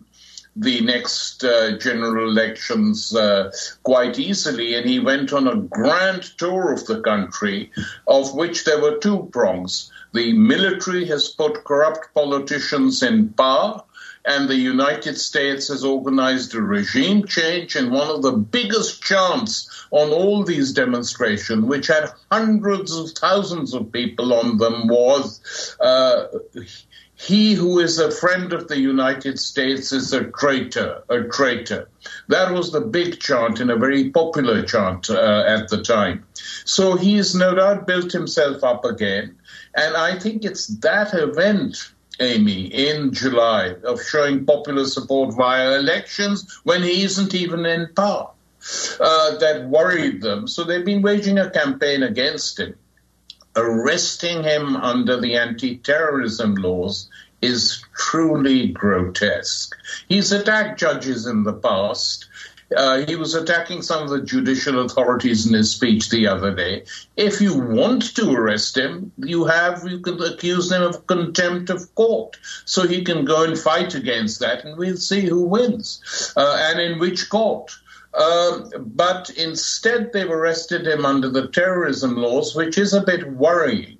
the 0.56 0.80
next 0.82 1.44
uh, 1.44 1.76
general 1.78 2.30
elections 2.30 3.14
uh, 3.14 3.52
quite 3.82 4.18
easily. 4.18 4.74
And 4.76 4.88
he 4.88 5.00
went 5.00 5.34
on 5.34 5.48
a 5.48 5.56
grand 5.56 6.22
tour 6.38 6.72
of 6.72 6.86
the 6.86 7.02
country, 7.02 7.70
of 8.06 8.34
which 8.34 8.64
there 8.64 8.80
were 8.80 8.98
two 8.98 9.28
prongs. 9.32 9.92
The 10.14 10.32
military 10.32 11.04
has 11.06 11.28
put 11.28 11.64
corrupt 11.64 12.14
politicians 12.14 13.02
in 13.02 13.30
power 13.30 13.82
and 14.24 14.48
the 14.48 14.56
United 14.56 15.18
States 15.18 15.68
has 15.68 15.84
organized 15.84 16.54
a 16.54 16.62
regime 16.62 17.26
change. 17.26 17.76
And 17.76 17.92
one 17.92 18.08
of 18.08 18.22
the 18.22 18.32
biggest 18.32 19.02
chants 19.02 19.86
on 19.90 20.10
all 20.10 20.44
these 20.44 20.72
demonstrations, 20.72 21.64
which 21.64 21.88
had 21.88 22.10
hundreds 22.30 22.94
of 22.96 23.10
thousands 23.10 23.74
of 23.74 23.92
people 23.92 24.32
on 24.32 24.56
them, 24.56 24.88
was 24.88 25.76
uh, 25.80 26.26
he 27.16 27.54
who 27.54 27.78
is 27.78 27.98
a 27.98 28.10
friend 28.10 28.52
of 28.52 28.68
the 28.68 28.78
United 28.78 29.38
States 29.38 29.92
is 29.92 30.12
a 30.12 30.24
traitor, 30.24 31.02
a 31.08 31.22
traitor. 31.24 31.88
That 32.28 32.52
was 32.52 32.72
the 32.72 32.80
big 32.80 33.20
chant 33.20 33.60
and 33.60 33.70
a 33.70 33.76
very 33.76 34.10
popular 34.10 34.62
chant 34.62 35.10
uh, 35.10 35.44
at 35.46 35.68
the 35.68 35.82
time. 35.82 36.26
So 36.64 36.96
he's 36.96 37.34
no 37.34 37.54
doubt 37.54 37.86
built 37.86 38.10
himself 38.10 38.64
up 38.64 38.84
again. 38.84 39.36
And 39.76 39.96
I 39.96 40.18
think 40.18 40.44
it's 40.44 40.66
that 40.78 41.14
event 41.14 41.93
Amy, 42.20 42.66
in 42.66 43.12
July 43.12 43.74
of 43.84 44.02
showing 44.02 44.44
popular 44.44 44.84
support 44.84 45.34
via 45.34 45.78
elections 45.78 46.60
when 46.64 46.82
he 46.82 47.02
isn't 47.02 47.34
even 47.34 47.66
in 47.66 47.88
power. 47.94 48.30
Uh, 48.98 49.36
that 49.38 49.68
worried 49.68 50.22
them. 50.22 50.48
So 50.48 50.64
they've 50.64 50.84
been 50.84 51.02
waging 51.02 51.38
a 51.38 51.50
campaign 51.50 52.02
against 52.02 52.58
him. 52.58 52.74
Arresting 53.56 54.42
him 54.42 54.76
under 54.76 55.20
the 55.20 55.36
anti 55.36 55.76
terrorism 55.78 56.54
laws 56.54 57.08
is 57.42 57.84
truly 57.94 58.68
grotesque. 58.68 59.76
He's 60.08 60.32
attacked 60.32 60.80
judges 60.80 61.26
in 61.26 61.44
the 61.44 61.52
past. 61.52 62.26
Uh, 62.76 63.04
he 63.06 63.16
was 63.16 63.34
attacking 63.34 63.82
some 63.82 64.02
of 64.02 64.10
the 64.10 64.20
judicial 64.22 64.84
authorities 64.84 65.46
in 65.46 65.52
his 65.52 65.70
speech 65.70 66.10
the 66.10 66.26
other 66.26 66.54
day. 66.54 66.84
If 67.16 67.40
you 67.40 67.58
want 67.58 68.14
to 68.16 68.32
arrest 68.32 68.76
him, 68.76 69.12
you 69.18 69.44
have 69.44 69.84
you 69.86 70.00
can 70.00 70.20
accuse 70.22 70.72
him 70.72 70.82
of 70.82 71.06
contempt 71.06 71.70
of 71.70 71.94
court, 71.94 72.36
so 72.64 72.86
he 72.86 73.04
can 73.04 73.24
go 73.24 73.44
and 73.44 73.58
fight 73.58 73.94
against 73.94 74.40
that, 74.40 74.64
and 74.64 74.76
we'll 74.76 74.96
see 74.96 75.22
who 75.22 75.44
wins 75.44 76.32
uh, 76.36 76.56
and 76.70 76.80
in 76.80 76.98
which 76.98 77.28
court. 77.28 77.70
Um, 78.14 78.70
but 78.94 79.30
instead, 79.30 80.12
they've 80.12 80.30
arrested 80.30 80.86
him 80.86 81.04
under 81.04 81.28
the 81.28 81.48
terrorism 81.48 82.16
laws, 82.16 82.54
which 82.54 82.78
is 82.78 82.94
a 82.94 83.02
bit 83.02 83.32
worrying 83.32 83.98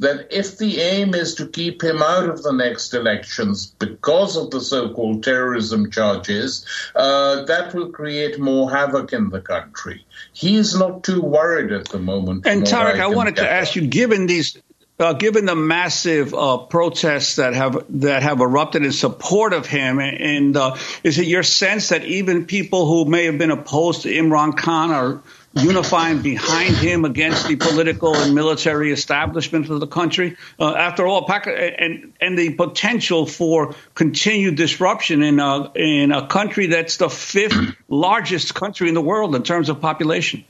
that 0.00 0.26
if 0.30 0.58
the 0.58 0.80
aim 0.80 1.14
is 1.14 1.34
to 1.36 1.46
keep 1.46 1.82
him 1.82 2.02
out 2.02 2.28
of 2.28 2.42
the 2.42 2.52
next 2.52 2.92
elections 2.94 3.66
because 3.78 4.36
of 4.36 4.50
the 4.50 4.60
so 4.60 4.92
called 4.92 5.22
terrorism 5.22 5.90
charges, 5.90 6.66
uh, 6.96 7.44
that 7.44 7.74
will 7.74 7.90
create 7.90 8.40
more 8.40 8.70
havoc 8.70 9.12
in 9.12 9.28
the 9.30 9.40
country. 9.40 10.04
He's 10.32 10.76
not 10.76 11.04
too 11.04 11.20
worried 11.20 11.70
at 11.72 11.88
the 11.88 11.98
moment. 11.98 12.46
And 12.46 12.62
Tariq, 12.62 12.98
I, 12.98 13.04
I 13.04 13.06
wanted 13.08 13.36
to 13.36 13.50
ask 13.50 13.76
you, 13.76 13.86
given 13.86 14.26
these 14.26 14.58
uh, 14.98 15.14
given 15.14 15.46
the 15.46 15.54
massive 15.54 16.34
uh, 16.34 16.58
protests 16.58 17.36
that 17.36 17.54
have 17.54 17.84
that 17.88 18.22
have 18.22 18.40
erupted 18.40 18.84
in 18.84 18.92
support 18.92 19.52
of 19.54 19.66
him, 19.66 19.98
and 19.98 20.56
uh, 20.56 20.76
is 21.02 21.18
it 21.18 21.26
your 21.26 21.42
sense 21.42 21.88
that 21.88 22.04
even 22.04 22.44
people 22.44 22.86
who 22.86 23.10
may 23.10 23.24
have 23.24 23.38
been 23.38 23.50
opposed 23.50 24.02
to 24.02 24.08
Imran 24.10 24.56
Khan 24.56 24.90
are 24.90 25.22
unifying 25.54 26.22
behind 26.22 26.76
him 26.76 27.04
against 27.04 27.48
the 27.48 27.56
political 27.56 28.14
and 28.14 28.34
military 28.34 28.92
establishment 28.92 29.68
of 29.68 29.80
the 29.80 29.86
country. 29.86 30.36
Uh, 30.58 30.74
after 30.74 31.06
all, 31.06 31.28
and 31.30 32.12
and 32.20 32.38
the 32.38 32.54
potential 32.54 33.26
for 33.26 33.74
continued 33.94 34.56
disruption 34.56 35.22
in 35.22 35.40
a 35.40 35.72
in 35.74 36.12
a 36.12 36.26
country 36.26 36.66
that's 36.66 36.98
the 36.98 37.10
fifth 37.10 37.76
largest 37.88 38.54
country 38.54 38.88
in 38.88 38.94
the 38.94 39.02
world 39.02 39.34
in 39.34 39.42
terms 39.42 39.68
of 39.68 39.80
population. 39.80 40.44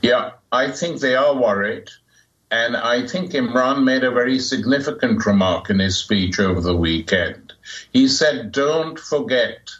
Yeah, 0.00 0.32
I 0.50 0.70
think 0.70 1.00
they 1.00 1.14
are 1.14 1.34
worried. 1.34 1.88
And 2.50 2.76
I 2.76 3.06
think 3.06 3.30
Imran 3.30 3.84
made 3.84 4.04
a 4.04 4.10
very 4.10 4.38
significant 4.38 5.24
remark 5.24 5.70
in 5.70 5.78
his 5.78 5.96
speech 5.96 6.38
over 6.38 6.60
the 6.60 6.76
weekend. 6.76 7.54
He 7.94 8.08
said, 8.08 8.52
Don't 8.52 8.98
forget 8.98 9.70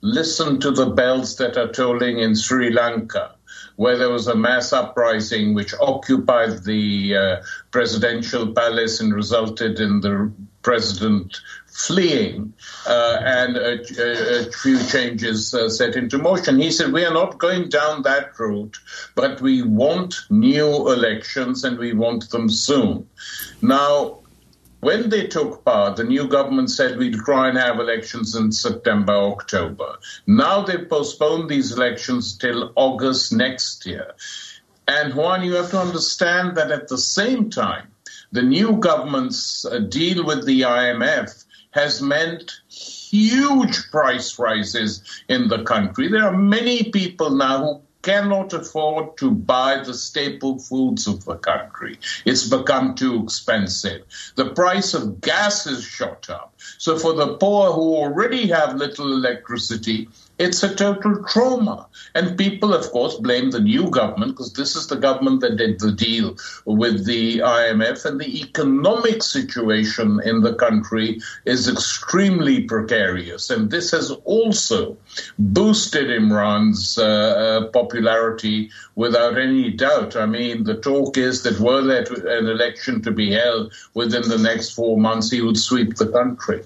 listen 0.00 0.60
to 0.60 0.70
the 0.70 0.86
bells 0.86 1.36
that 1.36 1.56
are 1.56 1.72
tolling 1.72 2.18
in 2.18 2.34
Sri 2.34 2.72
Lanka, 2.72 3.34
where 3.76 3.96
there 3.96 4.10
was 4.10 4.26
a 4.26 4.34
mass 4.34 4.72
uprising 4.72 5.54
which 5.54 5.74
occupied 5.80 6.64
the 6.64 7.16
uh, 7.16 7.36
presidential 7.70 8.52
palace 8.52 9.00
and 9.00 9.14
resulted 9.14 9.80
in 9.80 10.00
the 10.00 10.32
president 10.62 11.40
fleeing 11.66 12.52
uh, 12.86 13.18
and 13.22 13.56
a, 13.56 14.46
a, 14.46 14.50
few 14.50 14.84
changes 14.86 15.54
uh, 15.54 15.68
set 15.68 15.94
into 15.94 16.18
motion. 16.18 16.58
He 16.58 16.72
said, 16.72 16.92
We 16.92 17.04
are 17.04 17.14
not 17.14 17.38
going 17.38 17.68
down 17.68 18.02
that 18.02 18.38
route, 18.38 18.76
but 19.14 19.40
we 19.40 19.62
want 19.62 20.16
new 20.28 20.92
elections 20.92 21.62
and 21.62 21.78
we 21.78 21.92
want 21.92 22.30
them 22.30 22.48
soon. 22.48 23.08
Now, 23.62 24.17
when 24.80 25.08
they 25.08 25.26
took 25.26 25.64
power, 25.64 25.94
the 25.94 26.04
new 26.04 26.28
government 26.28 26.70
said 26.70 26.98
we'd 26.98 27.14
try 27.14 27.48
and 27.48 27.58
have 27.58 27.80
elections 27.80 28.36
in 28.36 28.52
September, 28.52 29.12
October. 29.12 29.96
Now 30.26 30.62
they've 30.62 30.88
postponed 30.88 31.50
these 31.50 31.72
elections 31.72 32.36
till 32.36 32.72
August 32.76 33.32
next 33.32 33.84
year. 33.86 34.14
And 34.86 35.14
Juan, 35.14 35.42
you 35.42 35.54
have 35.54 35.70
to 35.70 35.80
understand 35.80 36.56
that 36.56 36.70
at 36.70 36.88
the 36.88 36.98
same 36.98 37.50
time, 37.50 37.88
the 38.32 38.42
new 38.42 38.76
government's 38.76 39.64
uh, 39.64 39.80
deal 39.80 40.24
with 40.24 40.46
the 40.46 40.62
IMF 40.62 41.44
has 41.72 42.00
meant 42.00 42.60
huge 42.68 43.90
price 43.90 44.38
rises 44.38 45.02
in 45.28 45.48
the 45.48 45.64
country. 45.64 46.08
There 46.08 46.24
are 46.24 46.36
many 46.36 46.84
people 46.84 47.30
now 47.30 47.58
who 47.58 47.82
cannot 48.08 48.54
afford 48.54 49.18
to 49.18 49.30
buy 49.30 49.82
the 49.84 49.92
staple 49.92 50.58
foods 50.58 51.06
of 51.06 51.22
the 51.26 51.36
country. 51.36 51.98
It's 52.24 52.48
become 52.48 52.94
too 52.94 53.22
expensive. 53.22 54.06
The 54.34 54.48
price 54.54 54.94
of 54.94 55.20
gas 55.20 55.64
has 55.64 55.84
shot 55.84 56.30
up. 56.30 56.54
So 56.76 56.98
for 56.98 57.14
the 57.14 57.36
poor 57.36 57.72
who 57.72 57.96
already 57.96 58.48
have 58.48 58.76
little 58.76 59.12
electricity, 59.12 60.08
it's 60.38 60.62
a 60.62 60.72
total 60.72 61.24
trauma. 61.24 61.88
And 62.14 62.38
people, 62.38 62.72
of 62.72 62.90
course, 62.92 63.16
blame 63.16 63.50
the 63.50 63.60
new 63.60 63.90
government 63.90 64.32
because 64.32 64.52
this 64.52 64.76
is 64.76 64.86
the 64.86 64.96
government 64.96 65.40
that 65.40 65.56
did 65.56 65.80
the 65.80 65.90
deal 65.90 66.36
with 66.64 67.04
the 67.06 67.38
IMF. 67.38 68.04
And 68.04 68.20
the 68.20 68.40
economic 68.40 69.22
situation 69.22 70.20
in 70.24 70.42
the 70.42 70.54
country 70.54 71.20
is 71.44 71.68
extremely 71.68 72.64
precarious. 72.64 73.50
And 73.50 73.70
this 73.70 73.90
has 73.90 74.12
also 74.24 74.96
boosted 75.38 76.06
Imran's 76.06 76.98
uh, 76.98 77.04
uh 77.04 77.66
popularity 77.70 78.70
without 78.94 79.38
any 79.38 79.70
doubt. 79.70 80.14
I 80.16 80.26
mean, 80.26 80.64
the 80.64 80.76
talk 80.76 81.16
is 81.16 81.42
that 81.42 81.58
were 81.58 81.82
there 81.82 82.04
an 82.38 82.46
election 82.46 83.02
to 83.02 83.10
be 83.10 83.32
held 83.32 83.72
within 83.94 84.28
the 84.28 84.38
next 84.38 84.70
four 84.70 84.98
months, 84.98 85.30
he 85.30 85.40
would 85.40 85.58
sweep 85.58 85.96
the 85.96 86.08
country. 86.08 86.57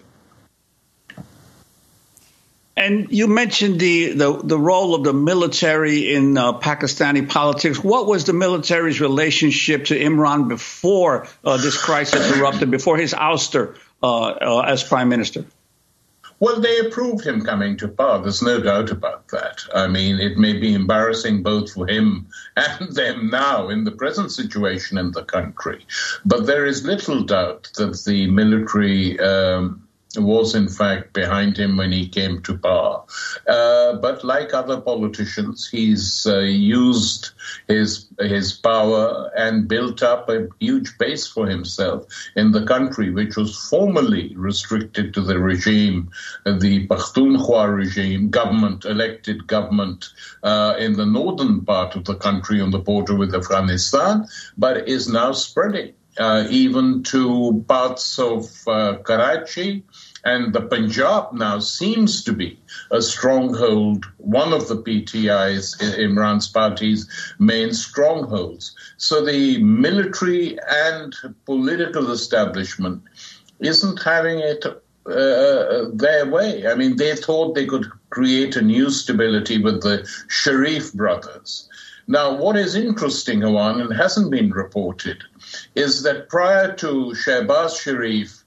And 2.77 3.12
you 3.12 3.27
mentioned 3.27 3.79
the, 3.79 4.12
the, 4.14 4.41
the, 4.43 4.59
role 4.59 4.95
of 4.95 5.05
the 5.05 5.12
military 5.12 6.14
in 6.14 6.39
uh, 6.39 6.59
Pakistani 6.59 7.29
politics. 7.29 7.79
What 7.85 8.07
was 8.07 8.25
the 8.25 8.33
military's 8.33 8.99
relationship 8.99 9.87
to 9.87 9.99
Imran 9.99 10.49
before 10.49 11.27
uh, 11.45 11.59
this 11.59 11.77
crisis 11.77 12.35
erupted, 12.35 12.70
before 12.70 12.97
his 12.97 13.12
ouster 13.12 13.77
uh, 14.03 14.07
uh, 14.07 14.61
as 14.61 14.83
prime 14.83 15.11
minister? 15.11 15.45
Well, 16.43 16.61
they 16.61 16.81
approved 16.81 17.25
him 17.25 17.43
coming 17.43 17.77
to 17.77 17.87
power. 17.87 18.20
There's 18.20 18.43
no 18.43 18.61
doubt 18.61 18.91
about 18.91 19.29
that. 19.29 19.61
I 19.73 19.87
mean, 19.87 20.18
it 20.18 20.39
may 20.39 20.55
be 20.55 20.75
embarrassing 20.75 21.45
both 21.45 21.70
for 21.70 21.87
him 21.87 22.27
and 22.57 22.93
them 22.93 23.31
now 23.31 23.68
in 23.68 23.85
the 23.85 23.93
present 23.93 24.33
situation 24.33 24.99
in 24.99 25.12
the 25.12 25.23
country. 25.23 25.87
But 26.25 26.47
there 26.47 26.66
is 26.66 26.85
little 26.85 27.23
doubt 27.23 27.70
that 27.77 28.03
the 28.05 28.29
military 28.29 29.20
um, 29.20 29.82
was 30.17 30.55
in 30.55 30.69
fact 30.69 31.13
behind 31.13 31.57
him 31.57 31.77
when 31.77 31.93
he 31.93 32.09
came 32.09 32.43
to 32.43 32.59
power. 32.59 33.03
Uh, 33.49 33.95
but 33.97 34.25
like 34.25 34.53
other 34.53 34.81
politicians, 34.81 35.69
he's 35.69 36.27
uh, 36.27 36.41
used 36.41 37.31
his 37.69 38.07
his 38.19 38.53
power 38.53 39.31
and 39.37 39.69
built 39.69 40.03
up 40.03 40.29
a 40.29 40.49
huge 40.61 40.97
base 40.99 41.27
for 41.27 41.47
himself 41.47 42.07
in 42.37 42.53
the 42.53 42.65
country, 42.65 43.11
which 43.11 43.37
was 43.37 43.69
formerly 43.69 44.35
restricted 44.37 45.15
to 45.15 45.21
the 45.21 45.39
regime, 45.39 46.11
the 46.45 46.87
Pakhtunkhwa 46.89 47.75
regime, 47.75 48.31
government 48.31 48.85
elected 48.85 49.47
government 49.47 50.09
uh, 50.43 50.75
in 50.79 50.95
the 50.95 51.07
northern 51.07 51.65
part 51.65 51.97
of 51.97 52.05
the 52.05 52.17
country 52.17 52.61
on 52.61 52.71
the 52.71 52.79
border 52.79 53.15
with 53.15 53.35
Afghanistan, 53.35 54.27
but 54.57 54.89
is 54.89 55.09
now 55.09 55.33
spreading. 55.33 55.95
Uh, 56.19 56.45
even 56.51 57.03
to 57.03 57.65
parts 57.69 58.19
of 58.19 58.47
uh, 58.69 58.97
Karachi, 58.99 59.83
and 60.25 60.53
the 60.53 60.61
Punjab 60.61 61.33
now 61.33 61.59
seems 61.59 62.23
to 62.25 62.33
be 62.33 62.59
a 62.91 63.03
stronghold, 63.03 64.05
one 64.19 64.53
of 64.53 64.69
the 64.69 64.77
PTI's, 64.77 65.77
Imran's 65.99 66.49
party's 66.49 67.09
main 67.39 67.73
strongholds. 67.73 68.77
So 68.99 69.25
the 69.25 69.59
military 69.63 70.59
and 70.71 71.15
political 71.45 72.13
establishment 72.13 73.03
isn't 73.59 74.03
having 74.03 74.39
it 74.39 74.65
uh, 74.67 75.87
their 75.93 76.27
way. 76.27 76.67
I 76.69 76.75
mean, 76.75 76.97
they 76.97 77.17
thought 77.17 77.55
they 77.55 77.67
could 77.67 77.87
create 78.11 78.55
a 78.55 78.63
new 78.63 78.91
stability 78.91 79.59
with 79.59 79.83
the 79.83 80.09
Sharif 80.29 80.93
brothers. 80.93 81.69
Now, 82.13 82.35
what 82.35 82.59
is 82.59 82.75
interesting, 82.75 83.41
Juan, 83.41 83.81
and 83.81 83.91
hasn't 83.91 84.31
been 84.31 84.51
reported, 84.51 85.25
is 85.75 86.03
that 86.03 86.29
prior 86.29 86.75
to 86.75 87.15
Shehbaz 87.15 87.81
Sharif, 87.81 88.45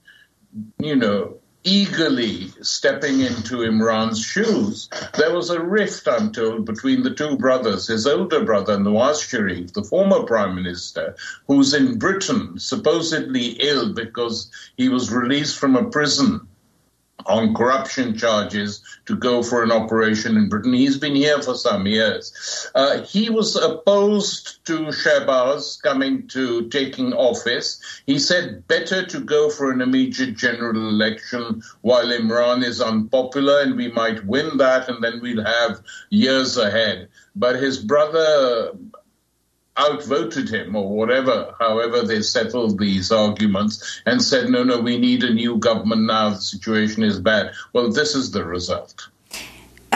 you 0.78 0.96
know, 0.96 1.40
eagerly 1.64 2.50
stepping 2.62 3.22
into 3.22 3.64
Imran's 3.64 4.24
shoes, 4.24 4.88
there 5.18 5.34
was 5.34 5.50
a 5.50 5.60
rift, 5.60 6.08
I'm 6.08 6.32
told, 6.32 6.66
between 6.66 7.02
the 7.02 7.16
two 7.16 7.38
brothers. 7.38 7.88
His 7.88 8.06
older 8.06 8.46
brother, 8.46 8.78
Nawaz 8.78 9.28
Sharif, 9.28 9.74
the 9.74 9.84
former 9.84 10.22
prime 10.22 10.54
minister, 10.54 11.16
who's 11.48 11.74
in 11.74 11.98
Britain, 11.98 12.60
supposedly 12.60 13.58
ill 13.62 13.94
because 13.94 14.52
he 14.78 14.90
was 14.90 15.12
released 15.12 15.58
from 15.58 15.76
a 15.76 15.90
prison 15.90 16.48
on 17.26 17.56
corruption 17.56 18.16
charges 18.18 18.84
to 19.06 19.16
go 19.16 19.42
for 19.42 19.64
an 19.64 19.72
operation 19.72 20.38
in 20.38 20.50
Britain. 20.50 20.74
He's 20.74 20.98
been 20.98 21.16
here 21.16 21.42
for 21.42 21.56
some 21.56 21.88
years. 21.88 22.70
Uh, 22.76 23.02
he 23.02 23.30
was 23.30 23.56
opposed 23.56 24.64
to 24.66 24.88
Shehbaz 24.88 25.82
coming 25.82 26.28
to 26.30 26.68
taking 26.70 27.14
office. 27.14 27.82
He 28.06 28.20
said 28.20 28.68
better 28.68 29.06
to 29.06 29.20
go 29.20 29.50
for 29.50 29.72
an 29.72 29.82
immediate 29.82 30.36
general 30.36 30.90
election 30.90 31.64
while 31.82 32.06
Imran 32.06 32.64
is 32.64 32.82
unpopular 32.82 33.62
and 33.62 33.76
we 33.76 33.92
might 33.92 34.26
win 34.26 34.58
that 34.58 34.90
and 34.90 35.04
then 35.04 35.20
we'll 35.22 35.44
have 35.44 35.82
years 36.10 36.58
ahead. 36.58 37.10
But 37.36 37.56
his 37.56 37.78
brother 37.78 38.72
outvoted 39.78 40.50
him 40.50 40.76
or 40.76 40.96
whatever, 40.96 41.54
however 41.60 42.02
they 42.02 42.22
settled 42.22 42.80
these 42.80 43.12
arguments 43.12 44.02
and 44.06 44.22
said, 44.22 44.50
no, 44.50 44.64
no, 44.64 44.80
we 44.80 44.98
need 44.98 45.24
a 45.24 45.34
new 45.34 45.58
government 45.58 46.04
now. 46.04 46.30
The 46.30 46.38
situation 46.38 47.04
is 47.04 47.20
bad. 47.20 47.52
Well, 47.74 47.92
this 47.92 48.16
is 48.16 48.32
the 48.32 48.46
result. 48.46 49.08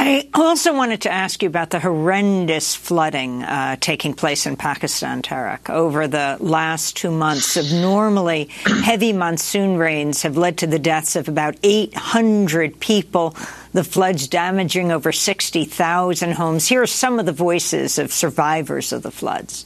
I 0.01 0.29
also 0.33 0.73
wanted 0.73 1.01
to 1.01 1.11
ask 1.11 1.43
you 1.43 1.49
about 1.49 1.71
the 1.71 1.79
horrendous 1.79 2.73
flooding 2.73 3.43
uh, 3.43 3.75
taking 3.81 4.13
place 4.13 4.45
in 4.45 4.55
Pakistan, 4.55 5.21
Tariq. 5.21 5.69
Over 5.69 6.07
the 6.07 6.37
last 6.39 6.95
two 6.95 7.11
months, 7.11 7.57
Of 7.57 7.69
normally 7.73 8.45
heavy 8.85 9.11
monsoon 9.11 9.75
rains 9.75 10.21
have 10.21 10.37
led 10.37 10.57
to 10.59 10.67
the 10.67 10.79
deaths 10.79 11.17
of 11.17 11.27
about 11.27 11.57
800 11.63 12.79
people. 12.79 13.35
The 13.71 13.83
floods 13.83 14.27
damaging 14.27 14.91
over 14.91 15.11
60,000 15.11 16.31
homes. 16.31 16.67
Here 16.67 16.81
are 16.81 16.87
some 16.87 17.19
of 17.19 17.25
the 17.25 17.31
voices 17.31 17.99
of 17.99 18.11
survivors 18.11 18.91
of 18.91 19.03
the 19.03 19.11
floods. 19.11 19.65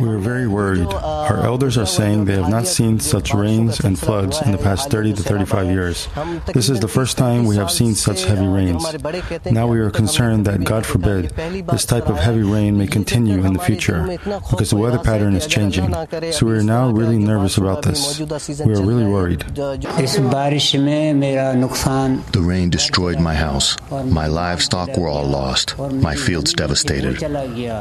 We 0.00 0.08
are 0.08 0.18
very 0.18 0.46
worried. 0.46 0.86
Our 0.92 1.44
elders 1.44 1.78
are 1.78 1.86
saying 1.86 2.26
they 2.26 2.34
have 2.34 2.50
not 2.50 2.66
seen 2.66 3.00
such 3.00 3.32
rains 3.32 3.80
and 3.80 3.98
floods 3.98 4.42
in 4.42 4.52
the 4.52 4.58
past 4.58 4.90
30 4.90 5.14
to 5.14 5.22
35 5.22 5.66
years. 5.66 6.08
This 6.46 6.68
is 6.68 6.80
the 6.80 6.88
first 6.88 7.16
time 7.16 7.44
we 7.46 7.56
have 7.56 7.70
seen 7.70 7.94
such 7.94 8.24
heavy 8.24 8.46
rains. 8.46 8.84
Now 9.50 9.66
we 9.66 9.80
are 9.80 9.90
concerned 9.90 10.44
that, 10.46 10.64
God 10.64 10.84
forbid, 10.84 11.30
this 11.70 11.84
type 11.84 12.08
of 12.08 12.18
heavy 12.18 12.42
rain 12.42 12.76
may 12.76 12.86
continue 12.86 13.44
in 13.44 13.52
the 13.54 13.58
future 13.58 14.18
because 14.50 14.70
the 14.70 14.76
weather 14.76 14.98
pattern 14.98 15.34
is 15.34 15.46
changing. 15.46 15.92
So 16.32 16.46
we 16.46 16.52
are 16.52 16.62
now 16.62 16.90
really 16.90 17.18
nervous 17.18 17.56
about 17.58 17.82
this. 17.82 18.20
We 18.20 18.74
are 18.74 18.82
really 18.82 19.06
worried. 19.06 19.40
The 22.30 22.42
rain 22.42 22.70
destroyed 22.70 23.18
my 23.18 23.34
house. 23.34 23.76
My 23.90 24.26
livestock 24.26 24.96
were 24.96 25.08
all 25.08 25.24
lost. 25.26 25.78
My 25.78 26.14
fields 26.14 26.52
devastated. 26.52 27.22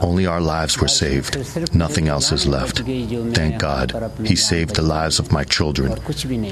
Only 0.01 0.25
our 0.29 0.41
lives 0.41 0.79
were 0.79 0.87
saved. 0.87 1.35
Nothing 1.75 2.07
else 2.07 2.31
is 2.31 2.45
left. 2.47 2.79
Thank 2.79 3.59
God. 3.59 4.11
He 4.23 4.35
saved 4.35 4.75
the 4.75 4.81
lives 4.81 5.19
of 5.19 5.31
my 5.31 5.43
children. 5.43 5.99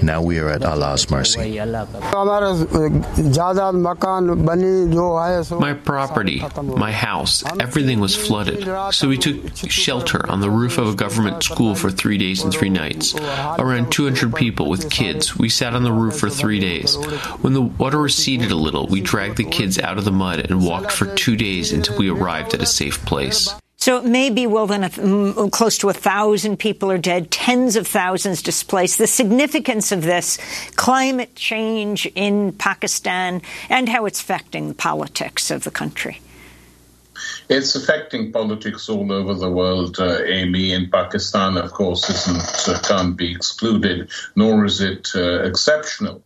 Now 0.03 0.21
we 0.21 0.39
are 0.39 0.49
at 0.49 0.63
Allah's 0.63 1.09
mercy. 1.09 1.59
My 5.59 5.73
property, 5.73 6.41
my 6.63 6.91
house, 6.91 7.43
everything 7.59 7.99
was 7.99 8.15
flooded. 8.15 8.93
So 8.93 9.07
we 9.07 9.17
took 9.17 9.55
shelter 9.69 10.29
on 10.29 10.41
the 10.41 10.49
roof 10.49 10.77
of 10.77 10.87
a 10.89 10.95
government 10.95 11.43
school 11.43 11.75
for 11.75 11.91
three 11.91 12.17
days 12.17 12.43
and 12.43 12.51
three 12.51 12.69
nights. 12.69 13.15
Around 13.15 13.91
200 13.91 14.35
people 14.35 14.69
with 14.69 14.89
kids. 14.89 15.37
We 15.37 15.49
sat 15.49 15.73
on 15.75 15.83
the 15.83 15.93
roof 15.93 16.17
for 16.17 16.29
three 16.29 16.59
days. 16.59 16.95
When 17.41 17.53
the 17.53 17.61
water 17.61 17.99
receded 17.99 18.51
a 18.51 18.55
little, 18.55 18.87
we 18.87 19.01
dragged 19.01 19.37
the 19.37 19.43
kids 19.43 19.77
out 19.79 19.97
of 19.97 20.05
the 20.05 20.11
mud 20.11 20.39
and 20.39 20.65
walked 20.65 20.91
for 20.91 21.05
two 21.15 21.35
days 21.35 21.71
until 21.71 21.97
we 21.97 22.09
arrived 22.09 22.53
at 22.53 22.61
a 22.61 22.65
safe 22.65 23.05
place. 23.05 23.53
So 23.79 23.97
it 23.97 24.05
may 24.05 24.31
be 24.31 24.47
well 24.47 24.65
then 24.65 24.83
a, 24.83 25.49
close 25.49 25.77
to 25.79 25.89
a 25.89 25.93
thousand 25.93 26.57
people 26.57 26.91
are 26.91 26.97
dead, 26.97 27.29
tens 27.29 27.75
of 27.75 27.85
thousands 27.85 28.41
displaced. 28.41 28.97
The 28.97 29.07
significance 29.07 29.91
of 29.91 30.01
this 30.01 30.37
climate 30.75 31.35
change 31.35 32.07
in 32.15 32.53
Pakistan 32.53 33.41
and 33.69 33.87
how 33.87 34.07
it's 34.07 34.19
affecting 34.19 34.67
the 34.67 34.73
politics 34.73 35.51
of 35.51 35.63
the 35.63 35.71
country. 35.71 36.19
It's 37.49 37.75
affecting 37.75 38.31
politics 38.31 38.89
all 38.89 39.11
over 39.11 39.33
the 39.35 39.49
world, 39.49 39.99
uh, 39.99 40.23
Amy. 40.25 40.73
In 40.73 40.89
Pakistan, 40.89 41.57
of 41.57 41.71
course, 41.71 42.09
isn't 42.09 42.67
uh, 42.67 42.79
can't 42.81 43.15
be 43.15 43.31
excluded, 43.31 44.09
nor 44.35 44.65
is 44.65 44.81
it 44.81 45.09
uh, 45.15 45.43
exceptional. 45.43 46.23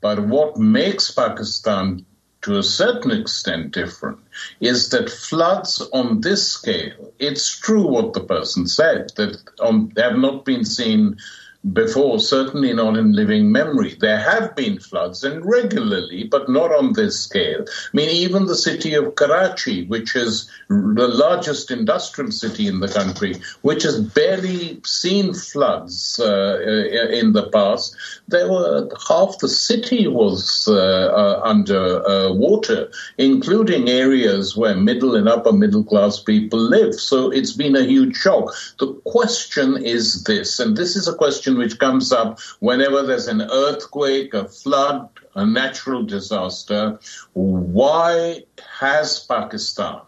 But 0.00 0.20
what 0.20 0.58
makes 0.58 1.10
Pakistan 1.10 2.04
to 2.42 2.58
a 2.58 2.62
certain 2.62 3.10
extent 3.10 3.72
different 3.72 4.18
is 4.60 4.88
that 4.90 5.10
floods 5.10 5.80
on 5.92 6.20
this 6.20 6.46
scale, 6.46 7.12
it's 7.18 7.58
true 7.58 7.86
what 7.86 8.12
the 8.12 8.20
person 8.20 8.66
said, 8.66 9.12
that 9.16 9.36
um, 9.60 9.92
have 9.96 10.16
not 10.16 10.44
been 10.44 10.64
seen 10.64 11.16
before, 11.72 12.18
certainly 12.18 12.72
not 12.72 12.96
in 12.96 13.12
living 13.12 13.52
memory. 13.52 13.94
There 13.94 14.18
have 14.18 14.56
been 14.56 14.80
floods 14.80 15.22
and 15.22 15.44
regularly, 15.44 16.24
but 16.24 16.48
not 16.48 16.72
on 16.72 16.94
this 16.94 17.20
scale. 17.20 17.64
I 17.68 17.96
mean, 17.96 18.08
even 18.08 18.46
the 18.46 18.56
city 18.56 18.94
of 18.94 19.14
Karachi, 19.14 19.86
which 19.86 20.16
is 20.16 20.50
the 20.68 21.08
largest 21.08 21.70
industrial 21.70 22.32
city 22.32 22.66
in 22.66 22.80
the 22.80 22.88
country, 22.88 23.36
which 23.62 23.84
has 23.84 24.00
barely 24.00 24.80
seen 24.84 25.34
floods 25.34 26.18
uh, 26.18 26.58
in 27.12 27.32
the 27.32 27.48
past, 27.50 27.94
there 28.26 28.50
were 28.50 28.88
half 29.08 29.38
the 29.38 29.48
city 29.48 30.08
was 30.08 30.66
uh, 30.68 30.74
uh, 30.74 31.40
under 31.44 32.04
uh, 32.06 32.32
water, 32.32 32.90
including 33.18 33.88
areas 33.88 34.56
where 34.56 34.74
middle 34.74 35.14
and 35.14 35.28
upper 35.28 35.52
middle 35.52 35.84
class 35.84 36.18
people 36.18 36.58
live. 36.58 36.94
So 36.94 37.30
it's 37.30 37.52
been 37.52 37.76
a 37.76 37.84
huge 37.84 38.16
shock. 38.16 38.52
The 38.80 38.92
question 39.04 39.76
is 39.76 40.24
this, 40.24 40.58
and 40.58 40.76
this 40.76 40.96
is 40.96 41.06
a 41.06 41.14
question 41.14 41.51
which 41.56 41.78
comes 41.78 42.12
up 42.12 42.40
whenever 42.60 43.02
there's 43.02 43.28
an 43.28 43.42
earthquake, 43.42 44.34
a 44.34 44.48
flood, 44.48 45.08
a 45.34 45.46
natural 45.46 46.02
disaster. 46.02 46.98
Why 47.32 48.44
has 48.78 49.20
Pakistan 49.20 50.00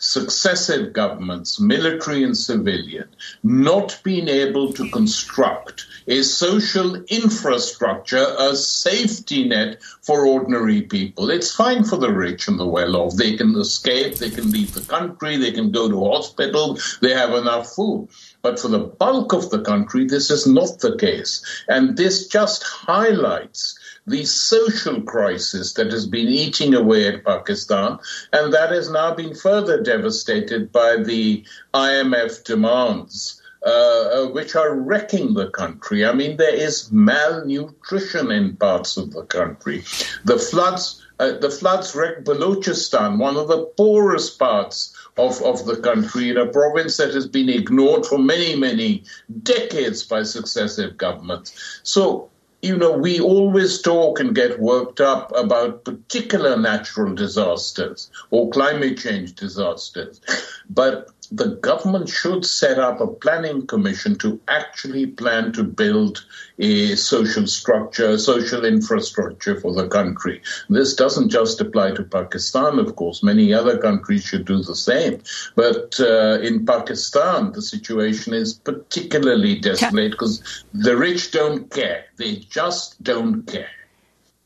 successive 0.00 0.94
governments, 0.94 1.60
military 1.60 2.24
and 2.24 2.36
civilian, 2.36 3.06
not 3.42 4.00
been 4.02 4.28
able 4.28 4.72
to 4.72 4.88
construct 4.90 5.86
a 6.10 6.22
social 6.24 6.96
infrastructure, 7.04 8.34
a 8.36 8.56
safety 8.56 9.46
net 9.46 9.80
for 10.02 10.26
ordinary 10.26 10.82
people. 10.82 11.30
It's 11.30 11.54
fine 11.54 11.84
for 11.84 11.98
the 11.98 12.12
rich 12.12 12.48
and 12.48 12.58
the 12.58 12.66
well 12.66 12.96
off. 12.96 13.14
They 13.14 13.36
can 13.36 13.54
escape, 13.56 14.16
they 14.16 14.30
can 14.30 14.50
leave 14.50 14.74
the 14.74 14.80
country, 14.80 15.36
they 15.36 15.52
can 15.52 15.70
go 15.70 15.88
to 15.88 16.10
hospital, 16.10 16.78
they 17.00 17.14
have 17.14 17.32
enough 17.32 17.72
food. 17.72 18.08
But 18.42 18.58
for 18.58 18.66
the 18.66 18.80
bulk 18.80 19.32
of 19.32 19.50
the 19.50 19.60
country, 19.60 20.04
this 20.04 20.32
is 20.32 20.48
not 20.48 20.80
the 20.80 20.96
case. 20.96 21.44
And 21.68 21.96
this 21.96 22.26
just 22.26 22.64
highlights 22.64 23.78
the 24.04 24.24
social 24.24 25.00
crisis 25.02 25.74
that 25.74 25.92
has 25.92 26.06
been 26.06 26.26
eating 26.26 26.74
away 26.74 27.06
at 27.06 27.24
Pakistan, 27.24 28.00
and 28.32 28.52
that 28.52 28.72
has 28.72 28.90
now 28.90 29.14
been 29.14 29.36
further 29.36 29.80
devastated 29.80 30.72
by 30.72 30.96
the 30.96 31.44
IMF 31.72 32.42
demands. 32.42 33.39
Uh, 33.62 33.68
uh, 33.68 34.26
which 34.28 34.56
are 34.56 34.74
wrecking 34.74 35.34
the 35.34 35.50
country. 35.50 36.06
I 36.06 36.14
mean, 36.14 36.38
there 36.38 36.54
is 36.54 36.90
malnutrition 36.90 38.30
in 38.30 38.56
parts 38.56 38.96
of 38.96 39.12
the 39.12 39.22
country. 39.24 39.84
The 40.24 40.38
floods, 40.38 41.04
uh, 41.18 41.32
the 41.32 41.50
floods 41.50 41.94
wrecked 41.94 42.24
Balochistan, 42.24 43.18
one 43.18 43.36
of 43.36 43.48
the 43.48 43.66
poorest 43.76 44.38
parts 44.38 44.96
of, 45.18 45.42
of 45.42 45.66
the 45.66 45.76
country, 45.76 46.30
in 46.30 46.38
a 46.38 46.46
province 46.46 46.96
that 46.96 47.12
has 47.12 47.26
been 47.26 47.50
ignored 47.50 48.06
for 48.06 48.18
many, 48.18 48.56
many 48.56 49.04
decades 49.42 50.04
by 50.04 50.22
successive 50.22 50.96
governments. 50.96 51.80
So 51.82 52.30
you 52.62 52.76
know, 52.76 52.92
we 52.92 53.20
always 53.20 53.80
talk 53.80 54.20
and 54.20 54.34
get 54.34 54.60
worked 54.60 55.00
up 55.00 55.32
about 55.34 55.84
particular 55.84 56.58
natural 56.58 57.14
disasters 57.14 58.10
or 58.30 58.50
climate 58.50 58.98
change 58.98 59.34
disasters. 59.34 60.20
But 60.68 61.10
the 61.30 61.56
government 61.56 62.08
should 62.08 62.44
set 62.44 62.78
up 62.78 63.00
a 63.00 63.06
planning 63.06 63.66
commission 63.66 64.16
to 64.18 64.40
actually 64.48 65.06
plan 65.06 65.52
to 65.52 65.62
build 65.62 66.24
a 66.58 66.94
social 66.96 67.46
structure, 67.46 68.18
social 68.18 68.64
infrastructure 68.64 69.58
for 69.60 69.72
the 69.72 69.88
country. 69.88 70.42
This 70.68 70.94
doesn't 70.94 71.30
just 71.30 71.60
apply 71.60 71.92
to 71.92 72.02
Pakistan, 72.02 72.78
of 72.78 72.96
course. 72.96 73.22
Many 73.22 73.54
other 73.54 73.78
countries 73.78 74.24
should 74.24 74.44
do 74.44 74.62
the 74.62 74.74
same. 74.74 75.22
But 75.54 75.98
uh, 76.00 76.40
in 76.40 76.66
Pakistan, 76.66 77.52
the 77.52 77.62
situation 77.62 78.34
is 78.34 78.54
particularly 78.54 79.60
desolate 79.60 80.12
because 80.12 80.64
the 80.74 80.96
rich 80.96 81.30
don't 81.30 81.70
care. 81.70 82.04
They 82.16 82.36
just 82.36 83.02
don't 83.02 83.44
care. 83.46 83.70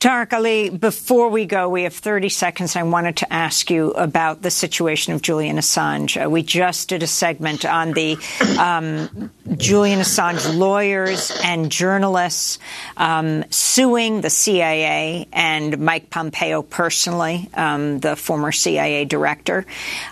Tariq 0.04 0.34
Ali, 0.34 0.68
before 0.68 1.30
we 1.30 1.46
go, 1.46 1.70
we 1.70 1.84
have 1.84 1.94
30 1.94 2.28
seconds. 2.28 2.76
I 2.76 2.82
wanted 2.82 3.16
to 3.16 3.32
ask 3.32 3.70
you 3.70 3.92
about 3.92 4.42
the 4.42 4.50
situation 4.50 5.14
of 5.14 5.22
Julian 5.22 5.56
Assange. 5.56 6.22
Uh, 6.22 6.28
we 6.28 6.42
just 6.42 6.90
did 6.90 7.02
a 7.02 7.06
segment 7.06 7.64
on 7.64 7.92
the 7.92 8.18
um, 8.58 9.30
Julian 9.56 10.00
Assange 10.00 10.58
lawyers 10.58 11.32
and 11.42 11.72
journalists 11.72 12.58
um, 12.98 13.46
suing 13.48 14.20
the 14.20 14.28
CIA 14.28 15.26
and 15.32 15.78
Mike 15.78 16.10
Pompeo 16.10 16.60
personally, 16.60 17.48
um, 17.54 17.98
the 18.00 18.14
former 18.14 18.52
CIA 18.52 19.06
director, 19.06 19.64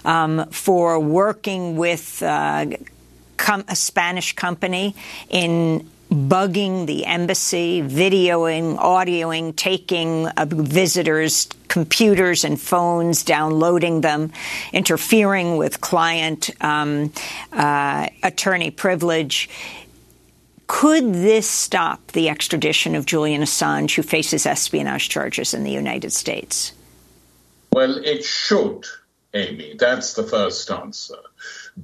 um, 0.06 0.48
for 0.52 0.98
working 1.00 1.76
with 1.76 2.22
uh, 2.22 2.64
a 3.68 3.76
Spanish 3.76 4.34
company 4.36 4.94
in 5.28 5.86
bugging 6.12 6.86
the 6.86 7.06
embassy, 7.06 7.82
videoing, 7.82 8.78
audioing, 8.78 9.56
taking 9.56 10.26
uh, 10.26 10.44
visitors' 10.46 11.48
computers 11.68 12.44
and 12.44 12.60
phones, 12.60 13.22
downloading 13.22 14.02
them, 14.02 14.30
interfering 14.72 15.56
with 15.56 15.80
client 15.80 16.50
um, 16.60 17.12
uh, 17.52 18.06
attorney 18.22 18.70
privilege. 18.70 19.48
Could 20.66 21.14
this 21.14 21.48
stop 21.48 22.12
the 22.12 22.28
extradition 22.28 22.94
of 22.94 23.06
Julian 23.06 23.42
Assange, 23.42 23.94
who 23.94 24.02
faces 24.02 24.46
espionage 24.46 25.08
charges 25.08 25.54
in 25.54 25.64
the 25.64 25.70
United 25.70 26.12
States? 26.12 26.72
Well, 27.72 27.98
it 28.04 28.22
should, 28.24 28.84
Amy. 29.32 29.76
That's 29.78 30.14
the 30.14 30.24
first 30.24 30.70
answer. 30.70 31.16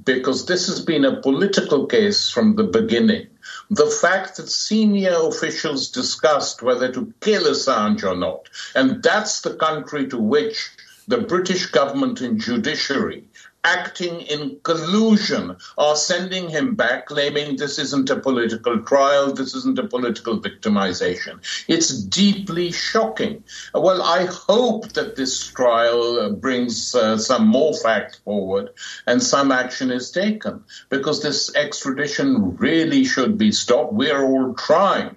Because 0.05 0.45
this 0.45 0.67
has 0.69 0.83
been 0.85 1.07
a 1.07 1.21
political 1.23 1.87
case 1.87 2.29
from 2.29 2.57
the 2.57 2.65
beginning 2.65 3.29
the 3.71 3.87
fact 3.87 4.37
that 4.37 4.49
senior 4.49 5.15
officials 5.23 5.89
discussed 5.89 6.63
whether 6.63 6.91
to 6.93 7.13
kill 7.21 7.45
Assange 7.45 8.03
or 8.03 8.17
not. 8.17 8.49
And 8.75 9.03
that's 9.03 9.43
the 9.43 9.55
country 9.55 10.09
to 10.09 10.19
which 10.19 10.71
the 11.07 11.19
British 11.19 11.67
government 11.67 12.21
and 12.21 12.41
judiciary 12.41 13.25
acting 13.65 14.21
in 14.23 14.59
collusion 14.63 15.57
are 15.77 15.97
sending 15.97 16.49
him 16.49 16.75
back, 16.75 17.07
claiming 17.07 17.57
this 17.57 17.79
isn't 17.79 18.11
a 18.11 18.21
political 18.21 18.81
trial, 18.83 19.33
this 19.33 19.55
isn't 19.55 19.79
a 19.79 19.87
political 19.87 20.41
victimization. 20.41 21.41
It's 21.69 21.91
deeply 21.91 22.73
shocking. 22.73 23.45
Well, 23.75 24.03
I 24.03 24.27
hope 24.27 24.93
that 24.93 25.17
this 25.17 25.47
trial 25.49 26.19
uh, 26.21 26.31
brings 26.31 26.95
uh, 26.95 27.19
some 27.19 27.47
more 27.47 27.75
fact 27.75 28.21
forward 28.25 28.71
and 29.07 29.23
some 29.23 29.53
action 29.53 29.91
is 29.91 30.11
taken 30.11 30.65
because 30.89 31.23
this 31.23 31.55
extradition 31.55 32.57
really 32.57 33.05
should 33.05 33.39
be 33.39 33.53
stopped. 33.53 33.93
We're 33.93 34.25
all 34.25 34.55
trying. 34.55 35.17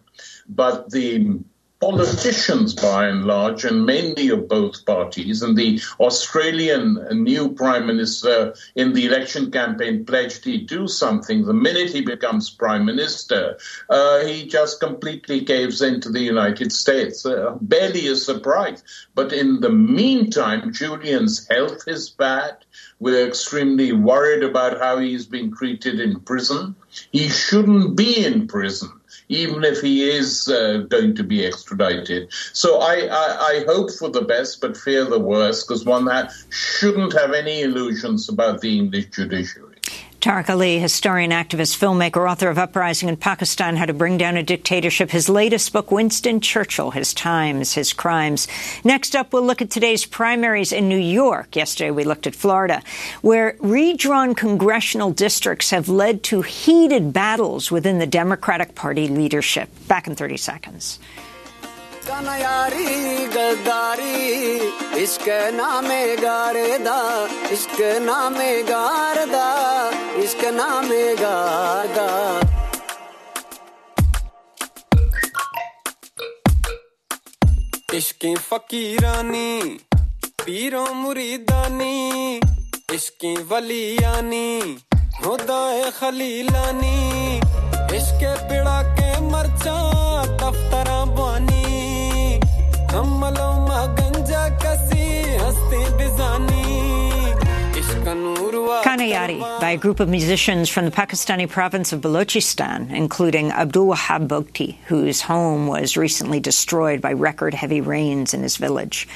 But 0.49 0.89
the 0.89 1.39
politicians, 1.81 2.75
by 2.75 3.07
and 3.07 3.25
large, 3.25 3.65
and 3.65 3.85
mainly 3.85 4.29
of 4.29 4.47
both 4.47 4.85
parties. 4.85 5.41
And 5.41 5.57
the 5.57 5.81
Australian 5.99 6.93
new 7.11 7.53
prime 7.53 7.87
minister 7.87 8.53
in 8.75 8.93
the 8.93 9.07
election 9.07 9.51
campaign 9.51 10.05
pledged 10.05 10.45
he'd 10.45 10.67
do 10.67 10.87
something. 10.87 11.43
The 11.43 11.53
minute 11.53 11.89
he 11.89 12.01
becomes 12.01 12.51
prime 12.51 12.85
minister, 12.85 13.57
uh, 13.89 14.23
he 14.23 14.45
just 14.45 14.79
completely 14.79 15.43
caves 15.43 15.81
into 15.81 16.09
the 16.09 16.21
United 16.21 16.71
States. 16.71 17.25
Uh, 17.25 17.57
barely 17.61 18.07
a 18.07 18.15
surprise. 18.15 18.83
But 19.15 19.33
in 19.33 19.61
the 19.61 19.71
meantime, 19.71 20.71
Julian's 20.71 21.47
health 21.49 21.87
is 21.87 22.11
bad. 22.11 22.57
We're 22.99 23.27
extremely 23.27 23.91
worried 23.91 24.43
about 24.43 24.79
how 24.79 24.99
he's 24.99 25.25
being 25.25 25.51
treated 25.51 25.99
in 25.99 26.19
prison. 26.19 26.75
He 27.11 27.27
shouldn't 27.27 27.97
be 27.97 28.23
in 28.23 28.47
prison 28.47 29.00
even 29.31 29.63
if 29.63 29.79
he 29.79 30.09
is 30.09 30.49
uh, 30.49 30.83
going 30.89 31.15
to 31.15 31.23
be 31.23 31.45
extradited. 31.45 32.27
So 32.51 32.79
I, 32.79 33.07
I, 33.09 33.47
I, 33.51 33.63
hope 33.65 33.89
for 33.91 34.09
the 34.09 34.23
best, 34.23 34.59
but 34.59 34.75
fear 34.75 35.05
the 35.05 35.19
worst, 35.19 35.67
because 35.67 35.85
one 35.85 36.05
that 36.05 36.33
shouldn't 36.49 37.13
have 37.13 37.31
any 37.31 37.61
illusions 37.61 38.27
about 38.27 38.59
the 38.59 38.77
English 38.77 39.07
judiciary. 39.11 39.70
Tariq 40.21 40.51
Ali, 40.51 40.77
historian, 40.77 41.31
activist, 41.31 41.79
filmmaker, 41.79 42.29
author 42.29 42.47
of 42.47 42.59
Uprising 42.59 43.09
in 43.09 43.17
Pakistan, 43.17 43.75
How 43.75 43.87
to 43.87 43.93
Bring 43.93 44.19
Down 44.19 44.37
a 44.37 44.43
Dictatorship. 44.43 45.09
His 45.09 45.27
latest 45.29 45.73
book, 45.73 45.89
Winston 45.89 46.39
Churchill, 46.41 46.91
His 46.91 47.11
Times, 47.11 47.73
His 47.73 47.91
Crimes. 47.91 48.47
Next 48.83 49.15
up, 49.15 49.33
we'll 49.33 49.41
look 49.41 49.63
at 49.63 49.71
today's 49.71 50.05
primaries 50.05 50.71
in 50.71 50.87
New 50.87 50.99
York. 50.99 51.55
Yesterday, 51.55 51.89
we 51.89 52.03
looked 52.03 52.27
at 52.27 52.35
Florida, 52.35 52.83
where 53.21 53.55
redrawn 53.61 54.35
congressional 54.35 55.09
districts 55.09 55.71
have 55.71 55.89
led 55.89 56.21
to 56.25 56.43
heated 56.43 57.13
battles 57.13 57.71
within 57.71 57.97
the 57.97 58.05
Democratic 58.05 58.75
Party 58.75 59.07
leadership. 59.07 59.69
Back 59.87 60.05
in 60.05 60.15
30 60.15 60.37
seconds. 60.37 60.99
यारी 62.09 63.25
गद्दारी, 63.27 64.15
इश्क 65.01 65.25
नामे 65.53 66.15
गारेदा, 66.15 66.97
इश्क 67.51 67.77
नामे 68.01 68.51
गार 68.63 69.17
दा 69.25 69.49
इश्क 70.23 70.43
नामे 70.53 71.03
गार 71.15 71.87
दा 71.87 72.07
इश्की 77.93 78.35
फकीरानी, 78.35 79.79
पीरों 80.45 80.93
मुरीदानी, 80.93 82.39
इश्की 82.93 83.35
वलियानी 83.43 84.77
खुदाए 85.23 85.91
खलीलानी, 85.91 86.97
इश्क 87.97 88.23
पिड़ा 88.49 88.81
by 98.97 99.69
a 99.71 99.77
group 99.77 100.01
of 100.01 100.09
musicians 100.09 100.67
from 100.67 100.83
the 100.83 100.91
Pakistani 100.91 101.49
province 101.49 101.93
of 101.93 102.01
Balochistan, 102.01 102.91
including 102.91 103.49
Abdul 103.49 103.93
Wahab 103.93 104.27
Bugti, 104.27 104.79
whose 104.87 105.21
home 105.21 105.67
was 105.67 105.95
recently 105.95 106.41
destroyed 106.41 106.99
by 106.99 107.13
record 107.13 107.53
heavy 107.53 107.79
rains 107.79 108.33
in 108.33 108.43
his 108.43 108.57
village. 108.57 109.07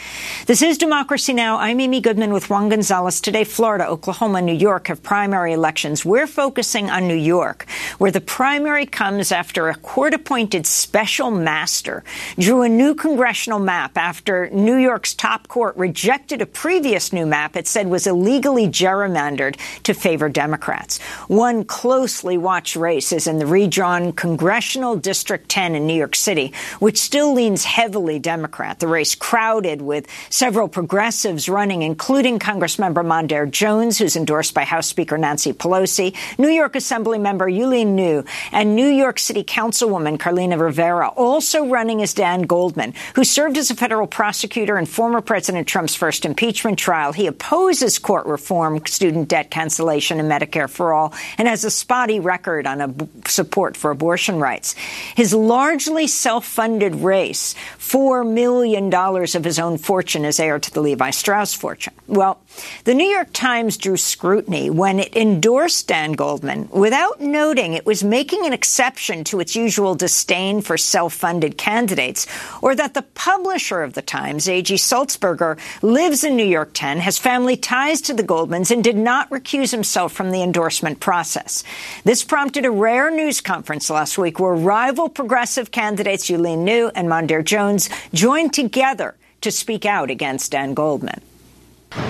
This 0.45 0.61
is 0.61 0.77
Democracy 0.77 1.33
Now! 1.33 1.57
I'm 1.57 1.81
Amy 1.81 1.99
Goodman 1.99 2.31
with 2.31 2.49
Juan 2.49 2.69
Gonzalez. 2.69 3.19
Today, 3.19 3.43
Florida, 3.43 3.85
Oklahoma, 3.85 4.41
New 4.41 4.53
York 4.53 4.87
have 4.87 5.03
primary 5.03 5.51
elections. 5.51 6.05
We're 6.05 6.27
focusing 6.27 6.89
on 6.89 7.09
New 7.09 7.13
York, 7.13 7.65
where 7.97 8.11
the 8.11 8.21
primary 8.21 8.85
comes 8.85 9.33
after 9.33 9.67
a 9.67 9.75
court-appointed 9.75 10.65
special 10.65 11.31
master 11.31 12.05
drew 12.39 12.61
a 12.61 12.69
new 12.69 12.95
congressional 12.95 13.59
map 13.59 13.97
after 13.97 14.49
New 14.51 14.77
York's 14.77 15.13
top 15.13 15.49
court 15.49 15.75
rejected 15.75 16.41
a 16.41 16.45
previous 16.45 17.11
new 17.11 17.25
map 17.25 17.57
it 17.57 17.67
said 17.67 17.87
was 17.87 18.07
illegally 18.07 18.67
gerrymandered 18.67 19.57
to 19.83 19.93
favor 19.93 20.29
Democrats. 20.29 20.99
One 21.27 21.63
closely 21.63 22.37
watched 22.37 22.75
race 22.75 23.11
is 23.11 23.27
in 23.27 23.39
the 23.39 23.45
redrawn 23.45 24.13
Congressional 24.13 24.95
District 24.95 25.47
10 25.49 25.75
in 25.75 25.87
New 25.87 25.93
York 25.93 26.15
City, 26.15 26.53
which 26.79 26.99
still 26.99 27.33
leans 27.33 27.63
heavily 27.63 28.19
Democrat. 28.19 28.79
The 28.79 28.87
race 28.87 29.15
crowded 29.15 29.81
with 29.81 30.07
several 30.29 30.67
progressives 30.67 31.49
running, 31.49 31.81
including 31.81 32.39
Congressmember 32.39 33.05
Mondaire 33.05 33.49
Jones, 33.49 33.97
who's 33.97 34.15
endorsed 34.15 34.53
by 34.53 34.63
House 34.63 34.87
Speaker 34.87 35.17
Nancy 35.17 35.53
Pelosi, 35.53 36.15
New 36.37 36.49
York 36.49 36.73
Assemblymember 36.73 37.53
Yuh-Line 37.53 37.95
Niou, 37.95 38.23
and 38.51 38.75
New 38.75 38.87
York 38.87 39.19
City 39.19 39.43
Councilwoman 39.43 40.19
Carlina 40.19 40.57
Rivera. 40.57 41.09
Also 41.09 41.65
running 41.65 41.99
is 41.99 42.13
Dan 42.13 42.43
Goldman, 42.43 42.93
who 43.15 43.23
served 43.23 43.57
as 43.57 43.71
a 43.71 43.75
federal 43.75 44.07
prosecutor 44.07 44.77
in 44.77 44.85
former 44.85 45.21
President 45.21 45.67
Trump's 45.67 45.95
first 45.95 46.25
impeachment 46.25 46.79
trial. 46.79 47.13
He 47.13 47.27
opposes 47.27 47.99
court 47.99 48.25
reform, 48.25 48.85
student 48.85 49.29
debt 49.29 49.51
cancellation, 49.55 50.19
and 50.19 50.29
Medicare 50.29 50.69
for 50.69 50.93
all, 50.93 51.13
and 51.37 51.47
has 51.47 51.63
a 51.63 51.71
spotty 51.71 52.19
record 52.19 52.67
on 52.67 52.81
a 52.81 52.93
support 53.29 53.77
for 53.77 53.89
abortion 53.89 54.37
rights. 54.37 54.75
His 55.15 55.33
largely 55.33 56.07
self-funded 56.07 56.95
race, 56.95 57.55
$4 57.79 58.29
million 58.29 58.93
of 58.93 59.43
his 59.45 59.57
own 59.57 59.77
fortune 59.77 60.25
as 60.25 60.41
heir 60.41 60.59
to 60.59 60.71
the 60.73 60.81
Levi 60.81 61.11
Strauss 61.11 61.53
fortune. 61.53 61.93
Well, 62.05 62.41
the 62.83 62.93
New 62.93 63.07
York 63.07 63.29
Times 63.31 63.77
drew 63.77 63.95
scrutiny 63.95 64.69
when 64.69 64.99
it 64.99 65.15
endorsed 65.15 65.87
Dan 65.87 66.13
Goldman 66.13 66.67
without 66.69 67.21
noting 67.21 67.73
it 67.73 67.85
was 67.85 68.03
making 68.03 68.45
an 68.45 68.51
exception 68.51 69.23
to 69.25 69.39
its 69.39 69.55
usual 69.55 69.95
disdain 69.95 70.61
for 70.61 70.77
self-funded 70.77 71.57
candidates, 71.57 72.27
or 72.61 72.75
that 72.75 72.93
the 72.93 73.01
publisher 73.01 73.83
of 73.83 73.93
the 73.93 74.01
Times, 74.01 74.49
A.G. 74.49 74.75
Sulzberger, 74.75 75.57
lives 75.81 76.23
in 76.25 76.35
New 76.35 76.45
York 76.45 76.71
10, 76.73 76.99
has 76.99 77.17
family 77.17 77.55
ties 77.55 78.01
to 78.01 78.13
the 78.13 78.23
Goldmans, 78.23 78.71
and 78.71 78.83
did 78.83 78.97
not 78.97 79.31
recuse 79.45 79.71
himself 79.71 80.11
from 80.11 80.31
the 80.31 80.41
endorsement 80.41 80.99
process. 80.99 81.63
This 82.03 82.23
prompted 82.23 82.65
a 82.65 82.71
rare 82.71 83.11
news 83.11 83.41
conference 83.41 83.89
last 83.89 84.17
week 84.17 84.39
where 84.39 84.53
rival 84.53 85.07
progressive 85.07 85.71
candidates 85.71 86.29
Yuh-Line 86.29 86.67
and 86.67 87.07
Mondaire 87.07 87.45
Jones 87.45 87.89
joined 88.13 88.53
together 88.53 89.15
to 89.41 89.51
speak 89.51 89.85
out 89.85 90.09
against 90.09 90.51
Dan 90.51 90.73
Goldman. 90.73 91.21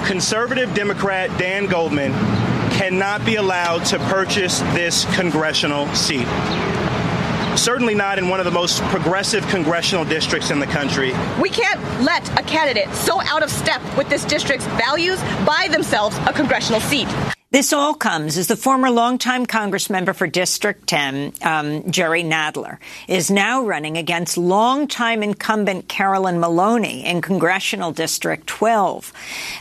Conservative 0.06 0.74
Democrat 0.74 1.30
Dan 1.38 1.66
Goldman 1.68 2.14
cannot 2.72 3.26
be 3.26 3.36
allowed 3.36 3.86
to 3.86 4.00
purchase 4.00 4.60
this 4.74 5.06
congressional 5.16 5.88
seat. 5.94 6.28
Certainly 7.58 7.96
not 7.96 8.20
in 8.20 8.28
one 8.28 8.40
of 8.40 8.46
the 8.46 8.52
most 8.52 8.82
progressive 8.84 9.46
congressional 9.48 10.04
districts 10.04 10.52
in 10.52 10.60
the 10.60 10.68
country. 10.68 11.14
We 11.42 11.50
can't 11.50 11.80
let 12.02 12.28
a 12.38 12.44
candidate 12.44 12.94
so 12.94 13.22
out 13.22 13.44
of 13.44 13.50
step 13.50 13.82
with 13.98 14.10
this 14.10 14.26
district's 14.26 14.66
values 14.68 15.20
buy 15.46 15.68
themselves 15.72 16.18
a 16.28 16.34
congressional 16.34 16.82
seat. 16.82 17.08
This 17.52 17.74
all 17.74 17.94
comes 17.94 18.40
as 18.40 18.48
the 18.48 18.56
former 18.56 18.90
longtime 18.90 19.46
Congress 19.46 19.88
member 19.88 20.14
for 20.14 20.26
District 20.26 20.86
10, 20.88 21.34
um, 21.44 21.92
Jerry 21.92 22.24
Nadler, 22.24 22.80
is 23.08 23.30
now 23.30 23.64
running 23.64 23.98
against 23.98 24.36
longtime 24.36 25.22
incumbent 25.22 25.88
Carolyn 25.88 26.40
Maloney 26.40 27.06
in 27.06 27.22
Congressional 27.22 27.92
District 27.92 28.48
12. 28.48 29.14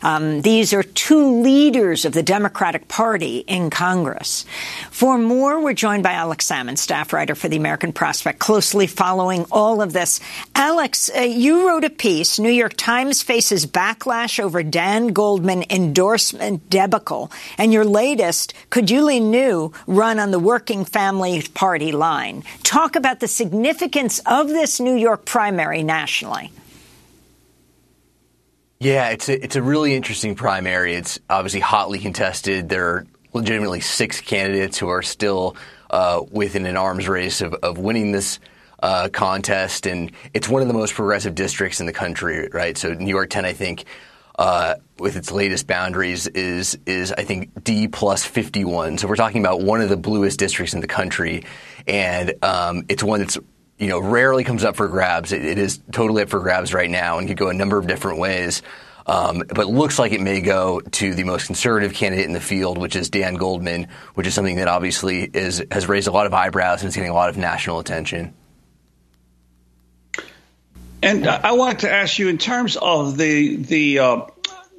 Um, 0.03 0.41
these 0.41 0.73
are 0.73 0.83
two 0.83 1.43
leaders 1.43 2.07
of 2.07 2.15
the 2.15 2.23
Democratic 2.23 2.89
Party 2.89 3.41
in 3.41 3.69
Congress. 3.69 4.47
For 4.91 5.19
more, 5.19 5.61
we're 5.61 5.75
joined 5.75 6.03
by 6.03 6.13
Alex 6.15 6.47
Sammon, 6.47 6.77
staff 6.77 7.13
writer 7.13 7.35
for 7.35 7.51
the 7.51 7.59
American 7.59 7.93
Prospect, 7.93 8.39
closely 8.39 8.87
following 8.87 9.45
all 9.53 9.83
of 9.83 9.93
this. 9.93 10.21
Alex, 10.55 11.11
uh, 11.15 11.21
you 11.21 11.69
wrote 11.69 11.85
a 11.85 11.91
piece, 11.91 12.39
New 12.39 12.51
York 12.51 12.75
Times 12.79 13.21
faces 13.21 13.67
backlash 13.67 14.41
over 14.41 14.63
Dan 14.63 15.09
Goldman 15.09 15.65
endorsement 15.69 16.71
debacle, 16.71 17.31
and 17.59 17.75
your 17.85 17.91
latest, 17.91 18.55
could 18.71 18.91
Yuh-Line 18.91 19.31
Niou 19.31 19.73
run 19.87 20.19
on 20.19 20.31
the 20.31 20.39
Working 20.39 20.85
Family 20.85 21.43
Party 21.55 21.93
line? 21.93 22.43
Talk 22.63 22.97
about 22.97 23.21
the 23.21 23.29
significance 23.29 24.21
of 24.27 24.49
this 24.49 24.81
New 24.81 24.95
York 24.95 25.25
primary 25.25 25.83
nationally. 25.83 26.51
Yeah, 28.81 29.11
it's 29.11 29.29
a, 29.29 29.45
it's 29.45 29.57
a 29.57 29.63
really 29.63 29.95
interesting 29.95 30.35
primary. 30.35 30.95
It's 30.95 31.19
obviously 31.31 31.61
hotly 31.61 31.99
contested. 31.99 32.69
There 32.69 32.87
are 32.87 33.07
legitimately 33.33 33.81
six 33.81 34.21
candidates 34.21 34.79
who 34.79 34.89
are 34.89 35.03
still 35.03 35.57
uh, 35.91 36.23
within 36.31 36.67
an 36.67 36.77
arms 36.77 37.09
race 37.09 37.41
of, 37.41 37.55
of 37.55 37.79
winning 37.79 38.13
this 38.13 38.41
uh, 38.83 39.09
contest, 39.11 39.87
and 39.87 40.11
it's 40.35 40.49
one 40.49 40.61
of 40.61 40.69
the 40.69 40.75
most 40.75 40.95
progressive 40.95 41.35
districts 41.35 41.81
in 41.81 41.87
the 41.87 41.93
country, 41.93 42.49
right? 42.53 42.77
So 42.77 42.93
New 42.93 43.09
York 43.09 43.31
10, 43.31 43.45
I 43.45 43.53
think, 43.53 43.85
uh, 44.39 44.75
with 44.99 45.17
its 45.17 45.31
latest 45.31 45.67
boundaries 45.67 46.27
is 46.27 46.79
is 46.87 47.13
I 47.13 47.25
think 47.25 47.63
D 47.63 47.89
plus 47.89 48.25
51. 48.25 48.99
So 48.99 49.09
we're 49.09 49.17
talking 49.17 49.41
about 49.41 49.61
one 49.61 49.81
of 49.81 49.89
the 49.89 49.97
bluest 49.97 50.39
districts 50.39 50.75
in 50.75 50.81
the 50.81 50.87
country, 50.87 51.45
and 51.87 52.35
um, 52.43 52.85
it's 52.89 53.03
one 53.03 53.21
that's 53.21 53.39
you 53.79 53.89
know 53.89 54.01
rarely 54.01 54.45
comes 54.45 54.65
up 54.65 54.77
for 54.77 54.89
grabs. 54.89 55.33
It, 55.33 55.45
it 55.45 55.59
is 55.59 55.81
totally 55.93 56.23
up 56.23 56.31
for 56.31 56.41
grabs 56.41 56.75
right 56.75 56.91
now, 56.91 57.19
and 57.19 57.29
could 57.29 57.37
go 57.37 57.49
a 57.49 57.55
number 57.55 57.79
of 57.79 57.87
different 57.87 58.19
ways. 58.19 58.63
Um, 59.07 59.43
but 59.55 59.67
looks 59.67 59.99
like 59.99 60.13
it 60.13 60.23
may 60.23 60.41
go 60.41 60.81
to 60.81 61.15
the 61.15 61.25
most 61.25 61.47
conservative 61.47 61.93
candidate 61.93 62.25
in 62.25 62.33
the 62.33 62.41
field, 62.41 62.79
which 62.79 62.97
is 62.97 63.11
Dan 63.11 63.35
Goldman, 63.35 63.89
which 64.15 64.27
is 64.27 64.33
something 64.33 64.57
that 64.57 64.69
obviously 64.69 65.25
is 65.25 65.63
has 65.71 65.89
raised 65.89 66.09
a 66.09 66.13
lot 66.13 66.27
of 66.27 66.33
eyebrows 66.33 66.81
and 66.81 66.89
is 66.89 66.95
getting 66.95 67.11
a 67.11 67.15
lot 67.15 67.29
of 67.29 67.37
national 67.37 67.79
attention. 67.79 68.33
And 71.05 71.27
I 71.27 71.53
wanted 71.53 71.81
to 71.81 71.93
ask 71.93 72.19
you, 72.19 72.29
in 72.29 72.39
terms 72.39 72.77
of 72.77 73.19
the 73.19 73.57
the 73.57 73.99
uh, 73.99 74.21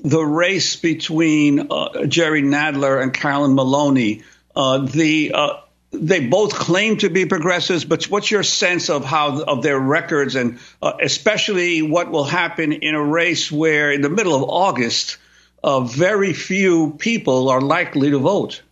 the 0.03 0.25
race 0.25 0.75
between 0.75 1.67
uh, 1.71 2.05
Jerry 2.07 2.41
Nadler 2.41 2.99
and 3.01 3.13
Carolyn 3.13 3.53
Maloney, 3.53 4.23
uh, 4.55 4.79
the 4.79 5.33
uh, 5.35 5.53
they 5.91 6.25
both 6.27 6.55
claim 6.55 6.97
to 6.97 7.09
be 7.09 7.27
progressives, 7.27 7.85
but 7.85 8.05
what's 8.05 8.31
your 8.31 8.41
sense 8.41 8.89
of 8.89 9.05
how 9.05 9.39
of 9.43 9.61
their 9.61 9.79
records, 9.79 10.35
and 10.35 10.57
uh, 10.81 10.93
especially 10.99 11.83
what 11.83 12.09
will 12.09 12.25
happen 12.25 12.73
in 12.73 12.95
a 12.95 13.03
race 13.03 13.51
where, 13.51 13.91
in 13.91 14.01
the 14.01 14.09
middle 14.09 14.33
of 14.33 14.49
August, 14.49 15.17
uh, 15.63 15.81
very 15.81 16.33
few 16.33 16.95
people 16.97 17.49
are 17.49 17.61
likely 17.61 18.09
to 18.09 18.17
vote? 18.17 18.63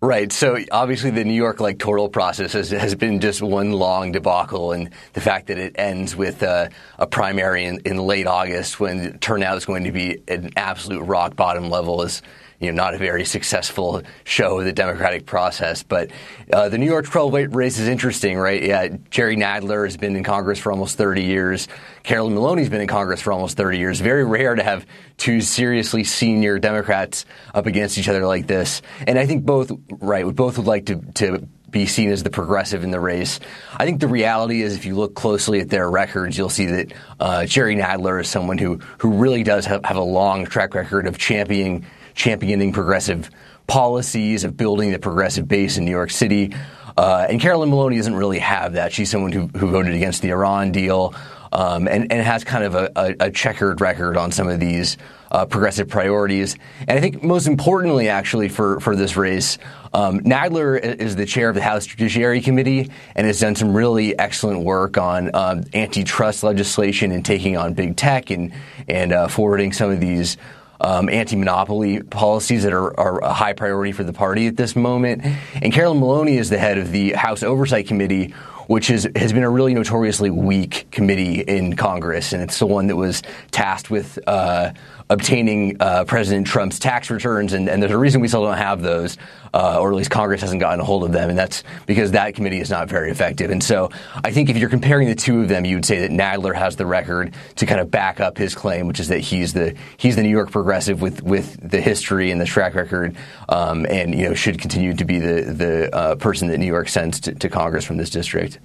Right. 0.00 0.30
So 0.30 0.56
obviously 0.70 1.10
the 1.10 1.24
New 1.24 1.34
York 1.34 1.58
electoral 1.58 2.08
process 2.08 2.52
has, 2.52 2.70
has 2.70 2.94
been 2.94 3.18
just 3.18 3.42
one 3.42 3.72
long 3.72 4.12
debacle, 4.12 4.70
and 4.70 4.90
the 5.14 5.20
fact 5.20 5.48
that 5.48 5.58
it 5.58 5.74
ends 5.74 6.14
with 6.14 6.42
a 6.44 6.70
primary 7.10 7.64
in, 7.64 7.80
in, 7.84 7.96
late 7.96 8.28
August 8.28 8.78
when 8.78 9.18
turnout 9.18 9.56
is 9.56 9.64
going 9.64 9.82
to 9.84 9.90
be 9.90 10.22
an 10.28 10.50
absolute 10.56 11.00
rock 11.02 11.34
bottom 11.34 11.68
level 11.68 12.02
is 12.02 12.22
you 12.60 12.72
know, 12.72 12.82
not 12.82 12.94
a 12.94 12.98
very 12.98 13.24
successful 13.24 14.02
show 14.24 14.58
of 14.58 14.64
the 14.64 14.72
democratic 14.72 15.26
process. 15.26 15.82
But 15.84 16.10
uh, 16.52 16.68
the 16.68 16.78
New 16.78 16.86
York 16.86 17.06
12 17.06 17.54
race 17.54 17.78
is 17.78 17.86
interesting, 17.86 18.36
right? 18.36 18.62
Yeah, 18.62 18.88
Jerry 19.10 19.36
Nadler 19.36 19.84
has 19.84 19.96
been 19.96 20.16
in 20.16 20.24
Congress 20.24 20.58
for 20.58 20.72
almost 20.72 20.98
30 20.98 21.22
years. 21.22 21.68
Carolyn 22.02 22.34
Maloney's 22.34 22.68
been 22.68 22.80
in 22.80 22.88
Congress 22.88 23.22
for 23.22 23.32
almost 23.32 23.56
30 23.56 23.78
years. 23.78 24.00
Very 24.00 24.24
rare 24.24 24.54
to 24.54 24.62
have 24.62 24.86
two 25.18 25.40
seriously 25.40 26.02
senior 26.02 26.58
Democrats 26.58 27.26
up 27.54 27.66
against 27.66 27.96
each 27.96 28.08
other 28.08 28.26
like 28.26 28.46
this. 28.48 28.82
And 29.06 29.18
I 29.18 29.26
think 29.26 29.44
both, 29.44 29.70
right, 29.90 30.24
both 30.26 30.58
would 30.58 30.66
like 30.66 30.86
to, 30.86 30.96
to 31.14 31.48
be 31.70 31.86
seen 31.86 32.10
as 32.10 32.22
the 32.22 32.30
progressive 32.30 32.82
in 32.82 32.90
the 32.90 33.00
race. 33.00 33.40
I 33.76 33.84
think 33.84 34.00
the 34.00 34.08
reality 34.08 34.62
is, 34.62 34.74
if 34.74 34.84
you 34.84 34.96
look 34.96 35.14
closely 35.14 35.60
at 35.60 35.68
their 35.68 35.88
records, 35.90 36.36
you'll 36.36 36.48
see 36.48 36.66
that 36.66 36.92
uh, 37.20 37.44
Jerry 37.44 37.76
Nadler 37.76 38.20
is 38.20 38.28
someone 38.28 38.58
who 38.58 38.76
who 38.98 39.12
really 39.12 39.42
does 39.42 39.66
have, 39.66 39.84
have 39.84 39.96
a 39.96 40.02
long 40.02 40.46
track 40.46 40.74
record 40.74 41.06
of 41.06 41.18
championing 41.18 41.84
championing 42.18 42.72
progressive 42.72 43.30
policies, 43.68 44.42
of 44.42 44.56
building 44.56 44.90
the 44.90 44.98
progressive 44.98 45.46
base 45.46 45.78
in 45.78 45.84
New 45.84 45.90
York 45.90 46.10
City. 46.10 46.52
Uh, 46.96 47.26
and 47.30 47.40
Carolyn 47.40 47.70
Maloney 47.70 47.96
doesn't 47.96 48.16
really 48.16 48.40
have 48.40 48.72
that. 48.72 48.92
She's 48.92 49.08
someone 49.08 49.30
who, 49.30 49.46
who 49.56 49.70
voted 49.70 49.94
against 49.94 50.20
the 50.20 50.30
Iran 50.30 50.72
deal. 50.72 51.14
um, 51.52 51.88
and, 51.88 52.12
and 52.12 52.22
has 52.22 52.44
kind 52.44 52.64
of 52.64 52.74
a, 52.74 52.90
a, 52.96 53.26
a, 53.26 53.30
checkered 53.30 53.80
record 53.80 54.16
on 54.16 54.30
some 54.32 54.48
of 54.48 54.60
these 54.60 54.98
uh, 55.30 55.46
progressive 55.46 55.88
priorities. 55.88 56.56
And 56.86 56.98
I 56.98 57.00
think 57.00 57.22
most 57.22 57.46
importantly, 57.46 58.08
actually, 58.08 58.48
for, 58.48 58.80
for 58.80 58.94
this 58.94 59.16
race, 59.16 59.58
um, 59.94 60.20
Nadler 60.20 60.78
is 60.78 61.16
the 61.16 61.26
chair 61.26 61.48
of 61.48 61.54
the 61.54 61.62
House 61.62 61.86
Judiciary 61.86 62.40
Committee 62.40 62.90
and 63.14 63.26
has 63.26 63.40
done 63.40 63.54
some 63.54 63.74
really 63.74 64.18
excellent 64.18 64.64
work 64.64 64.98
on 64.98 65.34
um, 65.34 65.64
antitrust 65.74 66.42
legislation 66.42 67.12
and 67.12 67.24
taking 67.24 67.56
on 67.56 67.74
big 67.74 67.96
tech 67.96 68.30
and, 68.30 68.52
and 68.86 69.12
uh, 69.12 69.28
forwarding 69.28 69.72
some 69.72 69.90
of 69.90 70.00
these 70.00 70.36
um, 70.80 71.08
anti-monopoly 71.08 72.02
policies 72.02 72.62
that 72.62 72.72
are, 72.72 72.98
are, 72.98 73.20
a 73.20 73.32
high 73.32 73.52
priority 73.52 73.92
for 73.92 74.04
the 74.04 74.12
party 74.12 74.46
at 74.46 74.56
this 74.56 74.76
moment. 74.76 75.24
And 75.60 75.72
Carolyn 75.72 76.00
Maloney 76.00 76.38
is 76.38 76.50
the 76.50 76.58
head 76.58 76.78
of 76.78 76.92
the 76.92 77.12
House 77.12 77.42
Oversight 77.42 77.88
Committee, 77.88 78.34
which 78.68 78.90
is, 78.90 79.08
has 79.16 79.32
been 79.32 79.42
a 79.42 79.50
really 79.50 79.74
notoriously 79.74 80.30
weak 80.30 80.86
committee 80.90 81.40
in 81.40 81.74
Congress, 81.74 82.32
and 82.32 82.42
it's 82.42 82.58
the 82.58 82.66
one 82.66 82.86
that 82.88 82.96
was 82.96 83.22
tasked 83.50 83.90
with 83.90 84.18
uh, 84.26 84.72
obtaining 85.10 85.76
uh, 85.80 86.04
President 86.04 86.46
Trump's 86.46 86.78
tax 86.78 87.10
returns, 87.10 87.52
and, 87.52 87.68
and, 87.68 87.82
there's 87.82 87.92
a 87.92 87.98
reason 87.98 88.20
we 88.20 88.28
still 88.28 88.44
don't 88.44 88.58
have 88.58 88.82
those, 88.82 89.16
uh, 89.54 89.78
or 89.80 89.90
at 89.90 89.96
least 89.96 90.10
Congress 90.10 90.40
hasn't 90.40 90.60
gotten 90.60 90.80
a 90.80 90.84
hold 90.84 91.04
of 91.04 91.12
them, 91.12 91.30
and 91.30 91.38
that's 91.38 91.64
because 91.86 92.10
that 92.12 92.34
committee 92.34 92.60
is 92.60 92.70
not 92.70 92.88
very 92.88 93.10
effective. 93.10 93.50
And 93.50 93.62
so 93.62 93.90
I 94.22 94.30
think 94.30 94.50
if 94.50 94.56
you're 94.56 94.68
comparing 94.68 95.08
the 95.08 95.14
two 95.14 95.40
of 95.40 95.48
them, 95.48 95.64
you 95.64 95.76
would 95.76 95.86
say 95.86 96.00
that 96.00 96.10
Nadler 96.10 96.54
has 96.54 96.76
the 96.76 96.86
record 96.86 97.34
to 97.56 97.66
kind 97.66 97.80
of 97.80 97.90
back 97.90 98.20
up 98.20 98.36
his 98.36 98.54
claim, 98.54 98.86
which 98.86 99.00
is 99.00 99.08
that 99.08 99.20
he's 99.20 99.52
the 99.54 99.74
he's 99.96 100.16
the 100.16 100.22
New 100.22 100.28
York 100.28 100.50
progressive 100.50 101.00
with 101.00 101.22
with 101.22 101.58
the 101.68 101.80
history 101.80 102.30
and 102.30 102.40
the 102.40 102.46
track 102.46 102.74
record, 102.74 103.16
um, 103.48 103.86
and 103.88 104.14
you 104.14 104.28
know 104.28 104.34
should 104.34 104.60
continue 104.60 104.94
to 104.94 105.04
be 105.04 105.18
the 105.18 105.42
the 105.52 105.94
uh, 105.96 106.14
person 106.16 106.48
that 106.48 106.58
New 106.58 106.66
York 106.66 106.88
sends 106.88 107.20
to, 107.20 107.34
to 107.34 107.48
Congress 107.48 107.84
from 107.84 107.96
this 107.96 108.10
district. 108.10 108.58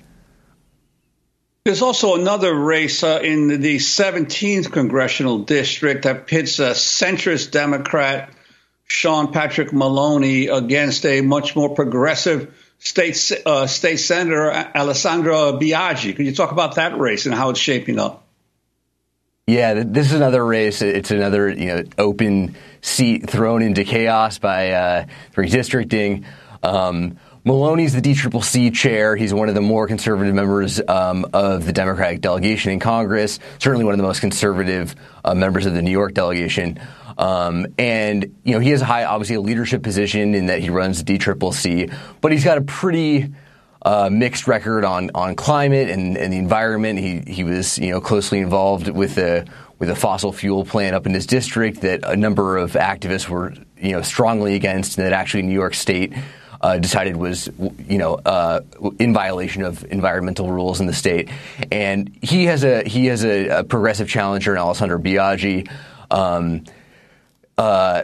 There's 1.66 1.82
also 1.82 2.16
another 2.16 2.54
race 2.54 3.04
uh, 3.04 3.22
in 3.24 3.62
the 3.62 3.78
17th 3.78 4.70
congressional 4.70 5.40
district 5.40 6.04
that 6.04 6.28
pits 6.28 6.60
a 6.60 6.72
centrist 6.72 7.52
Democrat, 7.52 8.34
Sean 8.84 9.32
Patrick 9.32 9.72
Maloney, 9.72 10.48
against 10.48 11.06
a 11.06 11.22
much 11.22 11.56
more 11.56 11.74
progressive 11.74 12.54
state 12.80 13.32
uh, 13.46 13.66
state 13.68 13.96
senator, 13.96 14.52
Alessandra 14.52 15.54
Biaggi. 15.54 16.14
Can 16.14 16.26
you 16.26 16.36
talk 16.36 16.52
about 16.52 16.76
that 16.76 17.00
race 17.00 17.28
and 17.28 17.34
how 17.34 17.52
it's 17.52 17.62
shaping 17.62 17.98
up? 17.98 18.28
Yeah, 19.48 19.86
this 19.86 20.08
is 20.08 20.14
another 20.14 20.46
race. 20.46 20.82
It's 20.82 21.12
another 21.12 21.48
you 21.48 21.68
know 21.68 21.84
open 21.98 22.58
seat 22.82 23.30
thrown 23.30 23.62
into 23.62 23.86
chaos 23.86 24.38
by 24.38 24.72
uh, 24.72 25.06
redistricting. 25.34 26.26
Um, 26.62 27.20
Maloney's 27.46 27.92
the 27.94 28.02
DCCC 28.02 28.74
chair. 28.74 29.18
He's 29.18 29.34
one 29.34 29.50
of 29.50 29.56
the 29.56 29.62
more 29.62 29.86
conservative 29.86 30.34
members 30.34 30.80
um, 30.88 31.26
of 31.34 31.66
the 31.66 31.74
Democratic 31.74 32.22
delegation 32.22 32.72
in 32.72 32.80
Congress, 32.80 33.38
certainly 33.60 33.84
one 33.84 33.94
of 33.94 33.98
the 33.98 34.04
most 34.04 34.22
conservative 34.22 34.96
uh, 35.26 35.36
members 35.36 35.66
of 35.66 35.74
the 35.74 35.82
New 35.82 35.92
York 35.92 36.14
delegation. 36.14 36.80
Um, 37.18 37.68
and, 37.78 38.34
you 38.46 38.54
know, 38.54 38.60
he 38.60 38.70
has 38.70 38.82
a 38.82 38.86
high, 38.86 39.04
obviously, 39.04 39.36
a 39.36 39.42
leadership 39.42 39.84
position 39.84 40.36
in 40.36 40.46
that 40.46 40.62
he 40.62 40.70
runs 40.70 41.04
DCCC, 41.04 41.94
but 42.22 42.32
he's 42.32 42.46
got 42.46 42.58
a 42.58 42.62
pretty 42.62 43.34
uh, 43.82 44.10
mixed 44.10 44.48
record 44.48 44.86
on, 44.86 45.12
on 45.14 45.36
climate 45.36 45.90
and, 45.90 46.18
and 46.18 46.32
the 46.32 46.38
environment. 46.38 46.98
He, 47.00 47.20
he 47.28 47.44
was, 47.44 47.78
you 47.78 47.92
know, 47.92 48.00
closely 48.00 48.40
involved 48.40 48.88
with 48.88 49.18
a, 49.18 49.46
with 49.80 49.90
a 49.90 49.96
fossil 49.96 50.32
fuel 50.32 50.64
plant 50.64 50.96
up 50.96 51.06
in 51.06 51.14
his 51.14 51.28
district 51.28 51.82
that 51.82 52.06
a 52.06 52.16
number 52.16 52.56
of 52.56 52.72
activists 52.72 53.28
were, 53.28 53.54
you 53.78 53.92
know, 53.92 54.02
strongly 54.02 54.56
against, 54.56 54.98
and 54.98 55.06
that 55.06 55.12
actually 55.12 55.44
New 55.44 55.52
York 55.52 55.74
State 55.74 56.14
uh, 56.64 56.78
decided 56.78 57.18
was, 57.18 57.50
you 57.88 57.98
know, 57.98 58.16
uh, 58.16 58.62
in 58.98 59.14
violation 59.14 59.64
of 59.64 59.84
environmental 59.92 60.50
rules 60.50 60.80
in 60.80 60.88
the 60.88 60.94
state. 60.94 61.30
And 61.72 62.18
he 62.22 62.46
has 62.46 62.64
a 62.64 62.88
he 62.88 63.08
has 63.08 63.26
a, 63.26 63.48
a 63.50 63.64
progressive 63.66 64.08
challenger 64.08 64.54
in 64.54 64.58
Alessandro 64.58 64.98
Biaggi. 64.98 65.70
Um, 66.10 66.64
uh, 67.58 68.04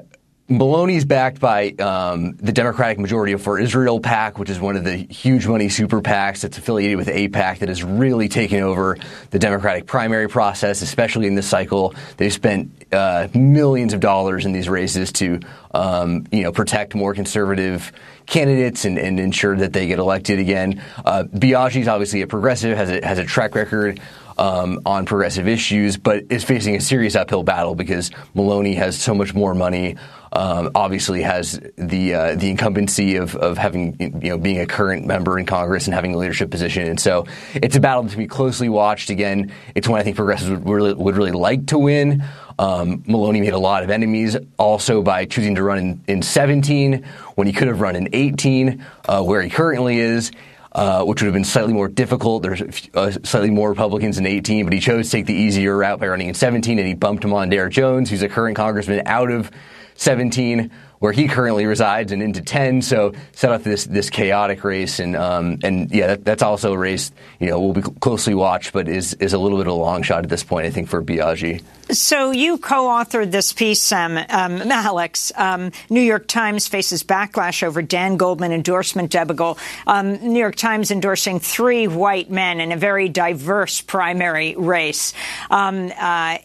Maloney's 0.51 1.05
backed 1.05 1.39
by 1.39 1.69
um, 1.73 2.35
the 2.37 2.51
Democratic 2.51 2.97
Majority 2.97 3.35
for 3.35 3.59
Israel 3.59 3.99
PAC, 3.99 4.39
which 4.39 4.49
is 4.49 4.59
one 4.59 4.75
of 4.75 4.83
the 4.83 4.95
huge 4.95 5.45
money 5.45 5.69
super 5.69 6.01
PACs 6.01 6.41
that's 6.41 6.57
affiliated 6.57 6.97
with 6.97 7.07
AIPAC 7.07 7.59
that 7.59 7.69
has 7.69 7.83
really 7.83 8.29
taken 8.29 8.63
over 8.63 8.97
the 9.29 9.37
Democratic 9.37 9.85
primary 9.85 10.27
process, 10.27 10.81
especially 10.81 11.27
in 11.27 11.35
this 11.35 11.47
cycle. 11.47 11.93
They've 12.17 12.33
spent 12.33 12.71
uh, 12.91 13.27
millions 13.35 13.93
of 13.93 13.99
dollars 13.99 14.47
in 14.47 14.51
these 14.51 14.67
races 14.67 15.11
to, 15.13 15.39
um, 15.71 16.25
you 16.31 16.41
know, 16.41 16.51
protect 16.51 16.95
more 16.95 17.13
conservative 17.13 17.91
candidates 18.25 18.85
and, 18.85 18.97
and, 18.97 19.19
ensure 19.19 19.55
that 19.55 19.73
they 19.73 19.87
get 19.87 19.99
elected 19.99 20.39
again. 20.39 20.81
Uh, 21.03 21.23
Biaggi 21.23 21.81
is 21.81 21.87
obviously 21.87 22.21
a 22.21 22.27
progressive, 22.27 22.75
has 22.77 22.89
a, 22.89 23.05
has 23.05 23.17
a 23.17 23.25
track 23.25 23.53
record 23.55 23.99
um, 24.39 24.79
on 24.85 25.05
progressive 25.05 25.47
issues, 25.47 25.97
but 25.97 26.23
is 26.29 26.45
facing 26.45 26.75
a 26.75 26.81
serious 26.81 27.15
uphill 27.15 27.43
battle 27.43 27.75
because 27.75 28.09
Maloney 28.33 28.73
has 28.75 28.99
so 28.99 29.13
much 29.13 29.33
more 29.33 29.53
money. 29.53 29.97
Um, 30.31 30.71
obviously, 30.75 31.23
has 31.23 31.59
the 31.75 32.13
uh, 32.13 32.35
the 32.35 32.49
incumbency 32.49 33.17
of, 33.17 33.35
of 33.35 33.57
having 33.57 33.97
you 33.99 34.29
know 34.29 34.37
being 34.37 34.59
a 34.59 34.65
current 34.65 35.05
member 35.05 35.37
in 35.37 35.45
Congress 35.45 35.87
and 35.87 35.93
having 35.93 36.13
a 36.13 36.17
leadership 36.17 36.51
position, 36.51 36.87
and 36.87 36.99
so 36.99 37.25
it's 37.53 37.75
a 37.75 37.79
battle 37.79 38.07
to 38.07 38.15
be 38.15 38.27
closely 38.27 38.69
watched. 38.69 39.09
Again, 39.09 39.51
it's 39.75 39.89
one 39.89 39.99
I 39.99 40.03
think 40.03 40.15
progressives 40.15 40.51
would 40.51 40.69
really, 40.69 40.93
would 40.93 41.17
really 41.17 41.31
like 41.31 41.67
to 41.67 41.79
win. 41.79 42.23
Um, 42.59 43.03
Maloney 43.07 43.41
made 43.41 43.53
a 43.53 43.59
lot 43.59 43.83
of 43.83 43.89
enemies 43.89 44.37
also 44.57 45.01
by 45.01 45.25
choosing 45.25 45.55
to 45.55 45.63
run 45.63 45.77
in, 45.77 46.03
in 46.07 46.21
17 46.21 47.05
when 47.35 47.47
he 47.47 47.53
could 47.53 47.69
have 47.69 47.79
run 47.79 47.95
in 47.95 48.09
18, 48.11 48.85
uh, 49.07 49.23
where 49.23 49.41
he 49.41 49.49
currently 49.49 49.97
is. 49.99 50.31
Uh, 50.71 51.03
which 51.03 51.19
would 51.19 51.25
have 51.25 51.33
been 51.33 51.43
slightly 51.43 51.73
more 51.73 51.87
difficult. 51.87 52.43
There's 52.43 52.61
uh, 52.93 53.09
slightly 53.23 53.49
more 53.49 53.69
Republicans 53.69 54.19
in 54.19 54.27
18, 54.27 54.65
but 54.65 54.71
he 54.71 54.79
chose 54.79 55.07
to 55.07 55.17
take 55.17 55.25
the 55.25 55.33
easier 55.33 55.75
route 55.75 55.99
by 55.99 56.07
running 56.07 56.27
in 56.27 56.35
17, 56.35 56.77
and 56.77 56.87
he 56.87 56.93
bumped 56.93 57.23
him 57.23 57.33
on 57.33 57.49
Mondaire 57.49 57.71
Jones, 57.71 58.11
who's 58.11 58.21
a 58.21 58.29
current 58.29 58.55
congressman, 58.55 59.01
out 59.07 59.31
of 59.31 59.49
17 59.95 60.69
where 60.99 61.11
he 61.11 61.27
currently 61.27 61.65
resides 61.65 62.11
and 62.11 62.21
into 62.21 62.41
10. 62.41 62.81
So 62.81 63.13
set 63.31 63.51
up 63.51 63.63
this 63.63 63.85
this 63.85 64.09
chaotic 64.09 64.63
race, 64.63 64.99
and 64.99 65.15
um, 65.15 65.59
and 65.63 65.91
yeah, 65.91 66.07
that, 66.07 66.25
that's 66.25 66.43
also 66.43 66.73
a 66.73 66.77
race 66.77 67.11
you 67.39 67.47
know 67.47 67.59
will 67.59 67.73
be 67.73 67.81
closely 67.81 68.35
watched, 68.35 68.73
but 68.73 68.87
is 68.87 69.13
is 69.15 69.33
a 69.33 69.37
little 69.37 69.57
bit 69.57 69.67
of 69.67 69.73
a 69.73 69.77
long 69.77 70.03
shot 70.03 70.23
at 70.23 70.29
this 70.29 70.43
point, 70.43 70.65
I 70.65 70.69
think, 70.69 70.89
for 70.89 71.01
Biaggi. 71.01 71.63
So 71.91 72.29
you 72.29 72.59
co-authored 72.59 73.31
this 73.31 73.51
piece, 73.51 73.81
Sam 73.81 74.17
um, 74.17 74.71
Alex. 74.71 75.31
Um, 75.35 75.71
New 75.89 76.01
York 76.01 76.27
Times 76.27 76.67
faces 76.67 77.03
backlash 77.03 77.63
over 77.63 77.81
Dan 77.81 78.15
Goldman 78.17 78.51
endorsement 78.51 79.09
debacle. 79.09 79.57
Um, 79.87 80.33
New 80.33 80.39
York 80.39 80.55
Times 80.55 80.91
endorsing 80.91 81.39
three 81.39 81.87
white 81.87 82.29
men 82.29 82.61
in 82.61 82.71
a 82.71 82.77
very 82.77 83.09
diverse 83.09 83.81
primary 83.81 84.55
race. 84.55 85.13
Um, 85.49 85.91
uh, 85.99 86.37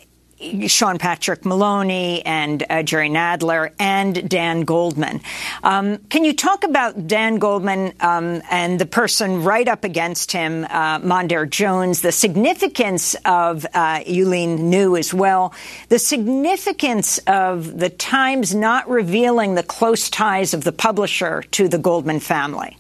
Sean 0.69 0.99
Patrick 0.99 1.45
Maloney 1.45 2.25
and 2.25 2.65
uh, 2.69 2.83
Jerry 2.83 3.09
Nadler 3.09 3.73
and 3.79 4.29
Dan 4.29 4.63
Goldman. 4.63 5.21
Um, 5.63 5.99
can 6.09 6.25
you 6.25 6.35
talk 6.35 6.65
about 6.65 7.07
Dan 7.07 7.39
Goldman 7.39 7.95
um, 8.01 8.43
and 8.51 8.79
the 8.79 8.87
person 8.87 9.43
right 9.43 9.67
up 9.67 9.85
against 9.85 10.33
him, 10.33 10.65
uh, 10.65 10.99
Mondaire 11.01 11.49
Jones, 11.49 12.03
the 12.03 12.13
significance 12.13 13.15
of 13.25 13.67
uh, 13.75 14.01
Yuh-Line 14.07 14.71
Niou 14.71 14.97
as 14.97 15.15
well, 15.15 15.55
the 15.89 15.99
significance 15.99 17.19
of 17.27 17.79
the 17.79 17.91
Times 17.91 18.55
not 18.55 18.89
revealing 18.89 19.55
the 19.55 19.63
close 19.63 20.11
ties 20.11 20.55
of 20.55 20.65
the 20.65 20.73
publisher 20.73 21.43
to 21.53 21.69
the 21.69 21.79
Goldman 21.79 22.21
family? 22.21 22.77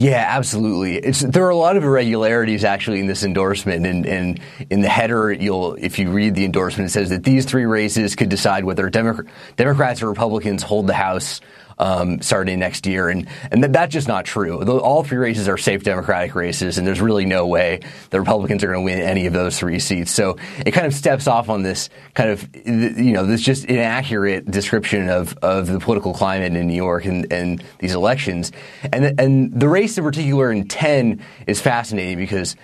Yeah, 0.00 0.24
absolutely. 0.28 0.96
It's, 0.96 1.20
there 1.20 1.44
are 1.44 1.50
a 1.50 1.56
lot 1.56 1.76
of 1.76 1.82
irregularities 1.82 2.62
actually 2.62 3.00
in 3.00 3.08
this 3.08 3.24
endorsement, 3.24 3.84
and, 3.84 4.06
and 4.06 4.40
in 4.70 4.80
the 4.80 4.88
header, 4.88 5.32
you'll 5.32 5.74
if 5.74 5.98
you 5.98 6.10
read 6.10 6.36
the 6.36 6.44
endorsement, 6.44 6.90
it 6.90 6.92
says 6.92 7.10
that 7.10 7.24
these 7.24 7.44
three 7.44 7.64
races 7.64 8.14
could 8.14 8.28
decide 8.28 8.64
whether 8.64 8.88
Democrats 8.90 10.02
or 10.02 10.08
Republicans 10.08 10.62
hold 10.62 10.86
the 10.86 10.94
House 10.94 11.40
um, 11.78 12.20
starting 12.22 12.58
next 12.58 12.86
year, 12.86 13.08
and 13.08 13.28
and 13.50 13.62
that's 13.62 13.92
just 13.92 14.08
not 14.08 14.24
true. 14.24 14.62
All 14.80 15.04
three 15.04 15.18
races 15.18 15.48
are 15.48 15.56
safe 15.56 15.82
Democratic 15.82 16.34
races, 16.34 16.78
and 16.78 16.86
there's 16.86 17.00
really 17.00 17.24
no 17.24 17.46
way 17.46 17.80
the 18.10 18.20
Republicans 18.20 18.64
are 18.64 18.68
going 18.68 18.80
to 18.80 18.84
win 18.84 19.00
any 19.00 19.26
of 19.26 19.32
those 19.32 19.58
three 19.58 19.78
seats. 19.78 20.10
So 20.10 20.36
it 20.64 20.72
kind 20.72 20.86
of 20.86 20.94
steps 20.94 21.26
off 21.26 21.48
on 21.48 21.62
this 21.62 21.88
kind 22.14 22.30
of 22.30 22.48
you 22.54 23.12
know 23.12 23.26
this 23.26 23.40
just 23.40 23.64
inaccurate 23.64 24.50
description 24.50 25.08
of 25.08 25.36
of 25.38 25.66
the 25.66 25.78
political 25.78 26.12
climate 26.12 26.54
in 26.54 26.66
New 26.66 26.74
York 26.74 27.04
and, 27.04 27.32
and 27.32 27.62
these 27.78 27.94
elections, 27.94 28.52
and 28.92 29.18
and 29.20 29.58
the 29.58 29.68
race 29.68 29.98
in 29.98 30.04
particular 30.04 30.50
in 30.50 30.66
ten 30.66 31.22
is 31.46 31.60
fascinating 31.60 32.18
because 32.18 32.56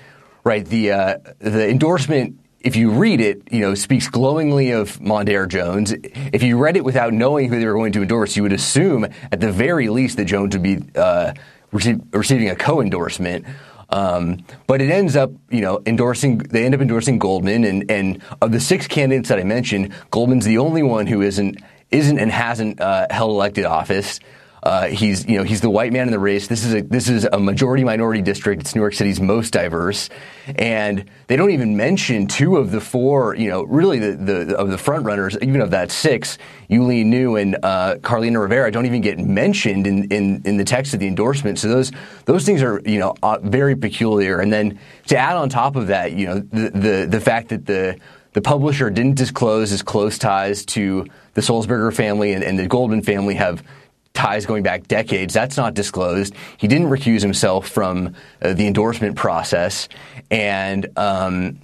right 0.45 0.65
the 0.67 0.91
uh, 0.93 1.19
the 1.39 1.69
endorsement 1.69 2.39
if 2.65 2.77
you 2.77 2.91
read 2.91 3.21
it, 3.21 3.43
you 3.53 3.61
know, 3.61 3.75
speaks 3.75 4.09
glowingly 4.09 4.71
of 4.71 4.99
Mondaire 4.99 5.47
Jones. 5.47 5.93
If 6.33 6.43
you 6.43 6.57
read 6.57 6.79
it 6.79 6.85
without 6.85 7.13
knowing 7.13 7.51
who 7.51 7.61
they 7.61 7.67
were 7.67 7.75
going 7.75 7.93
to 7.93 8.01
endorse, 8.01 8.37
you 8.37 8.43
would 8.43 8.55
assume 8.55 9.05
at 9.05 9.41
the 9.41 9.53
very 9.53 9.91
least 9.91 10.17
that 10.17 10.25
Jones 10.25 10.57
would 10.57 10.63
be 10.63 10.79
uh, 10.97 11.35
receive, 11.73 12.01
receiving 12.13 12.49
a 12.49 12.57
co-endorsement. 12.57 13.45
Um, 13.91 14.45
but 14.67 14.81
it 14.81 14.91
ends 14.91 15.15
up, 15.15 15.31
you 15.51 15.61
know, 15.61 15.83
endorsing. 15.85 16.39
They 16.39 16.65
end 16.65 16.75
up 16.75 16.81
endorsing 16.81 17.19
Goldman, 17.19 17.65
and, 17.65 17.91
and 17.91 18.23
of 18.41 18.51
the 18.51 18.61
six 18.61 18.89
candidates 18.89 19.29
that 19.29 19.39
I 19.39 19.45
mentioned, 19.45 19.93
Goldman's 20.11 20.47
the 20.47 20.57
only 20.59 20.83
one 20.83 21.07
who 21.07 21.21
isn't 21.21 21.61
isn't 21.91 22.19
and 22.19 22.31
hasn't 22.31 22.81
uh, 22.81 23.07
held 23.11 23.31
elected 23.31 23.67
office. 23.67 24.21
Uh, 24.65 24.87
he's 24.87 25.27
you 25.27 25.37
know 25.37 25.45
he's 25.45 25.61
the 25.61 25.69
white 25.69 25.93
man 25.93 26.07
in 26.09 26.11
the 26.11 26.19
race. 26.19 26.49
This 26.49 26.65
is 26.65 26.75
a 26.75 26.81
this 26.81 27.11
is 27.11 27.29
a 27.31 27.39
majority 27.39 27.85
minority 27.85 28.23
district. 28.23 28.63
It's 28.63 28.75
New 28.75 28.81
York 28.81 28.95
City's 28.95 29.21
most 29.21 29.53
diverse, 29.53 30.09
and 30.57 31.05
they 31.27 31.37
don't 31.37 31.51
even 31.51 31.77
mention 31.77 32.27
two 32.27 32.57
of 32.57 32.71
the 32.71 32.81
four. 32.81 33.37
You 33.37 33.51
know, 33.51 33.65
really 33.65 33.99
the, 33.99 34.13
the 34.17 34.57
of 34.57 34.71
the 34.71 34.79
front 34.79 35.05
runners, 35.05 35.37
even 35.43 35.61
of 35.61 35.71
that 35.73 35.91
six, 35.91 36.39
Yuh-Line 36.69 37.11
Niou 37.11 37.37
and 37.37 37.59
uh, 37.63 37.97
Carlina 38.01 38.41
Rivera 38.41 38.71
don't 38.71 38.87
even 38.87 39.03
get 39.03 39.19
mentioned 39.19 39.87
in, 39.87 40.11
in, 40.11 40.41
in 40.47 40.57
the 40.57 40.65
text 40.65 40.95
of 40.95 41.01
the 41.01 41.09
endorsement. 41.09 41.59
So 41.59 41.69
those 41.69 41.93
those 42.25 42.47
things 42.47 42.63
are 42.63 42.81
you 42.87 42.99
know 42.99 43.15
uh, 43.23 43.41
very 43.43 43.77
peculiar. 43.77 44.41
And 44.41 44.51
then 44.51 44.79
to 45.09 45.17
add 45.19 45.37
on 45.37 45.51
top 45.51 45.77
of 45.77 45.89
that, 45.89 46.13
you 46.13 46.27
know 46.27 46.39
the 46.39 46.71
the, 46.71 47.07
the 47.11 47.21
fact 47.21 47.51
that 47.51 47.67
the 47.67 47.99
the 48.33 48.41
publisher 48.41 48.89
didn't 48.89 49.17
disclose 49.17 49.71
his 49.71 49.83
close 49.83 50.19
ties 50.19 50.65
to 50.67 51.07
the 51.35 51.41
Sulzberger 51.41 51.95
family 51.95 52.33
and, 52.33 52.43
and 52.43 52.59
the 52.59 52.67
Goldman 52.67 53.03
family 53.03 53.35
have 53.35 53.63
ties 54.15 54.47
going 54.47 54.63
back 54.63 54.87
decades. 54.87 55.35
That's 55.35 55.57
not 55.57 55.75
disclosed. 55.75 56.35
He 56.57 56.69
didn't 56.69 56.89
recuse 56.89 57.21
himself 57.21 57.69
from 57.69 58.15
uh, 58.41 58.55
the 58.55 58.67
endorsement 58.67 59.17
process, 59.17 59.89
and 60.31 60.87
um, 60.97 61.61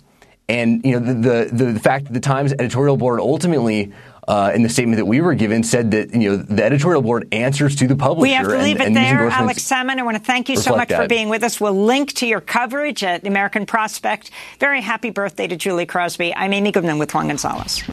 and 0.49 0.85
you 0.85 0.99
know 0.99 1.15
the, 1.15 1.49
the 1.51 1.73
the 1.73 1.81
fact 1.81 2.07
that 2.07 2.13
the 2.13 2.21
Times 2.21 2.53
editorial 2.53 2.97
board 2.97 3.21
ultimately. 3.21 3.93
Uh, 4.29 4.53
in 4.55 4.63
the 4.63 4.69
statement 4.69 4.97
that 4.97 5.07
we 5.07 5.21
were 5.21 5.35
given, 5.35 5.65
said 5.65 5.91
that 5.91 6.15
you 6.15 6.31
know 6.31 6.37
the 6.37 6.63
editorial 6.63 7.03
board 7.03 7.27
answers 7.33 7.75
to 7.75 7.89
the 7.89 7.97
publisher. 7.97 8.23
We 8.23 8.33
have 8.35 8.47
to 8.47 8.59
leave 8.59 8.77
and, 8.77 8.83
it 8.83 8.87
and 8.87 8.97
there, 8.97 9.29
Alex 9.29 9.65
Sammon. 9.65 9.99
I 9.99 10.03
want 10.05 10.19
to 10.19 10.23
thank 10.23 10.49
you 10.49 10.57
so 10.57 10.77
much 10.77 10.91
that. 10.91 11.03
for 11.03 11.09
being 11.09 11.31
with 11.31 11.43
us. 11.43 11.61
We'll 11.61 11.85
link 11.85 12.13
to 12.17 12.29
your 12.29 12.41
coverage 12.41 13.03
at 13.03 13.23
the 13.23 13.29
American 13.29 13.67
Prospect. 13.67 14.31
Very 14.61 14.83
happy 14.83 15.11
birthday 15.11 15.49
to 15.49 15.57
Julie 15.57 15.87
Crosby. 15.87 16.33
I'm 16.37 16.53
Amy 16.53 16.71
Goodman 16.71 17.01
with 17.01 17.13
Juan 17.13 17.27
Gonzalez. 17.27 17.83